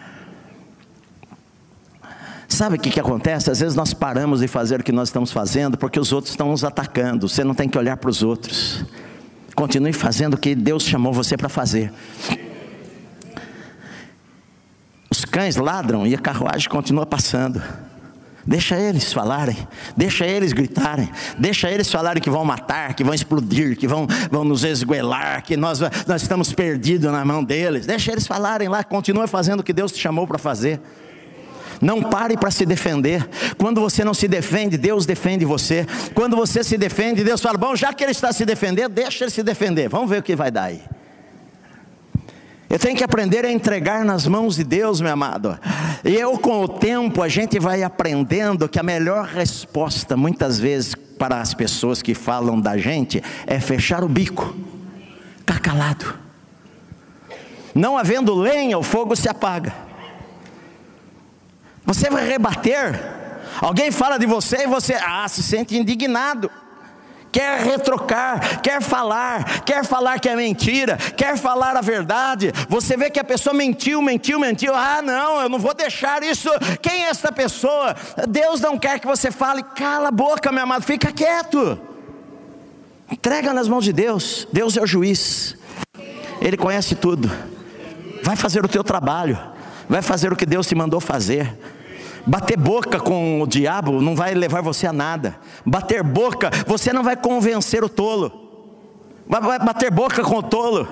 Sabe 2.52 2.76
o 2.76 2.78
que, 2.78 2.90
que 2.90 3.00
acontece? 3.00 3.50
Às 3.50 3.60
vezes 3.60 3.74
nós 3.74 3.94
paramos 3.94 4.40
de 4.40 4.46
fazer 4.46 4.80
o 4.80 4.84
que 4.84 4.92
nós 4.92 5.08
estamos 5.08 5.32
fazendo 5.32 5.78
porque 5.78 5.98
os 5.98 6.12
outros 6.12 6.34
estão 6.34 6.50
nos 6.50 6.64
atacando. 6.64 7.26
Você 7.26 7.42
não 7.42 7.54
tem 7.54 7.66
que 7.66 7.78
olhar 7.78 7.96
para 7.96 8.10
os 8.10 8.22
outros. 8.22 8.84
Continue 9.54 9.94
fazendo 9.94 10.34
o 10.34 10.36
que 10.36 10.54
Deus 10.54 10.82
chamou 10.82 11.14
você 11.14 11.34
para 11.34 11.48
fazer. 11.48 11.90
Os 15.10 15.24
cães 15.24 15.56
ladram 15.56 16.06
e 16.06 16.14
a 16.14 16.18
carruagem 16.18 16.68
continua 16.68 17.06
passando. 17.06 17.62
Deixa 18.44 18.76
eles 18.76 19.12
falarem, 19.12 19.56
deixa 19.96 20.26
eles 20.26 20.52
gritarem, 20.52 21.08
deixa 21.38 21.70
eles 21.70 21.90
falarem 21.90 22.20
que 22.20 22.28
vão 22.28 22.44
matar, 22.44 22.92
que 22.94 23.04
vão 23.04 23.14
explodir, 23.14 23.76
que 23.76 23.86
vão, 23.86 24.06
vão 24.30 24.42
nos 24.42 24.64
esguelar, 24.64 25.42
que 25.42 25.56
nós, 25.56 25.80
nós 26.08 26.22
estamos 26.22 26.52
perdidos 26.52 27.12
na 27.12 27.24
mão 27.24 27.44
deles. 27.44 27.86
Deixa 27.86 28.10
eles 28.10 28.26
falarem 28.26 28.68
lá, 28.68 28.82
continua 28.82 29.28
fazendo 29.28 29.60
o 29.60 29.62
que 29.62 29.72
Deus 29.72 29.92
te 29.92 30.00
chamou 30.00 30.26
para 30.26 30.38
fazer. 30.38 30.80
Não 31.80 32.02
pare 32.02 32.36
para 32.36 32.50
se 32.50 32.64
defender. 32.66 33.28
Quando 33.58 33.80
você 33.80 34.04
não 34.04 34.14
se 34.14 34.26
defende, 34.26 34.76
Deus 34.76 35.06
defende 35.06 35.44
você. 35.44 35.86
Quando 36.14 36.36
você 36.36 36.62
se 36.62 36.76
defende, 36.78 37.24
Deus 37.24 37.40
fala: 37.40 37.58
Bom, 37.58 37.74
já 37.74 37.92
que 37.92 38.04
ele 38.04 38.12
está 38.12 38.32
se 38.32 38.44
defendendo, 38.44 38.92
deixa 38.92 39.24
ele 39.24 39.30
se 39.32 39.42
defender. 39.42 39.88
Vamos 39.88 40.08
ver 40.08 40.18
o 40.20 40.22
que 40.22 40.36
vai 40.36 40.50
dar 40.50 40.64
aí. 40.64 40.80
Eu 42.72 42.78
tenho 42.78 42.96
que 42.96 43.04
aprender 43.04 43.44
a 43.44 43.52
entregar 43.52 44.02
nas 44.02 44.26
mãos 44.26 44.56
de 44.56 44.64
Deus, 44.64 44.98
meu 44.98 45.12
amado. 45.12 45.58
E 46.02 46.14
eu, 46.14 46.38
com 46.38 46.62
o 46.62 46.66
tempo, 46.66 47.22
a 47.22 47.28
gente 47.28 47.60
vai 47.60 47.82
aprendendo 47.82 48.66
que 48.66 48.78
a 48.78 48.82
melhor 48.82 49.26
resposta, 49.26 50.16
muitas 50.16 50.58
vezes, 50.58 50.94
para 50.94 51.42
as 51.42 51.52
pessoas 51.52 52.00
que 52.00 52.14
falam 52.14 52.58
da 52.58 52.78
gente, 52.78 53.22
é 53.46 53.60
fechar 53.60 54.02
o 54.02 54.08
bico, 54.08 54.56
ficar 55.36 55.60
calado. 55.60 56.18
Não 57.74 57.98
havendo 57.98 58.32
lenha, 58.32 58.78
o 58.78 58.82
fogo 58.82 59.14
se 59.14 59.28
apaga. 59.28 59.74
Você 61.84 62.08
vai 62.08 62.26
rebater. 62.26 62.98
Alguém 63.60 63.90
fala 63.90 64.16
de 64.16 64.24
você 64.24 64.62
e 64.62 64.66
você 64.66 64.94
ah, 64.94 65.28
se 65.28 65.42
sente 65.42 65.76
indignado. 65.76 66.50
Quer 67.32 67.60
retrocar, 67.60 68.60
quer 68.60 68.82
falar, 68.82 69.62
quer 69.62 69.84
falar 69.86 70.20
que 70.20 70.28
é 70.28 70.36
mentira, 70.36 70.98
quer 71.16 71.38
falar 71.38 71.74
a 71.76 71.80
verdade. 71.80 72.52
Você 72.68 72.94
vê 72.94 73.08
que 73.08 73.18
a 73.18 73.24
pessoa 73.24 73.54
mentiu, 73.54 74.02
mentiu, 74.02 74.38
mentiu. 74.38 74.74
Ah, 74.74 75.00
não, 75.00 75.40
eu 75.40 75.48
não 75.48 75.58
vou 75.58 75.72
deixar 75.72 76.22
isso. 76.22 76.50
Quem 76.82 77.06
é 77.06 77.08
essa 77.08 77.32
pessoa? 77.32 77.96
Deus 78.28 78.60
não 78.60 78.78
quer 78.78 79.00
que 79.00 79.06
você 79.06 79.30
fale. 79.30 79.62
Cala 79.62 80.08
a 80.08 80.12
boca, 80.12 80.52
meu 80.52 80.62
amado, 80.62 80.82
fica 80.82 81.10
quieto. 81.10 81.80
Entrega 83.10 83.54
nas 83.54 83.66
mãos 83.66 83.84
de 83.84 83.94
Deus. 83.94 84.46
Deus 84.52 84.76
é 84.76 84.82
o 84.82 84.86
juiz. 84.86 85.56
Ele 86.38 86.58
conhece 86.58 86.94
tudo. 86.94 87.30
Vai 88.22 88.36
fazer 88.36 88.62
o 88.62 88.68
teu 88.68 88.84
trabalho. 88.84 89.38
Vai 89.88 90.02
fazer 90.02 90.32
o 90.32 90.36
que 90.36 90.44
Deus 90.44 90.66
te 90.66 90.74
mandou 90.74 91.00
fazer. 91.00 91.56
Bater 92.24 92.56
boca 92.56 93.00
com 93.00 93.42
o 93.42 93.46
diabo 93.46 94.00
não 94.00 94.14
vai 94.14 94.34
levar 94.34 94.60
você 94.62 94.86
a 94.86 94.92
nada. 94.92 95.38
Bater 95.66 96.02
boca, 96.02 96.50
você 96.66 96.92
não 96.92 97.02
vai 97.02 97.16
convencer 97.16 97.82
o 97.82 97.88
tolo. 97.88 98.40
Vai 99.26 99.58
bater 99.58 99.90
boca 99.90 100.22
com 100.22 100.36
o 100.36 100.42
tolo. 100.42 100.86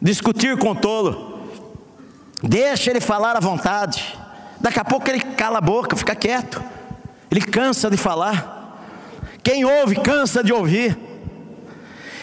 Discutir 0.00 0.58
com 0.58 0.70
o 0.72 0.74
tolo. 0.74 1.40
Deixa 2.42 2.90
ele 2.90 3.00
falar 3.00 3.36
à 3.36 3.40
vontade. 3.40 4.18
Daqui 4.60 4.78
a 4.78 4.84
pouco 4.84 5.08
ele 5.08 5.20
cala 5.20 5.58
a 5.58 5.62
boca, 5.62 5.96
fica 5.96 6.14
quieto. 6.14 6.62
Ele 7.30 7.40
cansa 7.40 7.90
de 7.90 7.96
falar. 7.96 8.54
Quem 9.42 9.64
ouve, 9.64 9.96
cansa 9.96 10.44
de 10.44 10.52
ouvir. 10.52 10.98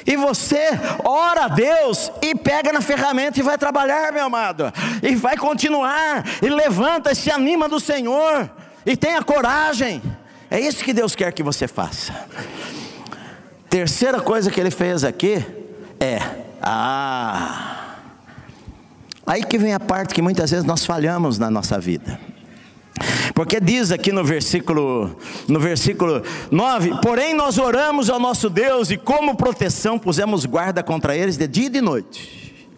E 0.06 0.16
você 0.16 0.70
ora 1.04 1.46
a 1.46 1.48
Deus 1.48 2.12
e 2.22 2.36
pega 2.36 2.74
na 2.74 2.82
ferramenta 2.82 3.40
e 3.40 3.44
vai 3.44 3.58
trabalhar, 3.58 4.12
meu 4.12 4.26
amado. 4.26 4.72
E 5.02 5.16
vai 5.16 5.38
continuar. 5.38 6.24
E 6.42 6.50
levanta 6.50 7.12
e 7.12 7.16
se 7.16 7.32
anima 7.32 7.70
do 7.70 7.80
Senhor. 7.80 8.50
E 8.86 8.98
tenha 8.98 9.24
coragem. 9.24 10.02
É 10.50 10.60
isso 10.60 10.84
que 10.84 10.94
Deus 10.94 11.16
quer 11.16 11.32
que 11.32 11.44
você 11.44 11.68
faça. 11.68 12.14
Terceira 13.70 14.20
coisa 14.20 14.52
que 14.52 14.60
ele 14.60 14.72
fez 14.72 15.04
aqui 15.04 15.46
é: 16.00 16.20
ah. 16.62 17.96
Aí 19.26 19.44
que 19.44 19.58
vem 19.58 19.74
a 19.74 19.80
parte 19.80 20.14
que 20.14 20.22
muitas 20.22 20.52
vezes 20.52 20.66
nós 20.66 20.86
falhamos 20.86 21.38
na 21.38 21.50
nossa 21.50 21.80
vida. 21.80 22.20
Porque 23.34 23.60
diz 23.60 23.92
aqui 23.92 24.12
no 24.12 24.24
versículo, 24.24 25.18
no 25.48 25.60
versículo 25.60 26.22
9: 26.50 27.02
Porém, 27.02 27.34
nós 27.34 27.58
oramos 27.58 28.10
ao 28.10 28.20
nosso 28.20 28.50
Deus 28.50 28.92
e, 28.92 28.98
como 28.98 29.36
proteção, 29.36 29.98
pusemos 29.98 30.46
guarda 30.46 30.84
contra 30.84 31.16
eles 31.16 31.38
de 31.38 31.48
dia 31.48 31.68
e 31.68 31.70
de 31.70 31.82
noite. 31.82 32.70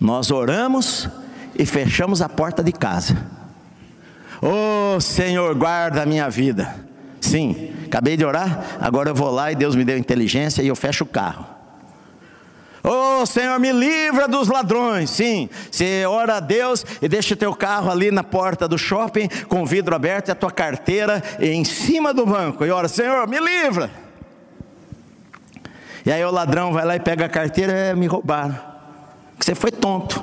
Nós 0.00 0.30
oramos 0.30 1.08
e 1.58 1.64
fechamos 1.64 2.20
a 2.20 2.28
porta 2.28 2.62
de 2.62 2.72
casa. 2.72 3.16
Oh 4.42 5.00
Senhor, 5.00 5.54
guarda 5.54 6.02
a 6.02 6.06
minha 6.06 6.28
vida. 6.28 6.76
Sim, 7.20 7.72
acabei 7.86 8.16
de 8.16 8.24
orar, 8.24 8.76
agora 8.80 9.10
eu 9.10 9.14
vou 9.14 9.30
lá 9.30 9.50
e 9.50 9.54
Deus 9.54 9.74
me 9.74 9.84
deu 9.84 9.96
inteligência 9.96 10.62
e 10.62 10.68
eu 10.68 10.76
fecho 10.76 11.04
o 11.04 11.06
carro. 11.06 11.53
Oh 12.86 13.24
Senhor, 13.24 13.58
me 13.58 13.72
livra 13.72 14.28
dos 14.28 14.46
ladrões. 14.46 15.08
Sim, 15.08 15.48
você 15.70 16.04
ora 16.04 16.36
a 16.36 16.40
Deus 16.40 16.84
e 17.00 17.08
deixa 17.08 17.32
o 17.32 17.36
teu 17.36 17.54
carro 17.54 17.90
ali 17.90 18.10
na 18.10 18.22
porta 18.22 18.68
do 18.68 18.76
shopping 18.76 19.26
com 19.48 19.62
o 19.62 19.66
vidro 19.66 19.96
aberto 19.96 20.28
e 20.28 20.32
a 20.32 20.34
tua 20.34 20.50
carteira 20.50 21.22
em 21.40 21.64
cima 21.64 22.12
do 22.12 22.26
banco. 22.26 22.62
E 22.62 22.70
ora, 22.70 22.86
Senhor, 22.86 23.26
me 23.26 23.40
livra. 23.40 23.90
E 26.04 26.12
aí 26.12 26.22
o 26.22 26.30
ladrão 26.30 26.74
vai 26.74 26.84
lá 26.84 26.94
e 26.94 27.00
pega 27.00 27.24
a 27.24 27.28
carteira 27.28 27.72
e 27.72 27.76
é, 27.76 27.94
me 27.94 28.06
roubaram. 28.06 28.60
Você 29.40 29.54
foi 29.54 29.70
tonto. 29.70 30.22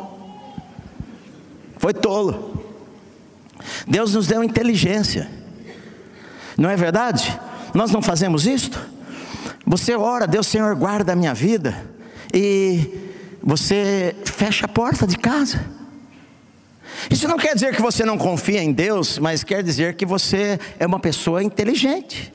Foi 1.80 1.96
tolo. 1.96 2.64
Deus 3.88 4.14
nos 4.14 4.28
deu 4.28 4.44
inteligência. 4.44 5.28
Não 6.56 6.70
é 6.70 6.76
verdade? 6.76 7.40
Nós 7.74 7.90
não 7.90 8.04
fazemos 8.04 8.46
isto? 8.46 8.80
Você 9.66 9.96
ora, 9.96 10.28
Deus, 10.28 10.46
Senhor, 10.46 10.76
guarda 10.76 11.14
a 11.14 11.16
minha 11.16 11.34
vida 11.34 11.90
e 12.34 13.10
você 13.42 14.16
fecha 14.26 14.66
a 14.66 14.70
porta 14.70 15.06
de 15.08 15.18
casa. 15.18 15.64
Isso 17.10 17.28
não 17.28 17.38
quer 17.38 17.54
dizer 17.54 17.76
que 17.76 17.82
você 17.82 18.06
não 18.06 18.18
confia 18.18 18.62
em 18.62 18.72
Deus, 18.72 19.18
mas 19.18 19.44
quer 19.44 19.64
dizer 19.64 19.96
que 19.96 20.06
você 20.06 20.60
é 20.80 20.86
uma 20.86 21.00
pessoa 21.00 21.44
inteligente. 21.44 22.34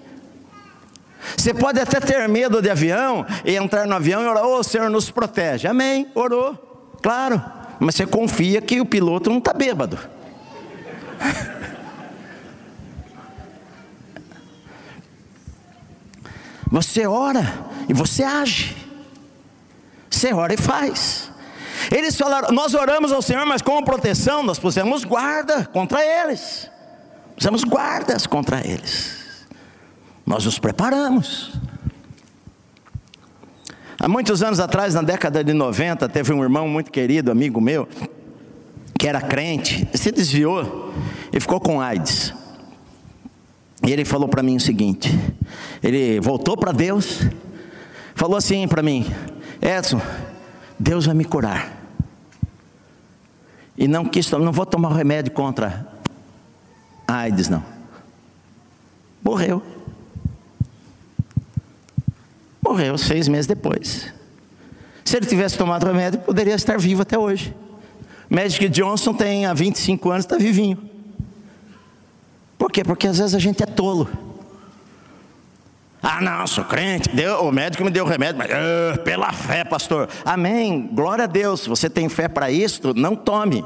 Você 1.37 1.53
pode 1.53 1.81
até 1.81 2.01
ter 2.01 2.29
medo 2.29 2.63
de 2.63 2.71
avião 2.71 3.27
e 3.45 3.57
entrar 3.57 3.87
no 3.87 3.95
avião 3.95 4.23
e 4.23 4.27
orar, 4.27 4.45
ô 4.45 4.59
oh, 4.59 4.63
Senhor, 4.63 4.89
nos 4.91 5.11
protege. 5.11 5.67
Amém, 5.67 6.09
orou, 6.15 6.55
claro. 7.03 7.43
Mas 7.79 7.95
você 7.95 8.07
confia 8.07 8.61
que 8.61 8.81
o 8.81 8.87
piloto 8.87 9.31
não 9.31 9.39
está 9.39 9.53
bêbado. 9.53 9.99
Você 16.69 17.07
ora 17.07 17.65
e 17.89 17.95
você 17.95 18.25
age. 18.25 18.86
Você 20.17 20.33
ora 20.33 20.55
e 20.55 20.57
faz. 20.57 21.31
Eles 21.95 22.17
falaram, 22.17 22.51
nós 22.51 22.73
oramos 22.73 23.13
ao 23.13 23.21
Senhor, 23.21 23.45
mas 23.45 23.61
com 23.61 23.83
proteção, 23.83 24.43
nós 24.43 24.59
pusemos 24.59 25.05
guarda 25.05 25.67
contra 25.67 26.03
eles. 26.03 26.71
Pusemos 27.37 27.63
guardas 27.63 28.27
contra 28.27 28.67
eles. 28.67 29.47
Nós 30.25 30.47
nos 30.47 30.59
preparamos. 30.59 31.53
Há 34.01 34.09
muitos 34.09 34.43
anos 34.43 34.59
atrás, 34.59 34.95
na 34.95 35.03
década 35.03 35.45
de 35.45 35.53
90, 35.53 36.09
teve 36.09 36.33
um 36.33 36.43
irmão 36.43 36.67
muito 36.67 36.91
querido, 36.91 37.31
amigo 37.31 37.61
meu, 37.61 37.87
que 38.99 39.07
era 39.07 39.21
crente, 39.21 39.87
se 39.93 40.11
desviou 40.11 40.95
e 41.31 41.39
ficou 41.39 41.61
com 41.61 41.79
AIDS. 41.79 42.33
E 43.87 43.93
ele 43.93 44.05
falou 44.05 44.29
para 44.29 44.43
mim 44.43 44.57
o 44.57 44.61
seguinte: 44.61 45.11
ele 45.83 46.19
voltou 46.21 46.57
para 46.57 46.73
Deus, 46.73 47.21
falou 48.15 48.37
assim 48.37 48.67
para 48.67 48.83
mim: 48.83 49.07
Edson, 49.61 50.01
Deus 50.79 51.07
vai 51.07 51.15
me 51.15 51.25
curar. 51.25 51.73
E 53.77 53.87
não 53.87 54.05
quis, 54.05 54.31
não 54.31 54.53
vou 54.53 54.65
tomar 54.65 54.93
remédio 54.93 55.33
contra 55.33 55.87
a 57.07 57.15
AIDS, 57.15 57.49
não. 57.49 57.63
Morreu. 59.23 59.63
Morreu 62.63 62.97
seis 62.97 63.29
meses 63.29 63.47
depois. 63.47 64.13
Se 65.05 65.17
ele 65.17 65.27
tivesse 65.27 65.57
tomado 65.57 65.87
remédio, 65.87 66.21
poderia 66.21 66.55
estar 66.55 66.79
vivo 66.79 67.03
até 67.03 67.19
hoje. 67.19 67.55
Magic 68.29 68.69
Johnson 68.69 69.15
tem 69.15 69.47
há 69.47 69.55
25 69.55 70.11
anos, 70.11 70.25
está 70.25 70.37
vivinho. 70.37 70.79
Por 72.59 72.73
quê? 72.73 72.83
Porque 72.83 73.07
às 73.07 73.19
vezes 73.19 73.35
a 73.35 73.39
gente 73.39 73.63
é 73.63 73.67
tolo. 73.67 74.09
Ah, 76.09 76.21
não, 76.21 76.47
sou 76.47 76.63
crente. 76.63 77.09
Deu, 77.09 77.41
o 77.41 77.51
médico 77.51 77.85
me 77.85 77.91
deu 77.91 78.05
o 78.05 78.09
remédio, 78.09 78.39
mas 78.39 78.49
uh, 78.49 79.01
pela 79.01 79.33
fé, 79.33 79.65
pastor. 79.65 80.09
Amém. 80.25 80.89
Glória 80.93 81.25
a 81.25 81.27
Deus. 81.27 81.63
Se 81.63 81.69
você 81.69 81.91
tem 81.91 82.09
fé 82.09 82.29
para 82.29 82.49
isto, 82.49 82.95
não 82.95 83.17
tome. 83.17 83.65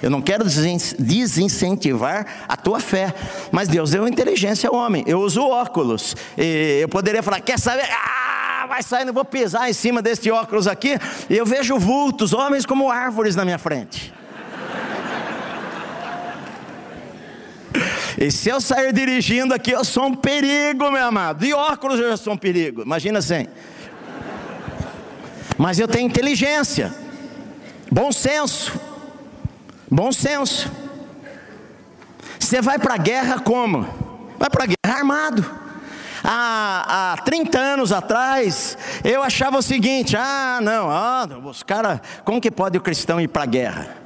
Eu 0.00 0.08
não 0.08 0.22
quero 0.22 0.44
desincentivar 0.44 2.44
a 2.48 2.56
tua 2.56 2.78
fé, 2.78 3.12
mas 3.50 3.66
Deus 3.66 3.90
deu 3.90 4.06
inteligência 4.06 4.70
ao 4.70 4.76
homem. 4.76 5.02
Eu 5.04 5.20
uso 5.20 5.42
óculos. 5.42 6.14
eu 6.38 6.88
poderia 6.88 7.24
falar: 7.24 7.40
quer 7.40 7.58
saber? 7.58 7.88
Ah, 7.90 8.66
vai 8.68 8.84
sair, 8.84 9.04
não 9.04 9.12
vou 9.12 9.24
pisar 9.24 9.68
em 9.68 9.72
cima 9.72 10.00
deste 10.00 10.30
óculos 10.30 10.68
aqui. 10.68 10.96
E 11.28 11.36
eu 11.36 11.44
vejo 11.44 11.76
vultos, 11.76 12.32
homens 12.32 12.64
como 12.64 12.88
árvores 12.88 13.34
na 13.34 13.44
minha 13.44 13.58
frente. 13.58 14.14
E 18.18 18.30
se 18.30 18.48
eu 18.48 18.60
sair 18.60 18.92
dirigindo 18.92 19.54
aqui, 19.54 19.70
eu 19.70 19.84
sou 19.84 20.06
um 20.06 20.14
perigo, 20.14 20.90
meu 20.90 21.06
amado. 21.06 21.40
De 21.40 21.52
óculos 21.52 21.98
eu 21.98 22.10
já 22.10 22.16
sou 22.16 22.34
um 22.34 22.36
perigo. 22.36 22.82
Imagina 22.82 23.18
assim. 23.18 23.46
Mas 25.58 25.78
eu 25.78 25.86
tenho 25.86 26.06
inteligência, 26.06 26.94
bom 27.90 28.10
senso. 28.10 28.80
Bom 29.90 30.12
senso. 30.12 30.70
Você 32.38 32.62
vai 32.62 32.78
para 32.78 32.94
a 32.94 32.96
guerra 32.96 33.40
como? 33.40 33.82
Vai 34.38 34.48
para 34.48 34.64
a 34.64 34.66
guerra 34.66 34.98
armado. 34.98 35.44
Há, 36.22 37.12
há 37.12 37.16
30 37.22 37.58
anos 37.58 37.92
atrás, 37.92 38.78
eu 39.02 39.22
achava 39.22 39.58
o 39.58 39.62
seguinte: 39.62 40.16
ah, 40.16 40.60
não, 40.62 40.90
ah, 40.90 41.28
os 41.44 41.62
caras, 41.62 42.00
como 42.24 42.40
que 42.40 42.50
pode 42.50 42.78
o 42.78 42.80
cristão 42.80 43.20
ir 43.20 43.28
para 43.28 43.42
a 43.42 43.46
guerra? 43.46 43.99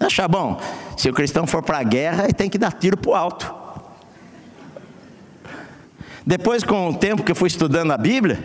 Achar 0.00 0.26
bom, 0.26 0.58
se 0.96 1.10
o 1.10 1.12
cristão 1.12 1.46
for 1.46 1.62
para 1.62 1.78
a 1.78 1.82
guerra, 1.82 2.24
ele 2.24 2.32
tem 2.32 2.48
que 2.48 2.56
dar 2.56 2.72
tiro 2.72 2.96
para 2.96 3.10
o 3.10 3.14
alto. 3.14 3.54
Depois, 6.26 6.64
com 6.64 6.88
o 6.88 6.94
tempo 6.94 7.22
que 7.22 7.30
eu 7.30 7.36
fui 7.36 7.48
estudando 7.48 7.92
a 7.92 7.98
Bíblia, 7.98 8.38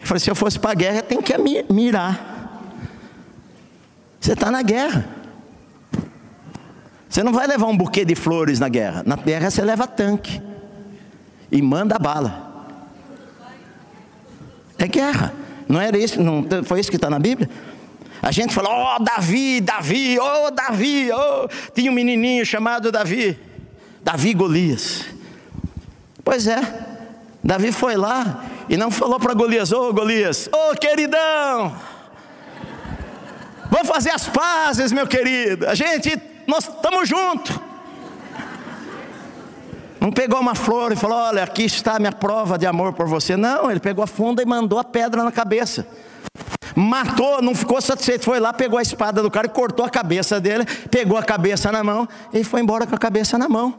eu 0.00 0.06
falei: 0.06 0.20
se 0.20 0.30
eu 0.30 0.34
fosse 0.34 0.58
para 0.58 0.70
a 0.70 0.74
guerra, 0.74 1.02
tem 1.02 1.20
que 1.20 1.34
mirar. 1.70 2.30
Você 4.18 4.32
está 4.32 4.50
na 4.50 4.62
guerra. 4.62 5.06
Você 7.08 7.22
não 7.22 7.32
vai 7.32 7.46
levar 7.46 7.66
um 7.66 7.76
buquê 7.76 8.04
de 8.04 8.14
flores 8.14 8.58
na 8.60 8.68
guerra. 8.68 9.02
Na 9.04 9.16
guerra 9.16 9.50
você 9.50 9.62
leva 9.62 9.86
tanque 9.86 10.40
e 11.50 11.60
manda 11.60 11.98
bala. 11.98 12.48
É 14.78 14.86
guerra. 14.86 15.34
Não 15.68 15.80
era 15.80 15.98
isso? 15.98 16.22
Não 16.22 16.46
foi 16.64 16.80
isso 16.80 16.90
que 16.90 16.96
está 16.96 17.10
na 17.10 17.18
Bíblia? 17.18 17.50
A 18.22 18.30
gente 18.30 18.52
fala, 18.52 18.68
ó 18.68 18.96
oh, 18.96 19.02
Davi, 19.02 19.60
Davi, 19.60 20.18
ó 20.18 20.46
oh, 20.46 20.50
Davi, 20.50 21.10
oh. 21.10 21.48
tinha 21.74 21.90
um 21.90 21.94
menininho 21.94 22.44
chamado 22.44 22.92
Davi, 22.92 23.38
Davi 24.02 24.34
Golias. 24.34 25.06
Pois 26.22 26.46
é, 26.46 26.60
Davi 27.42 27.72
foi 27.72 27.96
lá 27.96 28.44
e 28.68 28.76
não 28.76 28.90
falou 28.90 29.18
para 29.18 29.32
Golias, 29.32 29.72
ô 29.72 29.88
oh, 29.88 29.92
Golias, 29.94 30.50
ô 30.52 30.70
oh, 30.70 30.76
queridão, 30.76 31.74
vamos 33.70 33.88
fazer 33.88 34.10
as 34.10 34.28
pazes, 34.28 34.92
meu 34.92 35.06
querido, 35.06 35.66
a 35.66 35.74
gente, 35.74 36.20
nós 36.46 36.68
estamos 36.68 37.08
juntos. 37.08 37.58
Não 39.98 40.10
pegou 40.10 40.40
uma 40.40 40.54
flor 40.54 40.92
e 40.92 40.96
falou: 40.96 41.18
Olha, 41.18 41.44
aqui 41.44 41.62
está 41.64 41.96
a 41.96 41.98
minha 41.98 42.10
prova 42.10 42.56
de 42.56 42.64
amor 42.66 42.94
por 42.94 43.06
você. 43.06 43.36
Não, 43.36 43.70
ele 43.70 43.80
pegou 43.80 44.02
a 44.02 44.06
funda 44.06 44.42
e 44.42 44.46
mandou 44.46 44.78
a 44.78 44.84
pedra 44.84 45.22
na 45.22 45.30
cabeça 45.30 45.86
matou, 46.74 47.42
não 47.42 47.54
ficou 47.54 47.80
satisfeito, 47.80 48.24
foi 48.24 48.40
lá, 48.40 48.52
pegou 48.52 48.78
a 48.78 48.82
espada 48.82 49.22
do 49.22 49.30
cara 49.30 49.46
e 49.46 49.50
cortou 49.50 49.84
a 49.84 49.90
cabeça 49.90 50.40
dele, 50.40 50.64
pegou 50.90 51.16
a 51.16 51.22
cabeça 51.22 51.70
na 51.70 51.82
mão 51.82 52.08
e 52.32 52.44
foi 52.44 52.60
embora 52.60 52.86
com 52.86 52.94
a 52.94 52.98
cabeça 52.98 53.38
na 53.38 53.48
mão. 53.48 53.74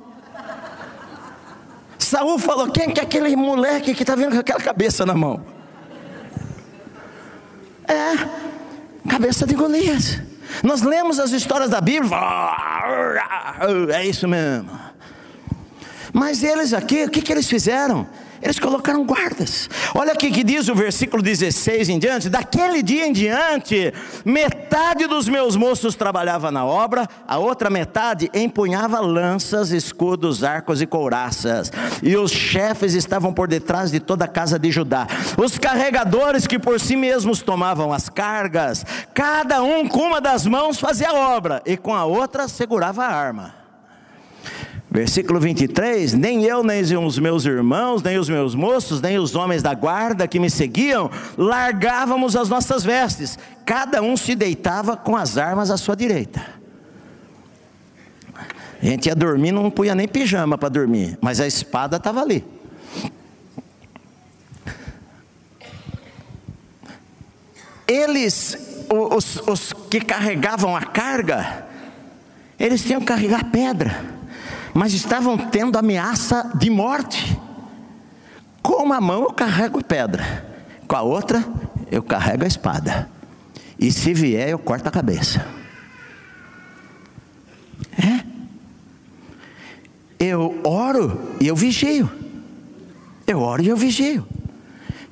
Saul 1.98 2.40
falou: 2.40 2.70
quem 2.72 2.92
que 2.92 3.00
é 3.00 3.04
aquele 3.04 3.36
moleque 3.36 3.94
que 3.94 4.04
está 4.04 4.16
vindo 4.16 4.32
com 4.32 4.40
aquela 4.40 4.60
cabeça 4.60 5.06
na 5.06 5.14
mão? 5.14 5.44
É, 7.88 9.10
cabeça 9.10 9.46
de 9.46 9.56
Golias. 9.56 10.22
Nós 10.64 10.82
lemos 10.82 11.20
as 11.20 11.32
histórias 11.32 11.70
da 11.70 11.80
Bíblia, 11.80 12.18
é 13.94 14.06
isso 14.06 14.28
mesmo. 14.28 14.70
Mas 16.12 16.44
eles 16.44 16.74
aqui, 16.74 17.06
o 17.06 17.10
que, 17.10 17.22
que 17.22 17.32
eles 17.32 17.48
fizeram? 17.48 18.06
Eles 18.42 18.60
colocaram 18.60 19.06
guardas. 19.06 19.70
Olha 19.94 20.14
aqui 20.14 20.32
que 20.32 20.44
diz 20.44 20.68
o 20.68 20.76
versículo 20.76 21.22
16 21.22 21.90
em 21.90 22.00
diante: 22.00 22.30
daquele 22.30 22.82
dia 22.82 23.06
em 23.06 23.14
diante, 23.14 23.94
metade 24.26 25.06
dos 25.06 25.30
meus 25.30 25.56
moços 25.56 25.96
trabalhava 25.96 26.52
na 26.52 26.66
obra, 26.66 27.08
a 27.28 27.38
outra 27.38 27.70
metade 27.70 28.30
empunhava 28.34 29.00
lanças, 29.00 29.72
escudos, 29.72 30.44
arcos 30.44 30.82
e 30.82 30.88
couraças. 30.88 31.72
E 32.02 32.18
os 32.18 32.32
chefes 32.32 32.94
estavam 32.94 33.32
por 33.32 33.48
detrás 33.48 33.92
de 33.92 34.00
toda 34.00 34.26
a 34.26 34.28
casa 34.28 34.58
de 34.58 34.72
Judá. 34.72 35.08
Os 35.38 35.58
carregadores 35.60 36.48
que 36.48 36.58
por 36.58 36.80
si 36.80 36.96
mesmos 36.96 37.42
tomavam 37.42 37.94
as 37.94 38.10
cargas, 38.10 38.86
cada 39.14 39.62
um 39.62 39.88
com 39.88 40.00
uma 40.00 40.22
das 40.22 40.48
mãos 40.48 40.80
fazia 40.80 41.10
a 41.10 41.36
obra 41.36 41.62
e 41.66 41.78
com 41.78 41.94
a 41.94 42.06
outra 42.06 42.48
segurava 42.48 43.04
a 43.04 43.14
arma. 43.14 43.61
Versículo 44.92 45.40
23: 45.40 46.14
Nem 46.14 46.44
eu, 46.44 46.64
nem 46.64 46.82
os 46.82 47.18
meus 47.18 47.46
irmãos, 47.46 48.04
nem 48.04 48.20
os 48.20 48.28
meus 48.28 48.54
moços, 48.54 49.00
nem 49.00 49.18
os 49.18 49.34
homens 49.34 49.64
da 49.64 49.74
guarda 49.74 50.28
que 50.28 50.40
me 50.40 50.50
seguiam, 50.50 51.10
largávamos 51.38 52.36
as 52.36 52.50
nossas 52.50 52.84
vestes, 52.84 53.40
cada 53.66 54.02
um 54.02 54.18
se 54.18 54.36
deitava 54.36 54.98
com 54.98 55.16
as 55.16 55.38
armas 55.38 55.72
à 55.72 55.78
sua 55.78 55.96
direita. 55.96 56.46
A 58.82 58.86
gente 58.86 59.06
ia 59.06 59.16
dormir, 59.16 59.52
não 59.52 59.72
punha 59.72 59.96
nem 59.96 60.08
pijama 60.08 60.58
para 60.58 60.68
dormir, 60.68 61.18
mas 61.22 61.40
a 61.40 61.48
espada 61.48 61.98
estava 61.98 62.22
ali. 62.22 62.44
eles, 67.92 68.58
os, 68.90 69.36
os 69.48 69.74
que 69.90 70.00
carregavam 70.00 70.76
a 70.76 70.82
carga, 70.82 71.66
eles 72.58 72.84
tinham 72.84 73.02
que 73.02 73.08
carregar 73.08 73.52
pedra, 73.52 74.21
mas 74.74 74.94
estavam 74.94 75.38
tendo 75.38 75.78
ameaça 75.78 76.52
de 76.56 76.70
morte. 76.70 77.40
Com 78.62 78.84
uma 78.84 79.02
mão 79.02 79.24
eu 79.24 79.34
carrego 79.34 79.84
pedra, 79.84 80.46
com 80.88 80.96
a 80.96 81.02
outra 81.02 81.44
eu 81.92 82.02
carrego 82.02 82.44
a 82.44 82.48
espada. 82.48 83.10
E 83.78 83.92
se 83.92 84.14
vier, 84.14 84.50
eu 84.50 84.60
corto 84.60 84.88
a 84.88 84.92
cabeça. 84.92 85.46
É. 87.98 88.24
Eu 90.20 90.62
oro 90.64 91.36
e 91.42 91.48
eu 91.48 91.56
vigio. 91.56 92.10
Eu 93.26 93.42
oro 93.42 93.64
e 93.64 93.68
eu 93.68 93.76
vigio. 93.76 94.26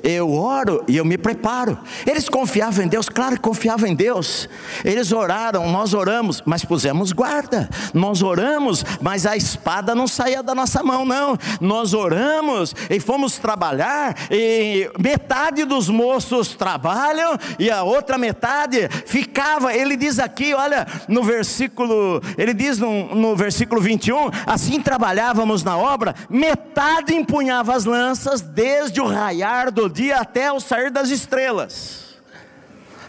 Eu 0.03 0.31
oro 0.33 0.83
e 0.87 0.97
eu 0.97 1.05
me 1.05 1.17
preparo. 1.17 1.77
Eles 2.05 2.29
confiavam 2.29 2.85
em 2.85 2.87
Deus, 2.87 3.09
claro 3.09 3.35
que 3.35 3.41
confiavam 3.41 3.87
em 3.87 3.95
Deus. 3.95 4.47
Eles 4.83 5.11
oraram, 5.11 5.69
nós 5.71 5.93
oramos, 5.93 6.41
mas 6.45 6.63
pusemos 6.63 7.11
guarda. 7.11 7.69
Nós 7.93 8.21
oramos, 8.21 8.85
mas 9.01 9.25
a 9.25 9.35
espada 9.35 9.93
não 9.93 10.07
saía 10.07 10.41
da 10.41 10.55
nossa 10.55 10.81
mão, 10.83 11.05
não. 11.05 11.37
Nós 11.59 11.93
oramos 11.93 12.73
e 12.89 12.99
fomos 12.99 13.37
trabalhar, 13.37 14.15
e 14.31 14.89
metade 14.97 15.65
dos 15.65 15.89
moços 15.89 16.55
trabalham 16.55 17.37
e 17.57 17.69
a 17.69 17.83
outra 17.83 18.17
metade 18.17 18.87
ficava. 19.05 19.73
Ele 19.73 19.97
diz 19.97 20.19
aqui, 20.19 20.53
olha, 20.53 20.87
no 21.07 21.23
versículo, 21.23 22.21
ele 22.37 22.53
diz 22.53 22.77
no, 22.77 23.13
no 23.15 23.35
versículo 23.35 23.81
21, 23.81 24.29
assim 24.45 24.79
trabalhávamos 24.81 25.63
na 25.63 25.77
obra, 25.77 26.15
metade 26.29 27.13
empunhava 27.13 27.75
as 27.75 27.85
lanças 27.85 28.41
desde 28.41 29.01
o 29.01 29.07
raiar 29.07 29.71
do 29.71 29.88
dia 29.89 30.17
até 30.17 30.51
o 30.51 30.59
sair 30.59 30.89
das 30.89 31.09
estrelas. 31.09 32.09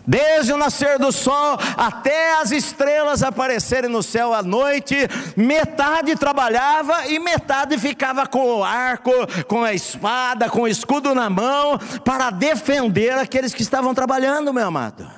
Desde 0.06 0.52
o 0.52 0.56
nascer 0.56 0.98
do 0.98 1.12
sol 1.12 1.58
até 1.76 2.40
as 2.40 2.50
estrelas 2.50 3.22
aparecerem 3.22 3.90
no 3.90 4.02
céu 4.02 4.34
à 4.34 4.42
noite, 4.42 4.96
metade 5.36 6.16
trabalhava 6.16 7.06
e 7.06 7.18
metade 7.18 7.78
ficava 7.78 8.26
com 8.26 8.56
o 8.56 8.64
arco, 8.64 9.12
com 9.46 9.62
a 9.62 9.72
espada, 9.72 10.48
com 10.48 10.62
o 10.62 10.68
escudo 10.68 11.14
na 11.14 11.30
mão, 11.30 11.78
para 12.04 12.30
defender 12.30 13.12
aqueles 13.12 13.54
que 13.54 13.62
estavam 13.62 13.94
trabalhando, 13.94 14.52
meu 14.52 14.66
amado. 14.66 15.08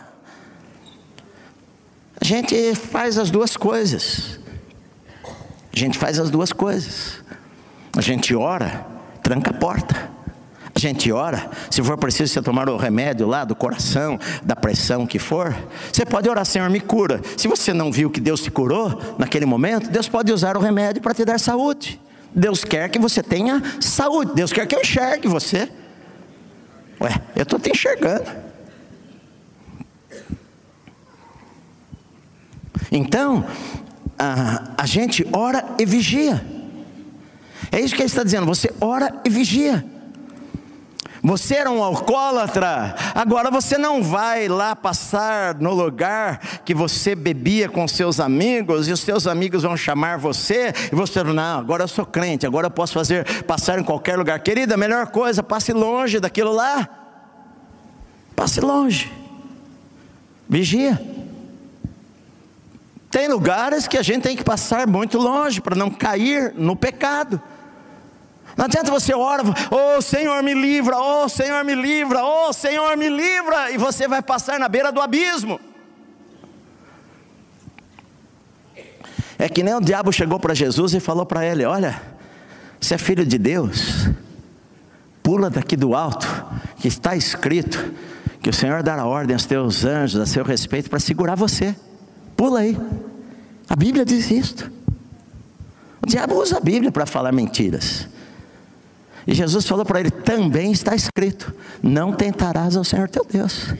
A 2.20 2.24
gente 2.24 2.74
faz 2.74 3.18
as 3.18 3.30
duas 3.30 3.56
coisas. 3.56 4.38
A 5.74 5.78
gente 5.78 5.98
faz 5.98 6.18
as 6.18 6.28
duas 6.28 6.52
coisas. 6.52 7.22
A 7.96 8.00
gente 8.00 8.34
ora, 8.34 8.86
tranca 9.22 9.50
a 9.50 9.54
porta. 9.54 10.10
A 10.74 10.78
gente 10.78 11.12
ora, 11.12 11.50
se 11.70 11.82
for 11.82 11.98
preciso 11.98 12.32
você 12.32 12.40
tomar 12.40 12.68
o 12.68 12.78
remédio 12.78 13.26
lá 13.26 13.44
do 13.44 13.54
coração, 13.54 14.18
da 14.42 14.56
pressão 14.56 15.06
que 15.06 15.18
for, 15.18 15.54
você 15.92 16.04
pode 16.04 16.28
orar, 16.28 16.46
Senhor, 16.46 16.70
me 16.70 16.80
cura. 16.80 17.20
Se 17.36 17.46
você 17.46 17.74
não 17.74 17.92
viu 17.92 18.10
que 18.10 18.20
Deus 18.20 18.40
te 18.40 18.50
curou 18.50 18.98
naquele 19.18 19.44
momento, 19.44 19.90
Deus 19.90 20.08
pode 20.08 20.32
usar 20.32 20.56
o 20.56 20.60
remédio 20.60 21.02
para 21.02 21.12
te 21.12 21.24
dar 21.24 21.38
saúde. 21.38 22.00
Deus 22.34 22.64
quer 22.64 22.88
que 22.88 22.98
você 22.98 23.22
tenha 23.22 23.62
saúde. 23.80 24.32
Deus 24.34 24.50
quer 24.50 24.66
que 24.66 24.74
eu 24.74 24.80
enxergue 24.80 25.28
você. 25.28 25.68
Ué, 26.98 27.20
eu 27.36 27.42
estou 27.42 27.58
te 27.58 27.70
enxergando. 27.70 28.30
Então, 32.90 33.44
a, 34.18 34.72
a 34.78 34.86
gente 34.86 35.26
ora 35.32 35.64
e 35.78 35.84
vigia. 35.84 36.42
É 37.70 37.80
isso 37.80 37.94
que 37.94 38.00
ele 38.00 38.06
está 38.06 38.22
dizendo. 38.22 38.46
Você 38.46 38.72
ora 38.80 39.20
e 39.24 39.28
vigia. 39.28 39.91
Você 41.24 41.54
era 41.54 41.70
um 41.70 41.84
alcoólatra, 41.84 42.96
agora 43.14 43.48
você 43.48 43.78
não 43.78 44.02
vai 44.02 44.48
lá 44.48 44.74
passar 44.74 45.54
no 45.54 45.72
lugar 45.72 46.40
que 46.64 46.74
você 46.74 47.14
bebia 47.14 47.68
com 47.68 47.86
seus 47.86 48.18
amigos 48.18 48.88
e 48.88 48.92
os 48.92 48.98
seus 48.98 49.28
amigos 49.28 49.62
vão 49.62 49.76
chamar 49.76 50.18
você 50.18 50.74
e 50.92 50.96
você 50.96 51.22
não, 51.22 51.60
agora 51.60 51.84
eu 51.84 51.88
sou 51.88 52.04
crente, 52.04 52.44
agora 52.44 52.66
eu 52.66 52.72
posso 52.72 52.94
fazer 52.94 53.44
passar 53.44 53.78
em 53.78 53.84
qualquer 53.84 54.18
lugar. 54.18 54.40
Querida, 54.40 54.76
melhor 54.76 55.06
coisa, 55.12 55.44
passe 55.44 55.72
longe 55.72 56.18
daquilo 56.18 56.50
lá. 56.50 56.88
Passe 58.34 58.60
longe. 58.60 59.12
Vigia. 60.48 61.00
Tem 63.12 63.28
lugares 63.28 63.86
que 63.86 63.96
a 63.96 64.02
gente 64.02 64.22
tem 64.22 64.36
que 64.36 64.42
passar 64.42 64.88
muito 64.88 65.18
longe 65.18 65.60
para 65.60 65.76
não 65.76 65.88
cair 65.88 66.52
no 66.56 66.74
pecado. 66.74 67.40
Não 68.56 68.66
adianta 68.66 68.90
você 68.90 69.14
ora, 69.14 69.42
oh 69.70 70.00
Senhor 70.00 70.42
me 70.42 70.54
livra, 70.54 70.98
oh 70.98 71.28
Senhor 71.28 71.64
me 71.64 71.74
livra, 71.74 72.22
oh 72.22 72.52
Senhor 72.52 72.96
me 72.96 73.08
livra, 73.08 73.70
e 73.70 73.78
você 73.78 74.06
vai 74.06 74.20
passar 74.20 74.58
na 74.58 74.68
beira 74.68 74.92
do 74.92 75.00
abismo. 75.00 75.58
É 79.38 79.48
que 79.48 79.62
nem 79.62 79.74
o 79.74 79.80
diabo 79.80 80.12
chegou 80.12 80.38
para 80.38 80.54
Jesus 80.54 80.94
e 80.94 81.00
falou 81.00 81.26
para 81.26 81.44
ele: 81.44 81.64
Olha, 81.64 82.00
você 82.80 82.94
é 82.94 82.98
filho 82.98 83.26
de 83.26 83.38
Deus, 83.38 84.08
pula 85.22 85.50
daqui 85.50 85.76
do 85.76 85.96
alto, 85.96 86.26
que 86.76 86.86
está 86.86 87.16
escrito 87.16 87.92
que 88.40 88.50
o 88.50 88.52
Senhor 88.52 88.82
dará 88.82 89.06
ordem 89.06 89.34
aos 89.34 89.46
teus 89.46 89.84
anjos 89.84 90.20
a 90.20 90.26
seu 90.26 90.44
respeito 90.44 90.90
para 90.90 90.98
segurar 90.98 91.36
você. 91.36 91.74
Pula 92.36 92.60
aí. 92.60 92.76
A 93.68 93.76
Bíblia 93.76 94.04
diz 94.04 94.30
isto. 94.30 94.70
O 96.02 96.06
diabo 96.06 96.34
usa 96.40 96.58
a 96.58 96.60
Bíblia 96.60 96.90
para 96.90 97.06
falar 97.06 97.32
mentiras. 97.32 98.08
E 99.26 99.34
Jesus 99.34 99.66
falou 99.66 99.84
para 99.84 100.00
ele: 100.00 100.10
também 100.10 100.72
está 100.72 100.94
escrito: 100.94 101.54
não 101.82 102.12
tentarás 102.12 102.76
ao 102.76 102.84
Senhor 102.84 103.08
teu 103.08 103.24
Deus. 103.24 103.74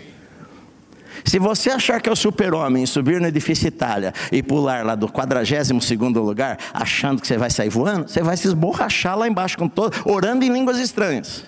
Se 1.25 1.39
você 1.39 1.71
achar 1.71 2.01
que 2.01 2.09
é 2.09 2.13
o 2.13 2.17
super-homem 2.17 2.85
subir 2.85 3.21
no 3.21 3.27
edifício 3.27 3.69
Itália 3.69 4.13
e 4.31 4.43
pular 4.43 4.85
lá 4.85 4.95
do 4.95 5.09
42 5.09 5.81
lugar, 6.17 6.59
achando 6.75 7.21
que 7.21 7.27
você 7.27 7.37
vai 7.37 7.51
sair 7.51 7.69
voando, 7.69 8.09
você 8.09 8.23
vai 8.23 8.37
se 8.37 8.49
esborrachar 8.49 9.17
lá 9.17 9.29
embaixo 9.29 9.57
com 9.57 9.69
todo, 9.69 9.95
orando 10.05 10.45
em 10.45 10.49
línguas 10.49 10.79
estranhas. 10.79 11.45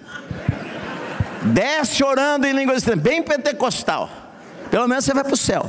Desce 1.42 2.04
orando 2.04 2.46
em 2.46 2.52
línguas 2.52 2.78
estranhas, 2.78 3.02
bem 3.02 3.22
pentecostal. 3.22 4.08
Pelo 4.70 4.86
menos 4.86 5.04
você 5.04 5.12
vai 5.12 5.24
para 5.24 5.34
o 5.34 5.36
céu. 5.36 5.68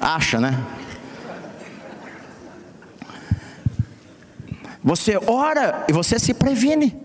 Acha, 0.00 0.40
né? 0.40 0.58
Você 4.82 5.16
ora 5.26 5.84
e 5.88 5.92
você 5.92 6.18
se 6.18 6.34
previne. 6.34 7.01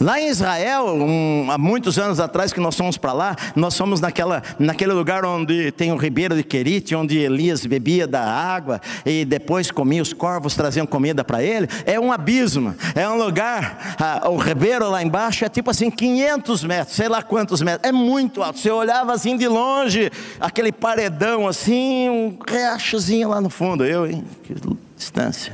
Lá 0.00 0.18
em 0.18 0.28
Israel, 0.28 0.86
um, 0.86 1.50
há 1.50 1.58
muitos 1.58 1.98
anos 1.98 2.18
atrás 2.20 2.54
que 2.54 2.58
nós 2.58 2.74
fomos 2.74 2.96
para 2.96 3.12
lá, 3.12 3.36
nós 3.54 3.76
fomos 3.76 4.00
naquela, 4.00 4.42
naquele 4.58 4.94
lugar 4.94 5.26
onde 5.26 5.70
tem 5.72 5.92
o 5.92 5.96
ribeiro 5.96 6.34
de 6.34 6.42
Querite, 6.42 6.94
onde 6.94 7.18
Elias 7.18 7.66
bebia 7.66 8.06
da 8.06 8.24
água 8.24 8.80
e 9.04 9.26
depois 9.26 9.70
comia, 9.70 10.00
os 10.00 10.14
corvos 10.14 10.56
traziam 10.56 10.86
comida 10.86 11.22
para 11.22 11.42
ele. 11.42 11.68
É 11.84 12.00
um 12.00 12.10
abismo, 12.10 12.74
é 12.94 13.06
um 13.06 13.22
lugar, 13.22 13.94
o 14.24 14.38
ribeiro 14.38 14.88
lá 14.88 15.02
embaixo 15.02 15.44
é 15.44 15.50
tipo 15.50 15.70
assim, 15.70 15.90
500 15.90 16.64
metros, 16.64 16.96
sei 16.96 17.06
lá 17.06 17.22
quantos 17.22 17.60
metros, 17.60 17.86
é 17.86 17.92
muito 17.92 18.42
alto. 18.42 18.58
Você 18.58 18.70
olhava 18.70 19.12
assim 19.12 19.36
de 19.36 19.46
longe, 19.48 20.10
aquele 20.40 20.72
paredão 20.72 21.46
assim, 21.46 22.08
um 22.08 22.38
riachozinho 22.48 23.28
lá 23.28 23.38
no 23.38 23.50
fundo, 23.50 23.84
eu, 23.84 24.06
hein? 24.06 24.24
Que 24.44 24.54
distância. 24.96 25.52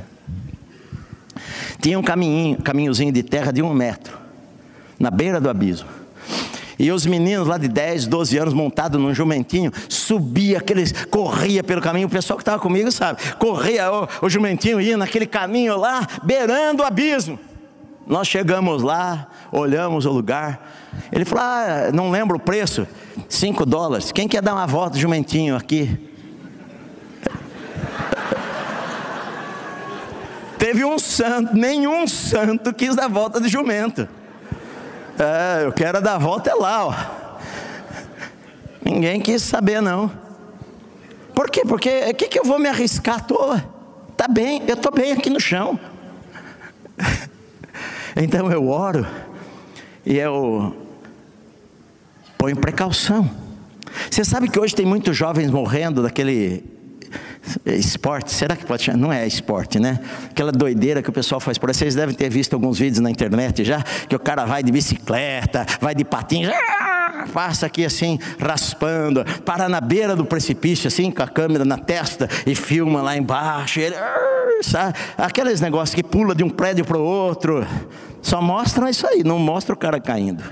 Tinha 1.80 1.99
um 1.99 2.03
caminho, 2.03 2.62
caminhozinho 2.62 3.11
de 3.11 3.24
terra 3.24 3.53
de 3.53 3.61
um 3.61 3.74
metro 3.74 4.26
na 4.99 5.11
beira 5.11 5.40
do 5.40 5.49
abismo. 5.49 5.88
E 6.78 6.92
os 6.92 7.07
meninos 7.07 7.49
lá 7.49 7.57
de 7.57 7.68
10, 7.68 8.07
12 8.07 8.36
anos, 8.36 8.55
montados 8.55 9.01
num 9.01 9.14
jumentinho, 9.14 9.72
subia, 9.88 10.59
aqueles, 10.59 10.92
corria 11.07 11.64
pelo 11.64 11.80
caminho. 11.80 12.07
O 12.07 12.11
pessoal 12.11 12.36
que 12.36 12.42
estava 12.42 12.59
comigo 12.59 12.92
sabe, 12.92 13.20
corria, 13.38 13.90
o, 13.90 14.26
o 14.26 14.28
jumentinho 14.28 14.80
ia 14.80 14.97
naquele 14.97 15.26
caminho 15.26 15.78
lá, 15.78 16.07
beirando 16.22 16.82
o 16.82 16.86
abismo. 16.86 17.38
Nós 18.07 18.28
chegamos 18.28 18.82
lá, 18.82 19.26
olhamos 19.51 20.05
o 20.05 20.11
lugar. 20.11 20.70
Ele 21.11 21.24
falou: 21.24 21.44
ah, 21.44 21.90
não 21.92 22.11
lembro 22.11 22.36
o 22.36 22.40
preço, 22.40 22.86
5 23.28 23.64
dólares. 23.64 24.12
Quem 24.12 24.28
quer 24.28 24.42
dar 24.42 24.53
uma 24.53 24.66
volta 24.66 24.99
jumentinho 24.99 25.57
aqui? 25.57 25.99
Teve 30.59 30.84
um 30.84 30.99
santo, 30.99 31.55
nenhum 31.55 32.07
santo 32.07 32.72
quis 32.72 32.94
dar 32.94 33.09
volta 33.09 33.40
de 33.40 33.49
jumento. 33.49 34.09
É, 35.19 35.64
eu 35.64 35.73
quero 35.73 36.01
dar 36.01 36.14
a 36.14 36.19
volta 36.19 36.51
é 36.51 36.55
lá, 36.55 36.87
ó. 36.87 36.95
Ninguém 38.85 39.21
quis 39.21 39.43
saber 39.43 39.81
não. 39.81 40.11
Por 41.35 41.51
quê? 41.51 41.62
Porque 41.67 42.11
o 42.11 42.14
que, 42.14 42.29
que 42.29 42.39
eu 42.39 42.45
vou 42.45 42.59
me 42.59 42.69
arriscar 42.69 43.17
à 43.17 43.21
toa? 43.21 43.64
Tá 44.17 44.29
bem, 44.29 44.62
eu 44.67 44.75
estou 44.75 44.93
bem 44.93 45.12
aqui 45.12 45.31
no 45.31 45.41
chão. 45.41 45.79
Então 48.19 48.51
eu 48.51 48.71
oro 48.71 49.07
e 50.07 50.17
eu 50.17 50.75
ponho 52.39 52.57
precaução. 52.57 53.31
Você 54.11 54.25
sabe 54.25 54.49
que 54.49 54.59
hoje 54.59 54.75
tem 54.75 54.87
muitos 54.87 55.14
jovens 55.14 55.51
morrendo 55.51 56.03
daquele 56.03 56.64
Esporte, 57.65 58.33
será 58.33 58.57
que 58.57 58.65
pode 58.65 58.83
chamar? 58.83 58.99
Não 58.99 59.13
é 59.13 59.27
esporte, 59.27 59.79
né? 59.79 60.01
Aquela 60.31 60.53
doideira 60.53 61.03
que 61.03 61.11
o 61.11 61.13
pessoal 61.13 61.41
faz 61.41 61.59
por 61.59 61.71
aí. 61.71 61.75
Vocês 61.75 61.95
devem 61.95 62.15
ter 62.15 62.29
visto 62.29 62.55
alguns 62.55 62.79
vídeos 62.79 63.01
na 63.01 63.11
internet 63.11 63.65
já, 63.65 63.83
que 63.83 64.15
o 64.15 64.19
cara 64.19 64.45
vai 64.45 64.63
de 64.63 64.73
bicicleta, 64.73 65.67
vai 65.81 65.95
de 65.95 66.05
patins, 66.05 66.49
ah, 66.49 67.27
passa 67.33 67.67
aqui 67.67 67.85
assim, 67.85 68.19
raspando, 68.39 69.25
para 69.45 69.69
na 69.69 69.81
beira 69.81 70.17
do 70.17 70.25
precipício, 70.25 70.89
assim, 70.89 71.11
com 71.11 71.23
a 71.23 71.29
câmera 71.29 71.65
na 71.65 71.79
testa 71.79 72.29
e 72.47 72.55
filma 72.55 73.03
lá 73.03 73.17
embaixo. 73.17 73.81
ele, 73.81 73.97
sabe? 74.63 74.99
Aqueles 75.17 75.61
negócios 75.61 75.95
que 75.95 76.03
pula 76.03 76.35
de 76.35 76.43
um 76.43 76.51
prédio 76.51 76.85
para 76.85 76.99
o 76.99 77.03
outro. 77.03 77.67
Só 78.23 78.43
mostram 78.43 78.89
isso 78.89 79.07
aí, 79.07 79.23
não 79.23 79.39
mostra 79.39 79.75
o 79.75 79.79
cara 79.79 80.01
caindo. 80.01 80.43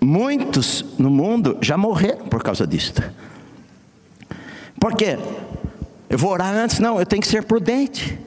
Muitos 0.00 0.84
no 0.98 1.08
mundo 1.08 1.56
já 1.60 1.76
morreram 1.76 2.26
por 2.26 2.42
causa 2.42 2.66
disto. 2.66 3.00
Por 4.82 4.96
quê? 4.96 5.16
Eu 6.10 6.18
vou 6.18 6.32
orar 6.32 6.52
antes? 6.52 6.80
Não, 6.80 6.98
eu 6.98 7.06
tenho 7.06 7.22
que 7.22 7.28
ser 7.28 7.44
prudente. 7.44 8.18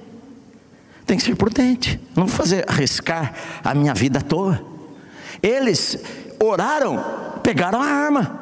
Tem 1.05 1.17
que 1.17 1.23
ser 1.23 1.35
prudente. 1.35 1.99
Não 2.15 2.25
vou 2.25 2.33
fazer 2.33 2.63
arriscar 2.65 3.33
a 3.61 3.75
minha 3.75 3.93
vida 3.93 4.19
à 4.19 4.21
toa. 4.21 4.63
Eles 5.43 5.99
oraram, 6.41 7.03
pegaram 7.43 7.81
a 7.81 7.85
arma. 7.85 8.39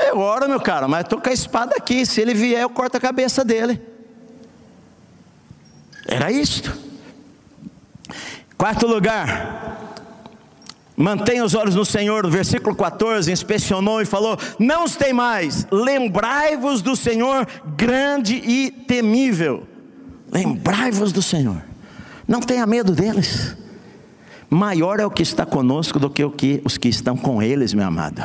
Eu 0.00 0.18
oro, 0.18 0.48
meu 0.48 0.58
cara, 0.60 0.88
mas 0.88 1.02
estou 1.02 1.20
com 1.20 1.28
a 1.28 1.32
espada 1.32 1.74
aqui. 1.76 2.06
Se 2.06 2.22
ele 2.22 2.32
vier, 2.32 2.62
eu 2.62 2.70
corto 2.70 2.96
a 2.96 3.00
cabeça 3.00 3.44
dele. 3.44 3.78
Era 6.06 6.32
isto. 6.32 6.74
Quarto 8.56 8.86
lugar. 8.86 9.91
Mantenha 10.96 11.44
os 11.44 11.54
olhos 11.54 11.74
no 11.74 11.84
Senhor, 11.84 12.28
versículo 12.28 12.76
14, 12.76 13.32
inspecionou 13.32 14.00
e 14.02 14.04
falou: 14.04 14.36
Não 14.58 14.84
os 14.84 14.94
tem 14.94 15.12
mais, 15.12 15.66
lembrai-vos 15.70 16.82
do 16.82 16.94
Senhor 16.94 17.46
grande 17.76 18.34
e 18.34 18.70
temível. 18.70 19.66
Lembrai-vos 20.30 21.12
do 21.12 21.22
Senhor. 21.22 21.62
Não 22.26 22.40
tenha 22.40 22.66
medo 22.66 22.92
deles. 22.92 23.56
Maior 24.48 25.00
é 25.00 25.06
o 25.06 25.10
que 25.10 25.22
está 25.22 25.46
conosco 25.46 25.98
do 25.98 26.10
que, 26.10 26.24
o 26.24 26.30
que 26.30 26.60
os 26.64 26.76
que 26.76 26.88
estão 26.88 27.16
com 27.16 27.42
eles, 27.42 27.72
meu 27.72 27.86
amado. 27.86 28.22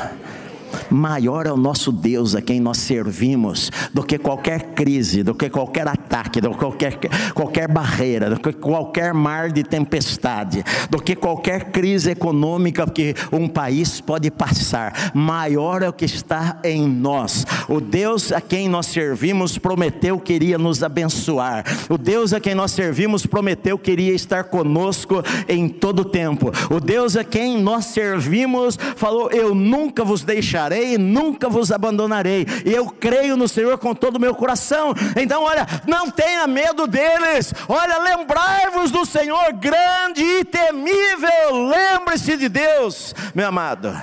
Maior 0.89 1.45
é 1.45 1.51
o 1.51 1.57
nosso 1.57 1.91
Deus 1.91 2.35
a 2.35 2.41
quem 2.41 2.59
nós 2.59 2.77
servimos 2.77 3.71
do 3.93 4.03
que 4.03 4.17
qualquer 4.17 4.73
crise, 4.73 5.23
do 5.23 5.33
que 5.33 5.49
qualquer 5.49 5.87
ataque, 6.17 6.41
do 6.41 6.51
que 6.51 6.57
qualquer, 6.57 6.97
qualquer 7.33 7.67
barreira, 7.67 8.29
do 8.29 8.39
que 8.39 8.53
qualquer 8.53 9.13
mar 9.13 9.51
de 9.51 9.63
tempestade, 9.63 10.63
do 10.89 10.99
que 10.99 11.15
qualquer 11.15 11.65
crise 11.71 12.11
econômica 12.11 12.87
que 12.87 13.13
um 13.31 13.47
país 13.47 14.01
pode 14.01 14.29
passar. 14.31 15.11
Maior 15.13 15.83
é 15.83 15.89
o 15.89 15.93
que 15.93 16.05
está 16.05 16.59
em 16.63 16.87
nós. 16.87 17.45
O 17.69 17.79
Deus 17.79 18.31
a 18.31 18.41
quem 18.41 18.67
nós 18.67 18.87
servimos 18.87 19.57
prometeu 19.57 20.19
que 20.19 20.33
iria 20.33 20.57
nos 20.57 20.83
abençoar. 20.83 21.63
O 21.89 21.97
Deus 21.97 22.33
a 22.33 22.39
quem 22.39 22.55
nós 22.55 22.71
servimos 22.71 23.25
prometeu 23.25 23.77
que 23.77 23.91
iria 23.91 24.13
estar 24.13 24.45
conosco 24.45 25.23
em 25.47 25.69
todo 25.69 26.01
o 26.01 26.05
tempo. 26.05 26.51
O 26.69 26.79
Deus 26.79 27.15
a 27.15 27.23
quem 27.23 27.61
nós 27.61 27.85
servimos 27.85 28.77
falou: 28.95 29.29
Eu 29.31 29.53
nunca 29.53 30.03
vos 30.03 30.23
deixarei 30.23 30.97
nunca 30.97 31.49
vos 31.49 31.71
abandonarei. 31.71 32.45
E 32.65 32.73
eu 32.73 32.87
creio 32.87 33.37
no 33.37 33.47
Senhor 33.47 33.77
com 33.77 33.93
todo 33.93 34.17
o 34.17 34.19
meu 34.19 34.35
coração. 34.35 34.93
Então, 35.15 35.43
olha, 35.43 35.65
não 35.87 36.06
tenha 36.11 36.47
medo 36.47 36.87
deles. 36.87 37.53
Olha, 37.67 37.97
lembrai-vos 37.99 38.91
do 38.91 39.05
Senhor 39.05 39.53
grande 39.53 40.23
e 40.23 40.43
temível. 40.43 41.67
Lembre-se 41.67 42.37
de 42.37 42.49
Deus, 42.49 43.13
meu 43.33 43.47
amado. 43.47 43.95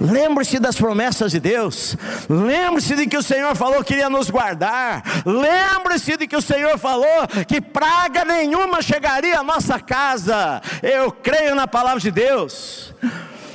Lembre-se 0.00 0.58
das 0.58 0.76
promessas 0.76 1.32
de 1.32 1.40
Deus. 1.40 1.96
Lembre-se 2.28 2.94
de 2.94 3.06
que 3.06 3.16
o 3.16 3.22
Senhor 3.22 3.54
falou 3.56 3.82
que 3.84 3.94
iria 3.94 4.10
nos 4.10 4.30
guardar. 4.30 5.02
Lembre-se 5.24 6.16
de 6.16 6.26
que 6.26 6.36
o 6.36 6.42
Senhor 6.42 6.78
falou 6.78 7.26
que 7.46 7.60
praga 7.60 8.24
nenhuma 8.24 8.82
chegaria 8.82 9.40
à 9.40 9.42
nossa 9.42 9.78
casa. 9.78 10.60
Eu 10.82 11.10
creio 11.10 11.54
na 11.54 11.66
palavra 11.66 12.00
de 12.00 12.10
Deus. 12.10 12.94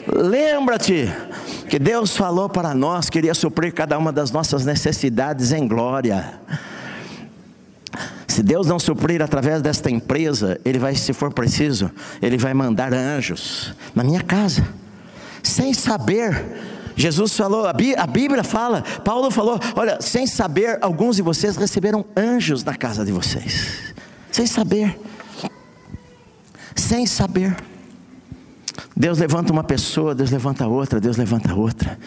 Lembra-te 0.07 1.11
que 1.69 1.77
Deus 1.77 2.15
falou 2.15 2.47
para 2.47 2.73
nós, 2.73 3.09
queria 3.09 3.33
suprir 3.33 3.73
cada 3.73 3.97
uma 3.97 4.11
das 4.11 4.31
nossas 4.31 4.65
necessidades 4.65 5.51
em 5.51 5.67
glória. 5.67 6.39
Se 8.27 8.43
Deus 8.43 8.67
não 8.67 8.77
suprir 8.79 9.21
através 9.21 9.61
desta 9.61 9.89
empresa, 9.89 10.59
Ele 10.63 10.77
vai, 10.77 10.95
se 10.95 11.13
for 11.13 11.33
preciso, 11.33 11.89
Ele 12.21 12.37
vai 12.37 12.53
mandar 12.53 12.93
anjos 12.93 13.73
na 13.95 14.03
minha 14.03 14.21
casa, 14.21 14.67
sem 15.41 15.73
saber. 15.73 16.45
Jesus 16.95 17.35
falou, 17.35 17.67
a 17.67 17.73
Bíblia 17.73 18.43
fala, 18.43 18.83
Paulo 19.05 19.29
falou: 19.29 19.59
olha, 19.75 19.99
sem 20.01 20.25
saber, 20.25 20.79
alguns 20.81 21.15
de 21.15 21.21
vocês 21.21 21.55
receberam 21.55 22.03
anjos 22.15 22.63
na 22.63 22.75
casa 22.75 23.05
de 23.05 23.11
vocês, 23.11 23.93
sem 24.31 24.47
saber, 24.47 24.99
sem 26.75 27.05
saber. 27.05 27.55
Deus 28.95 29.19
levanta 29.19 29.53
uma 29.53 29.63
pessoa, 29.63 30.15
Deus 30.15 30.31
levanta 30.31 30.67
outra, 30.67 30.99
Deus 30.99 31.17
levanta 31.17 31.53
outra. 31.53 31.99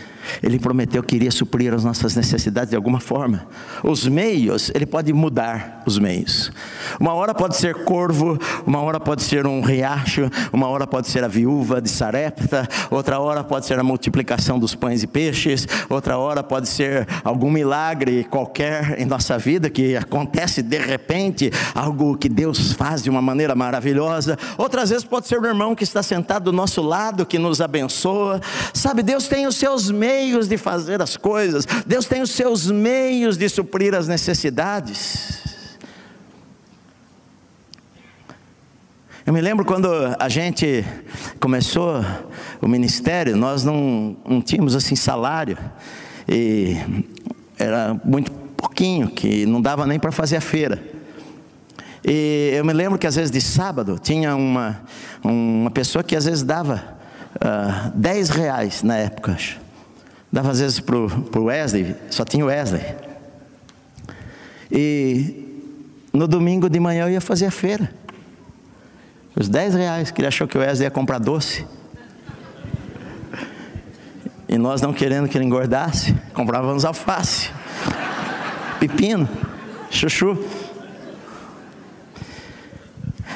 Ele 0.42 0.58
prometeu 0.58 1.02
que 1.02 1.16
iria 1.16 1.30
suprir 1.30 1.72
as 1.74 1.84
nossas 1.84 2.14
necessidades 2.14 2.70
de 2.70 2.76
alguma 2.76 3.00
forma. 3.00 3.46
Os 3.82 4.06
meios, 4.06 4.70
ele 4.74 4.86
pode 4.86 5.12
mudar 5.12 5.82
os 5.86 5.98
meios. 5.98 6.52
Uma 6.98 7.14
hora 7.14 7.34
pode 7.34 7.56
ser 7.56 7.84
corvo, 7.84 8.38
uma 8.66 8.80
hora 8.80 9.00
pode 9.00 9.22
ser 9.22 9.46
um 9.46 9.60
riacho, 9.60 10.30
uma 10.52 10.68
hora 10.68 10.86
pode 10.86 11.08
ser 11.08 11.24
a 11.24 11.28
viúva 11.28 11.80
de 11.80 11.88
Sarepta, 11.88 12.68
outra 12.90 13.18
hora 13.18 13.42
pode 13.42 13.66
ser 13.66 13.78
a 13.78 13.82
multiplicação 13.82 14.58
dos 14.58 14.74
pães 14.74 15.02
e 15.02 15.06
peixes, 15.06 15.66
outra 15.88 16.18
hora 16.18 16.42
pode 16.42 16.68
ser 16.68 17.06
algum 17.24 17.50
milagre 17.50 18.24
qualquer 18.24 19.00
em 19.00 19.04
nossa 19.04 19.38
vida 19.38 19.68
que 19.70 19.96
acontece 19.96 20.62
de 20.62 20.78
repente, 20.78 21.50
algo 21.74 22.16
que 22.16 22.28
Deus 22.28 22.72
faz 22.72 23.02
de 23.02 23.10
uma 23.10 23.22
maneira 23.22 23.54
maravilhosa. 23.54 24.38
Outras 24.56 24.90
vezes 24.90 25.04
pode 25.04 25.26
ser 25.26 25.40
o 25.40 25.46
irmão 25.46 25.74
que 25.74 25.84
está 25.84 26.02
sentado 26.02 26.44
do 26.44 26.52
nosso 26.52 26.82
lado 26.82 27.26
que 27.26 27.38
nos 27.38 27.60
abençoa. 27.60 28.40
Sabe, 28.72 29.02
Deus 29.02 29.26
tem 29.28 29.46
os 29.46 29.56
seus 29.56 29.90
meios 29.90 30.19
de 30.48 30.56
fazer 30.56 31.00
as 31.00 31.16
coisas, 31.16 31.66
Deus 31.86 32.06
tem 32.06 32.22
os 32.22 32.30
seus 32.30 32.70
meios 32.70 33.36
de 33.36 33.48
suprir 33.48 33.94
as 33.94 34.06
necessidades. 34.06 35.40
Eu 39.26 39.32
me 39.32 39.40
lembro 39.40 39.64
quando 39.64 39.88
a 40.18 40.28
gente 40.28 40.84
começou 41.38 42.04
o 42.60 42.66
ministério, 42.66 43.36
nós 43.36 43.64
não, 43.64 44.16
não 44.26 44.42
tínhamos 44.42 44.74
assim 44.74 44.96
salário, 44.96 45.56
e 46.28 46.76
era 47.58 48.00
muito 48.04 48.32
pouquinho, 48.56 49.08
que 49.08 49.46
não 49.46 49.60
dava 49.60 49.86
nem 49.86 49.98
para 49.98 50.10
fazer 50.10 50.36
a 50.36 50.40
feira. 50.40 50.82
E 52.04 52.52
eu 52.54 52.64
me 52.64 52.72
lembro 52.72 52.98
que 52.98 53.06
às 53.06 53.16
vezes 53.16 53.30
de 53.30 53.40
sábado 53.40 53.98
tinha 53.98 54.34
uma, 54.34 54.80
uma 55.22 55.70
pessoa 55.70 56.02
que 56.02 56.16
às 56.16 56.24
vezes 56.24 56.42
dava 56.42 56.98
uh, 57.34 57.38
ah, 57.40 57.92
10 57.94 58.30
reais 58.30 58.82
na 58.82 58.96
época. 58.96 59.36
Dava 60.32 60.50
às 60.50 60.60
vezes 60.60 60.78
para 60.78 60.96
o 60.96 61.44
Wesley, 61.44 61.96
só 62.08 62.24
tinha 62.24 62.44
o 62.44 62.48
Wesley. 62.48 62.82
E 64.70 65.66
no 66.12 66.28
domingo 66.28 66.68
de 66.68 66.78
manhã 66.78 67.04
eu 67.04 67.10
ia 67.10 67.20
fazer 67.20 67.46
a 67.46 67.50
feira. 67.50 67.92
Os 69.34 69.48
10 69.48 69.74
reais, 69.74 70.10
que 70.10 70.20
ele 70.20 70.28
achou 70.28 70.46
que 70.46 70.56
o 70.56 70.60
Wesley 70.60 70.86
ia 70.86 70.90
comprar 70.90 71.18
doce. 71.18 71.66
E 74.48 74.58
nós 74.58 74.80
não 74.80 74.92
querendo 74.92 75.28
que 75.28 75.38
ele 75.38 75.44
engordasse, 75.44 76.14
comprávamos 76.34 76.84
alface, 76.84 77.50
pepino, 78.78 79.28
chuchu. 79.90 80.36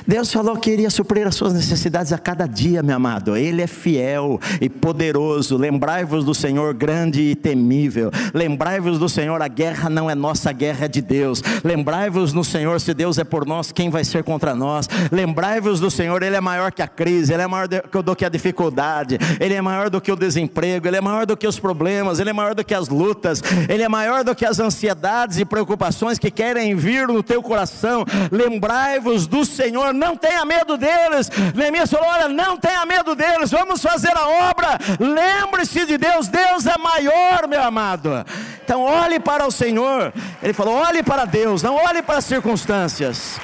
Deus 0.07 0.33
falou 0.33 0.57
que 0.57 0.71
iria 0.71 0.91
suprir 0.91 1.27
as 1.27 1.35
suas 1.35 1.55
necessidades 1.55 2.13
a 2.13 2.19
cada 2.19 2.47
dia, 2.47 2.83
meu 2.83 2.97
amado. 2.97 3.37
Ele 3.37 3.63
é 3.63 3.67
fiel 3.67 4.39
e 4.61 4.69
poderoso. 4.69 5.57
Lembrai-vos 5.57 6.25
do 6.25 6.35
Senhor 6.35 6.75
grande 6.75 7.23
e 7.23 7.35
temível. 7.35 8.11
Lembrai-vos 8.35 8.99
do 8.99 9.09
Senhor, 9.09 9.41
a 9.41 9.49
guerra 9.49 9.89
não 9.89 10.11
é 10.11 10.15
nossa, 10.15 10.51
a 10.51 10.53
guerra 10.53 10.85
é 10.85 10.89
de 10.89 11.01
Deus. 11.01 11.43
Lembrai-vos 11.65 12.33
no 12.33 12.45
Senhor, 12.45 12.81
se 12.81 12.93
Deus 12.93 13.19
é 13.19 13.25
por 13.25 13.47
nós, 13.47 13.73
quem 13.73 13.89
vai 13.89 14.05
ser 14.05 14.23
contra 14.23 14.55
nós? 14.55 14.89
Lembrai-vos 15.11 15.81
do 15.81 15.91
Senhor, 15.91 16.23
Ele 16.23 16.37
é 16.37 16.41
maior 16.41 16.71
que 16.71 16.83
a 16.83 16.89
crise, 16.89 17.33
Ele 17.33 17.43
é 17.43 17.47
maior 17.47 17.67
do 17.67 18.17
que 18.17 18.25
a 18.25 18.29
dificuldade, 18.29 19.19
Ele 19.41 19.55
é 19.55 19.63
maior 19.63 19.89
do 19.89 20.01
que 20.01 20.13
o 20.13 20.17
desemprego, 20.17 20.87
Ele 20.87 20.97
é 20.97 21.01
maior 21.01 21.25
do 21.25 21.37
que 21.37 21.47
os 21.47 21.59
problemas, 21.59 22.19
Ele 22.21 22.31
é 22.31 22.33
maior 22.33 22.55
do 22.55 22.65
que 22.65 22.75
as 22.75 22.89
lutas, 22.89 23.43
Ele 23.69 23.83
é 23.83 23.89
maior 23.89 24.23
do 24.23 24.35
que 24.35 24.45
as 24.45 24.61
ansiedades 24.61 25.39
e 25.39 25.45
preocupações 25.45 26.19
que 26.19 26.31
querem 26.31 26.75
vir 26.75 27.09
no 27.09 27.23
teu 27.23 27.43
coração. 27.43 28.05
Lembrai-vos 28.31 29.27
do 29.27 29.45
Senhor 29.45 29.94
não 29.95 30.17
tenha 30.17 30.45
medo 30.45 30.77
deles. 30.77 31.31
Neemias 31.55 31.91
falou: 31.91 32.07
olha, 32.09 32.29
não 32.29 32.57
tenha 32.57 32.85
medo 32.85 33.15
deles, 33.15 33.51
vamos 33.51 33.83
fazer 33.83 34.17
a 34.17 34.27
obra. 34.51 34.79
Lembre-se 34.99 35.87
de 35.87 35.97
Deus, 35.97 36.29
Deus 36.29 36.67
é 36.67 36.77
maior, 36.77 37.47
meu 37.49 37.63
amado. 37.63 38.25
Então 38.65 38.83
olhe 38.83 39.19
para 39.21 39.47
o 39.47 39.51
Senhor. 39.51 40.13
Ele 40.43 40.53
falou: 40.53 40.75
olhe 40.75 41.03
para 41.03 41.25
Deus, 41.25 41.63
não 41.63 41.77
olhe 41.77 42.03
para 42.03 42.19
as 42.19 42.25
circunstâncias, 42.25 43.41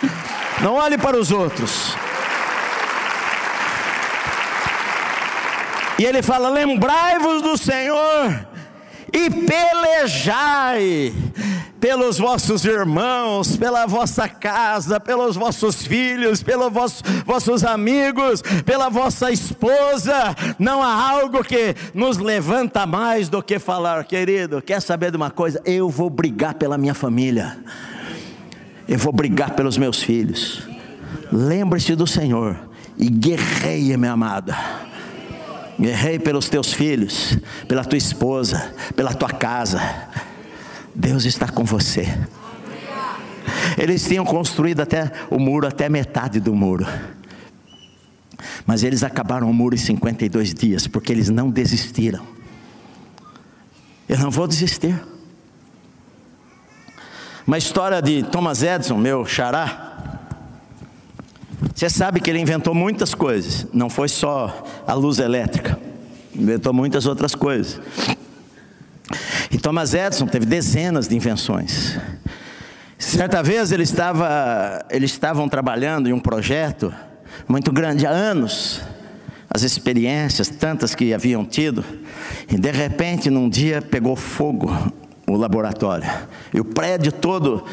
não 0.61 0.75
olhe 0.75 0.99
para 0.99 1.17
os 1.17 1.31
outros. 1.31 1.95
E 5.99 6.05
ele 6.05 6.23
fala: 6.23 6.49
lembrai-vos 6.49 7.43
do 7.43 7.57
Senhor 7.57 8.50
e 9.13 9.31
pelejai 9.31 11.13
pelos 11.81 12.19
vossos 12.19 12.65
irmãos, 12.65 13.57
pela 13.57 13.87
vossa 13.87 14.29
casa, 14.29 15.01
pelos 15.01 15.35
vossos 15.35 15.87
filhos, 15.87 16.43
pelos 16.43 16.71
vossos, 16.71 17.03
vossos 17.25 17.65
amigos, 17.65 18.43
pela 18.65 18.91
vossa 18.91 19.33
esposa. 19.33 20.37
Não 20.59 20.83
há 20.83 21.11
algo 21.11 21.43
que 21.43 21.75
nos 21.95 22.19
levanta 22.19 22.87
mais 22.87 23.29
do 23.29 23.43
que 23.43 23.59
falar, 23.59 24.05
querido. 24.05 24.61
Quer 24.61 24.83
saber 24.83 25.11
de 25.11 25.17
uma 25.17 25.31
coisa? 25.31 25.61
Eu 25.65 25.89
vou 25.89 26.11
brigar 26.11 26.55
pela 26.55 26.77
minha 26.77 26.95
família, 26.95 27.57
eu 28.87 28.99
vou 28.99 29.13
brigar 29.13 29.53
pelos 29.53 29.79
meus 29.79 30.03
filhos. 30.03 30.69
Lembre-se 31.33 31.95
do 31.95 32.07
Senhor 32.07 32.59
e 32.99 33.09
guerreie, 33.09 33.97
minha 33.97 34.13
amada. 34.13 34.57
Guerreie 35.81 36.19
pelos 36.19 36.49
teus 36.51 36.75
filhos, 36.75 37.39
pela 37.67 37.83
tua 37.85 37.97
esposa, 37.97 38.75
pela 38.95 39.15
tua 39.15 39.31
casa. 39.31 39.81
Deus 40.95 41.25
está 41.25 41.49
com 41.49 41.65
você. 41.65 42.07
Eles 43.79 44.07
tinham 44.07 44.25
construído 44.25 44.81
até 44.81 45.11
o 45.31 45.39
muro, 45.39 45.67
até 45.67 45.89
metade 45.89 46.39
do 46.39 46.55
muro. 46.55 46.87
Mas 48.67 48.83
eles 48.85 49.03
acabaram 49.03 49.49
o 49.51 49.55
muro 49.55 49.75
em 49.75 49.79
52 49.79 50.53
dias, 50.53 50.87
porque 50.87 51.13
eles 51.13 51.31
não 51.31 51.51
desistiram. 51.51 52.27
Eu 54.07 54.19
não 54.19 54.31
vou 54.31 54.47
desistir. 54.47 55.01
Uma 57.47 57.57
história 57.57 58.03
de 58.03 58.23
Thomas 58.25 58.63
Edison, 58.63 58.99
meu 58.99 59.25
xará. 59.25 59.90
Você 61.81 61.89
sabe 61.89 62.21
que 62.21 62.29
ele 62.29 62.39
inventou 62.39 62.75
muitas 62.75 63.15
coisas, 63.15 63.67
não 63.73 63.89
foi 63.89 64.07
só 64.07 64.67
a 64.87 64.93
luz 64.93 65.19
elétrica, 65.19 65.79
inventou 66.35 66.75
muitas 66.75 67.07
outras 67.07 67.35
coisas. 67.35 67.81
E 69.51 69.57
Thomas 69.57 69.95
Edison 69.95 70.27
teve 70.27 70.45
dezenas 70.45 71.09
de 71.09 71.17
invenções. 71.17 71.99
Certa 72.99 73.43
vez 73.43 73.73
ele 73.73 73.85
estava, 73.85 74.85
eles 74.91 75.11
estavam 75.11 75.49
trabalhando 75.49 76.07
em 76.07 76.13
um 76.13 76.21
projeto 76.21 76.93
muito 77.49 77.73
grande 77.73 78.07
há 78.07 78.11
anos, 78.11 78.83
as 79.49 79.63
experiências 79.63 80.49
tantas 80.49 80.95
que 80.95 81.15
haviam 81.15 81.47
tido, 81.47 81.83
e 82.47 82.59
de 82.59 82.71
repente 82.71 83.31
num 83.31 83.49
dia 83.49 83.81
pegou 83.81 84.17
fogo 84.17 84.71
o 85.27 85.35
laboratório, 85.35 86.11
e 86.53 86.61
o 86.61 86.65
prédio 86.67 87.11
todo 87.11 87.65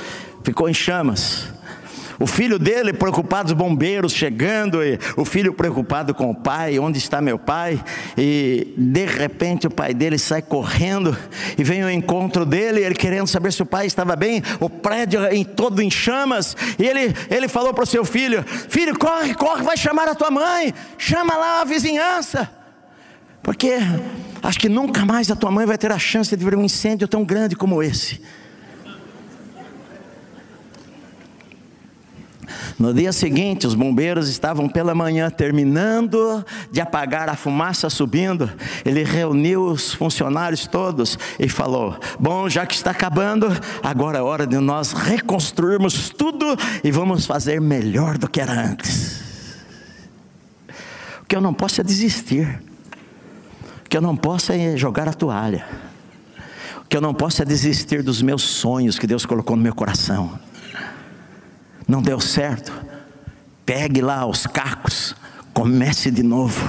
ficou 0.46 0.70
em 0.70 0.74
chamas. 0.74 1.57
O 2.20 2.26
filho 2.26 2.58
dele 2.58 2.94
preocupado, 2.94 3.50
os 3.50 3.54
bombeiros 3.54 4.12
chegando, 4.12 4.84
e 4.84 4.98
o 5.16 5.24
filho 5.24 5.54
preocupado 5.54 6.14
com 6.16 6.32
o 6.32 6.36
pai, 6.36 6.80
onde 6.80 6.98
está 6.98 7.22
meu 7.22 7.38
pai? 7.38 7.82
E 8.18 8.74
de 8.76 9.06
repente 9.06 9.68
o 9.68 9.72
pai 9.72 9.94
dele 9.94 10.18
sai 10.18 10.42
correndo 10.42 11.16
e 11.58 11.64
vem 11.64 11.84
ao 11.84 11.92
encontro 11.92 12.46
dele, 12.46 12.82
ele 12.84 12.96
querendo 12.96 13.28
saber 13.28 13.54
se 13.54 13.62
o 13.62 13.66
pai 13.66 13.86
estava 13.86 14.16
bem, 14.16 14.42
o 14.60 14.70
prédio 14.70 15.26
em 15.32 15.44
todo 15.44 15.82
em 15.82 15.92
chamas, 15.92 16.58
e 16.80 16.86
ele, 16.86 17.14
ele 17.30 17.48
falou 17.48 17.74
para 17.74 17.84
o 17.84 17.88
seu 17.88 18.04
filho: 18.04 18.44
Filho, 18.44 18.98
corre, 18.98 19.36
corre, 19.36 19.64
vai 19.64 19.78
chamar 19.78 20.08
a 20.08 20.16
tua 20.16 20.32
mãe, 20.32 20.74
chama 20.98 21.36
lá 21.36 21.62
a 21.62 21.66
vizinhança, 21.66 22.50
porque 23.44 23.78
acho 24.42 24.60
que 24.60 24.70
nunca 24.70 25.06
mais 25.06 25.30
a 25.30 25.36
tua 25.36 25.52
mãe 25.52 25.68
vai 25.68 25.78
ter 25.78 25.92
a 25.92 26.00
chance 26.00 26.36
de 26.36 26.44
ver 26.44 26.56
um 26.56 26.64
incêndio 26.64 27.08
tão 27.08 27.24
grande 27.24 27.56
como 27.56 27.84
esse. 27.84 28.22
No 32.80 32.94
dia 32.94 33.12
seguinte, 33.12 33.68
os 33.68 33.76
bombeiros 33.76 34.30
estavam 34.30 34.70
pela 34.70 34.94
manhã 34.94 35.30
terminando 35.30 36.46
de 36.72 36.80
apagar 36.80 37.30
a 37.30 37.36
fumaça 37.36 37.90
subindo. 37.90 38.50
Ele 38.86 39.04
reuniu 39.04 39.66
os 39.66 39.94
funcionários 39.94 40.68
todos 40.68 41.18
e 41.40 41.50
falou: 41.50 41.98
Bom, 42.20 42.50
já 42.50 42.66
que 42.66 42.76
está 42.76 42.92
acabando, 42.92 43.48
agora 43.84 44.20
é 44.20 44.22
hora 44.22 44.48
de 44.48 44.58
nós 44.58 44.94
reconstruirmos 44.94 46.10
tudo 46.10 46.46
e 46.84 46.92
vamos 46.92 47.26
fazer 47.26 47.60
melhor 47.60 48.18
do 48.18 48.30
que 48.30 48.40
era 48.40 48.54
antes. 48.54 49.22
O 51.22 51.26
que 51.28 51.36
eu 51.36 51.42
não 51.42 51.54
posso 51.54 51.82
é 51.82 51.84
desistir. 51.84 52.62
O 53.86 53.90
que 53.90 53.98
eu 53.98 54.02
não 54.02 54.16
posso 54.16 54.52
é 54.52 54.78
jogar 54.78 55.08
a 55.08 55.14
toalha. 55.14 55.66
O 56.84 56.88
que 56.88 56.96
eu 56.96 57.02
não 57.02 57.14
posso 57.14 57.42
é 57.42 57.46
desistir 57.46 58.02
dos 58.02 58.22
meus 58.22 58.44
sonhos 58.44 58.98
que 58.98 59.08
Deus 59.08 59.26
colocou 59.26 59.56
no 59.56 59.64
meu 59.64 59.76
coração 59.76 60.40
não 61.88 62.02
deu 62.02 62.20
certo, 62.20 62.74
pegue 63.66 64.02
lá 64.02 64.26
os 64.26 64.46
cacos, 64.46 65.16
comece 65.54 66.12
de 66.12 66.24
novo. 66.24 66.62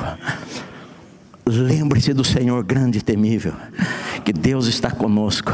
Lembre-se 1.56 2.12
do 2.12 2.24
Senhor 2.24 2.62
grande 2.62 2.98
e 2.98 3.02
temível, 3.02 3.52
que 4.24 4.32
Deus 4.32 4.66
está 4.66 4.90
conosco, 4.90 5.52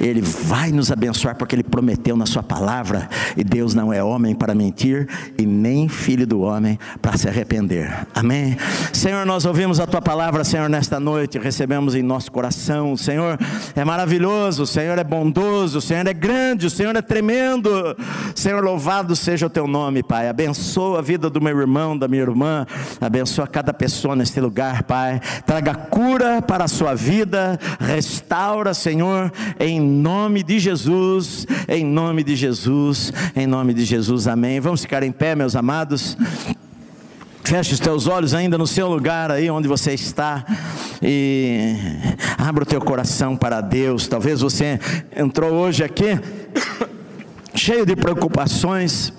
Ele 0.00 0.20
vai 0.20 0.70
nos 0.70 0.92
abençoar 0.92 1.36
porque 1.36 1.54
Ele 1.54 1.62
prometeu 1.62 2.16
na 2.16 2.26
Sua 2.26 2.42
palavra, 2.42 3.08
e 3.36 3.42
Deus 3.42 3.74
não 3.74 3.92
é 3.92 4.02
homem 4.02 4.34
para 4.34 4.54
mentir, 4.54 5.08
e 5.38 5.46
nem 5.46 5.88
filho 5.88 6.26
do 6.26 6.40
homem 6.40 6.78
para 7.00 7.16
se 7.16 7.28
arrepender. 7.28 8.06
Amém? 8.14 8.56
Senhor, 8.92 9.24
nós 9.24 9.44
ouvimos 9.44 9.80
a 9.80 9.86
Tua 9.86 10.02
palavra, 10.02 10.44
Senhor, 10.44 10.68
nesta 10.68 11.00
noite, 11.00 11.38
recebemos 11.38 11.94
em 11.94 12.02
nosso 12.02 12.30
coração. 12.30 12.92
O 12.92 12.98
Senhor 12.98 13.38
é 13.74 13.84
maravilhoso, 13.84 14.64
o 14.64 14.66
Senhor 14.66 14.98
é 14.98 15.04
bondoso, 15.04 15.78
o 15.78 15.82
Senhor 15.82 16.06
é 16.06 16.14
grande, 16.14 16.66
o 16.66 16.70
Senhor 16.70 16.94
é 16.94 17.02
tremendo. 17.02 17.70
Senhor, 18.34 18.62
louvado 18.62 19.16
seja 19.16 19.46
o 19.46 19.50
Teu 19.50 19.66
nome, 19.66 20.02
Pai. 20.02 20.28
Abençoa 20.28 20.98
a 20.98 21.02
vida 21.02 21.30
do 21.30 21.40
meu 21.40 21.58
irmão, 21.58 21.96
da 21.96 22.08
minha 22.08 22.22
irmã, 22.22 22.66
abençoa 23.00 23.46
cada 23.46 23.72
pessoa 23.72 24.14
neste 24.14 24.40
lugar, 24.40 24.82
Pai 24.82 25.20
traga 25.46 25.74
cura 25.74 26.42
para 26.42 26.64
a 26.64 26.68
sua 26.68 26.94
vida, 26.94 27.58
restaura, 27.78 28.74
Senhor, 28.74 29.32
em 29.58 29.80
nome 29.80 30.42
de 30.42 30.58
Jesus, 30.58 31.46
em 31.68 31.84
nome 31.84 32.22
de 32.22 32.36
Jesus, 32.36 33.12
em 33.34 33.46
nome 33.46 33.74
de 33.74 33.84
Jesus, 33.84 34.26
amém. 34.26 34.60
Vamos 34.60 34.82
ficar 34.82 35.02
em 35.02 35.12
pé, 35.12 35.34
meus 35.34 35.56
amados. 35.56 36.16
Feche 37.44 37.74
os 37.74 37.80
teus 37.80 38.06
olhos 38.06 38.32
ainda 38.32 38.56
no 38.56 38.66
seu 38.66 38.88
lugar 38.88 39.30
aí 39.32 39.50
onde 39.50 39.66
você 39.66 39.92
está 39.92 40.44
e 41.02 41.74
abra 42.38 42.62
o 42.62 42.66
teu 42.66 42.80
coração 42.80 43.36
para 43.36 43.60
Deus. 43.60 44.06
Talvez 44.06 44.40
você 44.40 44.78
entrou 45.16 45.52
hoje 45.54 45.82
aqui 45.82 46.16
cheio 47.54 47.84
de 47.84 47.96
preocupações, 47.96 49.12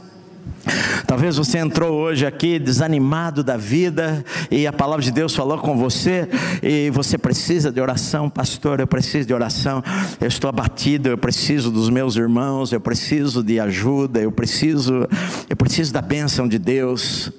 Talvez 1.07 1.37
você 1.37 1.57
entrou 1.57 1.93
hoje 1.93 2.25
aqui 2.25 2.57
desanimado 2.57 3.43
da 3.43 3.57
vida 3.57 4.23
e 4.49 4.65
a 4.65 4.73
palavra 4.73 5.03
de 5.03 5.11
Deus 5.11 5.35
falou 5.35 5.57
com 5.57 5.75
você 5.75 6.27
e 6.61 6.89
você 6.89 7.17
precisa 7.17 7.71
de 7.71 7.81
oração, 7.81 8.29
pastor. 8.29 8.79
Eu 8.79 8.87
preciso 8.87 9.27
de 9.27 9.33
oração. 9.33 9.83
Eu 10.19 10.27
estou 10.27 10.49
abatido. 10.49 11.09
Eu 11.09 11.17
preciso 11.17 11.71
dos 11.71 11.89
meus 11.89 12.15
irmãos. 12.15 12.71
Eu 12.71 12.79
preciso 12.79 13.43
de 13.43 13.59
ajuda. 13.59 14.19
Eu 14.19 14.31
preciso, 14.31 15.07
eu 15.49 15.55
preciso 15.55 15.91
da 15.91 16.01
bênção 16.01 16.47
de 16.47 16.57
Deus. 16.57 17.31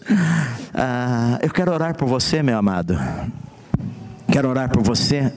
Ah, 0.75 1.39
eu 1.43 1.51
quero 1.51 1.73
orar 1.73 1.97
por 1.97 2.07
você, 2.07 2.43
meu 2.43 2.59
amado. 2.59 2.99
Quero 4.31 4.49
orar 4.49 4.71
por 4.71 4.83
você. 4.83 5.33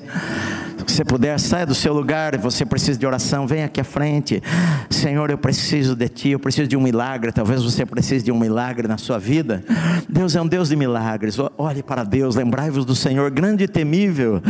Você 0.88 1.03
puder, 1.03 1.38
saia 1.39 1.65
do 1.65 1.75
seu 1.75 1.93
lugar, 1.93 2.38
você 2.38 2.65
precisa 2.65 2.97
de 2.97 3.05
oração, 3.05 3.47
vem 3.47 3.63
aqui 3.63 3.81
à 3.81 3.83
frente. 3.83 4.41
Senhor, 4.89 5.29
eu 5.29 5.38
preciso 5.38 5.95
de 5.95 6.07
Ti, 6.07 6.29
eu 6.29 6.39
preciso 6.39 6.67
de 6.67 6.77
um 6.77 6.81
milagre. 6.81 7.31
Talvez 7.31 7.63
você 7.63 7.86
precise 7.86 8.23
de 8.23 8.31
um 8.31 8.39
milagre 8.39 8.88
na 8.88 8.97
sua 8.97 9.17
vida. 9.17 9.63
Deus 10.07 10.36
é 10.36 10.41
um 10.41 10.47
Deus 10.47 10.69
de 10.69 10.75
milagres. 10.75 11.38
Olhe 11.57 11.81
para 11.81 12.03
Deus, 12.03 12.36
lembrai-vos 12.36 12.86
do 12.86 12.95
Senhor, 12.95 13.29
grande 13.31 13.65
e 13.65 13.67
temível. 13.67 14.41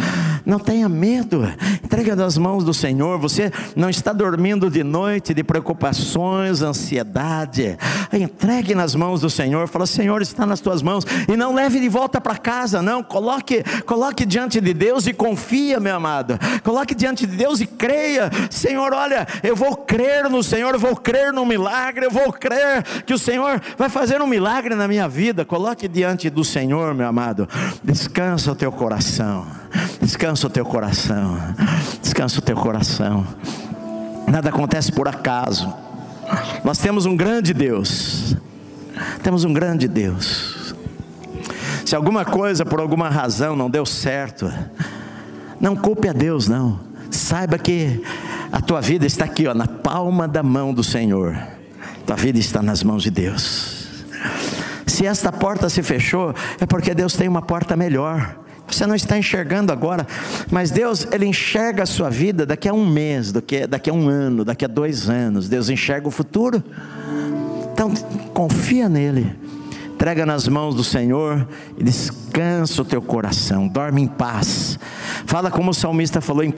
Não 0.46 0.60
tenha 0.60 0.88
medo, 0.88 1.48
entrega 1.84 2.16
nas 2.16 2.38
mãos 2.38 2.64
do 2.64 2.74
Senhor. 2.74 3.18
Você 3.20 3.52
não 3.76 3.90
está 3.90 4.14
dormindo 4.14 4.70
de 4.70 4.84
noite 4.84 5.34
de 5.34 5.44
preocupações, 5.44 6.62
ansiedade. 6.62 7.78
Entregue 8.14 8.76
nas 8.76 8.94
mãos 8.94 9.22
do 9.22 9.30
Senhor. 9.30 9.68
Fala, 9.68 9.88
Senhor, 9.88 10.22
está 10.22 10.46
nas 10.46 10.60
tuas 10.60 10.82
mãos. 10.84 11.06
E 11.28 11.36
não 11.36 11.56
leve 11.56 11.80
de 11.80 11.90
volta 11.90 12.22
para 12.22 12.38
casa, 12.38 12.82
não. 12.82 13.02
Coloque, 13.02 13.64
coloque 13.86 14.26
diante 14.26 14.62
de 14.62 14.74
Deus 14.74 15.08
e 15.08 15.14
confia, 15.14 15.80
meu 15.80 15.96
amado 15.96 16.25
Coloque 16.64 16.96
diante 16.96 17.26
de 17.26 17.36
Deus 17.36 17.62
e 17.62 17.68
creia: 17.68 18.30
Senhor, 18.50 18.94
olha, 18.94 19.28
eu 19.44 19.56
vou 19.56 19.76
crer 19.76 20.30
no 20.30 20.44
Senhor, 20.44 20.74
eu 20.74 20.80
vou 20.80 20.96
crer 20.96 21.32
no 21.32 21.46
milagre, 21.46 22.06
eu 22.06 22.12
vou 22.12 22.32
crer 22.32 22.84
que 23.06 23.14
o 23.14 23.20
Senhor 23.20 23.62
vai 23.78 23.90
fazer 23.90 24.22
um 24.22 24.28
milagre 24.28 24.76
na 24.76 24.88
minha 24.88 25.08
vida. 25.08 25.46
Coloque 25.46 25.88
diante 25.88 26.30
do 26.30 26.44
Senhor, 26.44 26.94
meu 26.94 27.08
amado. 27.08 27.48
Descansa 27.84 28.52
o 28.52 28.56
teu 28.56 28.72
coração. 28.72 29.46
Descansa 30.02 30.48
o 30.48 30.50
teu 30.50 30.66
coração. 30.66 31.38
Descansa 32.02 32.40
o 32.40 32.42
teu 32.42 32.56
coração. 32.56 33.26
Nada 34.28 34.50
acontece 34.50 34.92
por 34.92 35.08
acaso. 35.08 35.74
Nós 36.64 36.78
temos 36.78 37.06
um 37.06 37.16
grande 37.16 37.54
Deus. 37.54 38.36
Temos 39.22 39.44
um 39.44 39.54
grande 39.54 39.88
Deus. 39.88 40.76
Se 41.86 41.96
alguma 41.96 42.26
coisa 42.26 42.66
por 42.66 42.80
alguma 42.80 43.10
razão 43.10 43.56
não 43.56 43.70
deu 43.70 43.86
certo, 43.86 44.52
não 45.66 45.76
culpe 45.76 46.08
a 46.08 46.14
Deus, 46.14 46.48
não. 46.48 46.80
Saiba 47.10 47.58
que 47.58 48.00
a 48.52 48.62
tua 48.62 48.82
vida 48.82 49.08
está 49.08 49.26
aqui, 49.26 49.48
ó, 49.48 49.54
na 49.56 49.66
palma 49.66 50.28
da 50.28 50.44
mão 50.44 50.72
do 50.72 50.84
Senhor. 50.84 51.36
Tua 52.06 52.16
vida 52.16 52.38
está 52.38 52.62
nas 52.62 52.84
mãos 52.84 53.02
de 53.02 53.10
Deus. 53.10 53.88
Se 54.86 55.08
esta 55.08 55.32
porta 55.32 55.68
se 55.68 55.82
fechou, 55.82 56.36
é 56.62 56.68
porque 56.68 56.94
Deus 56.94 57.16
tem 57.16 57.28
uma 57.28 57.42
porta 57.42 57.76
melhor. 57.76 58.38
Você 58.68 58.86
não 58.86 58.94
está 58.94 59.18
enxergando 59.18 59.74
agora, 59.74 60.06
mas 60.52 60.70
Deus, 60.70 61.08
Ele 61.12 61.26
enxerga 61.26 61.82
a 61.82 61.88
sua 61.88 62.12
vida 62.12 62.46
daqui 62.46 62.70
a 62.70 62.74
um 62.74 62.88
mês, 62.88 63.32
daqui, 63.32 63.66
daqui 63.66 63.90
a 63.90 63.94
um 63.94 64.08
ano, 64.08 64.46
daqui 64.46 64.66
a 64.66 64.68
dois 64.68 65.10
anos. 65.10 65.50
Deus 65.50 65.68
enxerga 65.68 66.08
o 66.08 66.12
futuro. 66.12 66.64
Então, 67.74 67.92
confia 68.36 68.88
nele, 68.88 69.36
entrega 69.96 70.26
nas 70.26 70.46
mãos 70.46 70.76
do 70.76 70.84
Senhor 70.84 71.48
e 71.78 71.84
descansa 71.84 72.82
o 72.82 72.86
teu 72.86 73.02
coração, 73.02 73.66
dorme 73.66 74.02
em 74.02 74.08
paz. 74.08 74.78
Fala 75.26 75.50
como 75.50 75.72
o 75.72 75.74
salmista 75.74 76.20
falou 76.20 76.44
em 76.44 76.52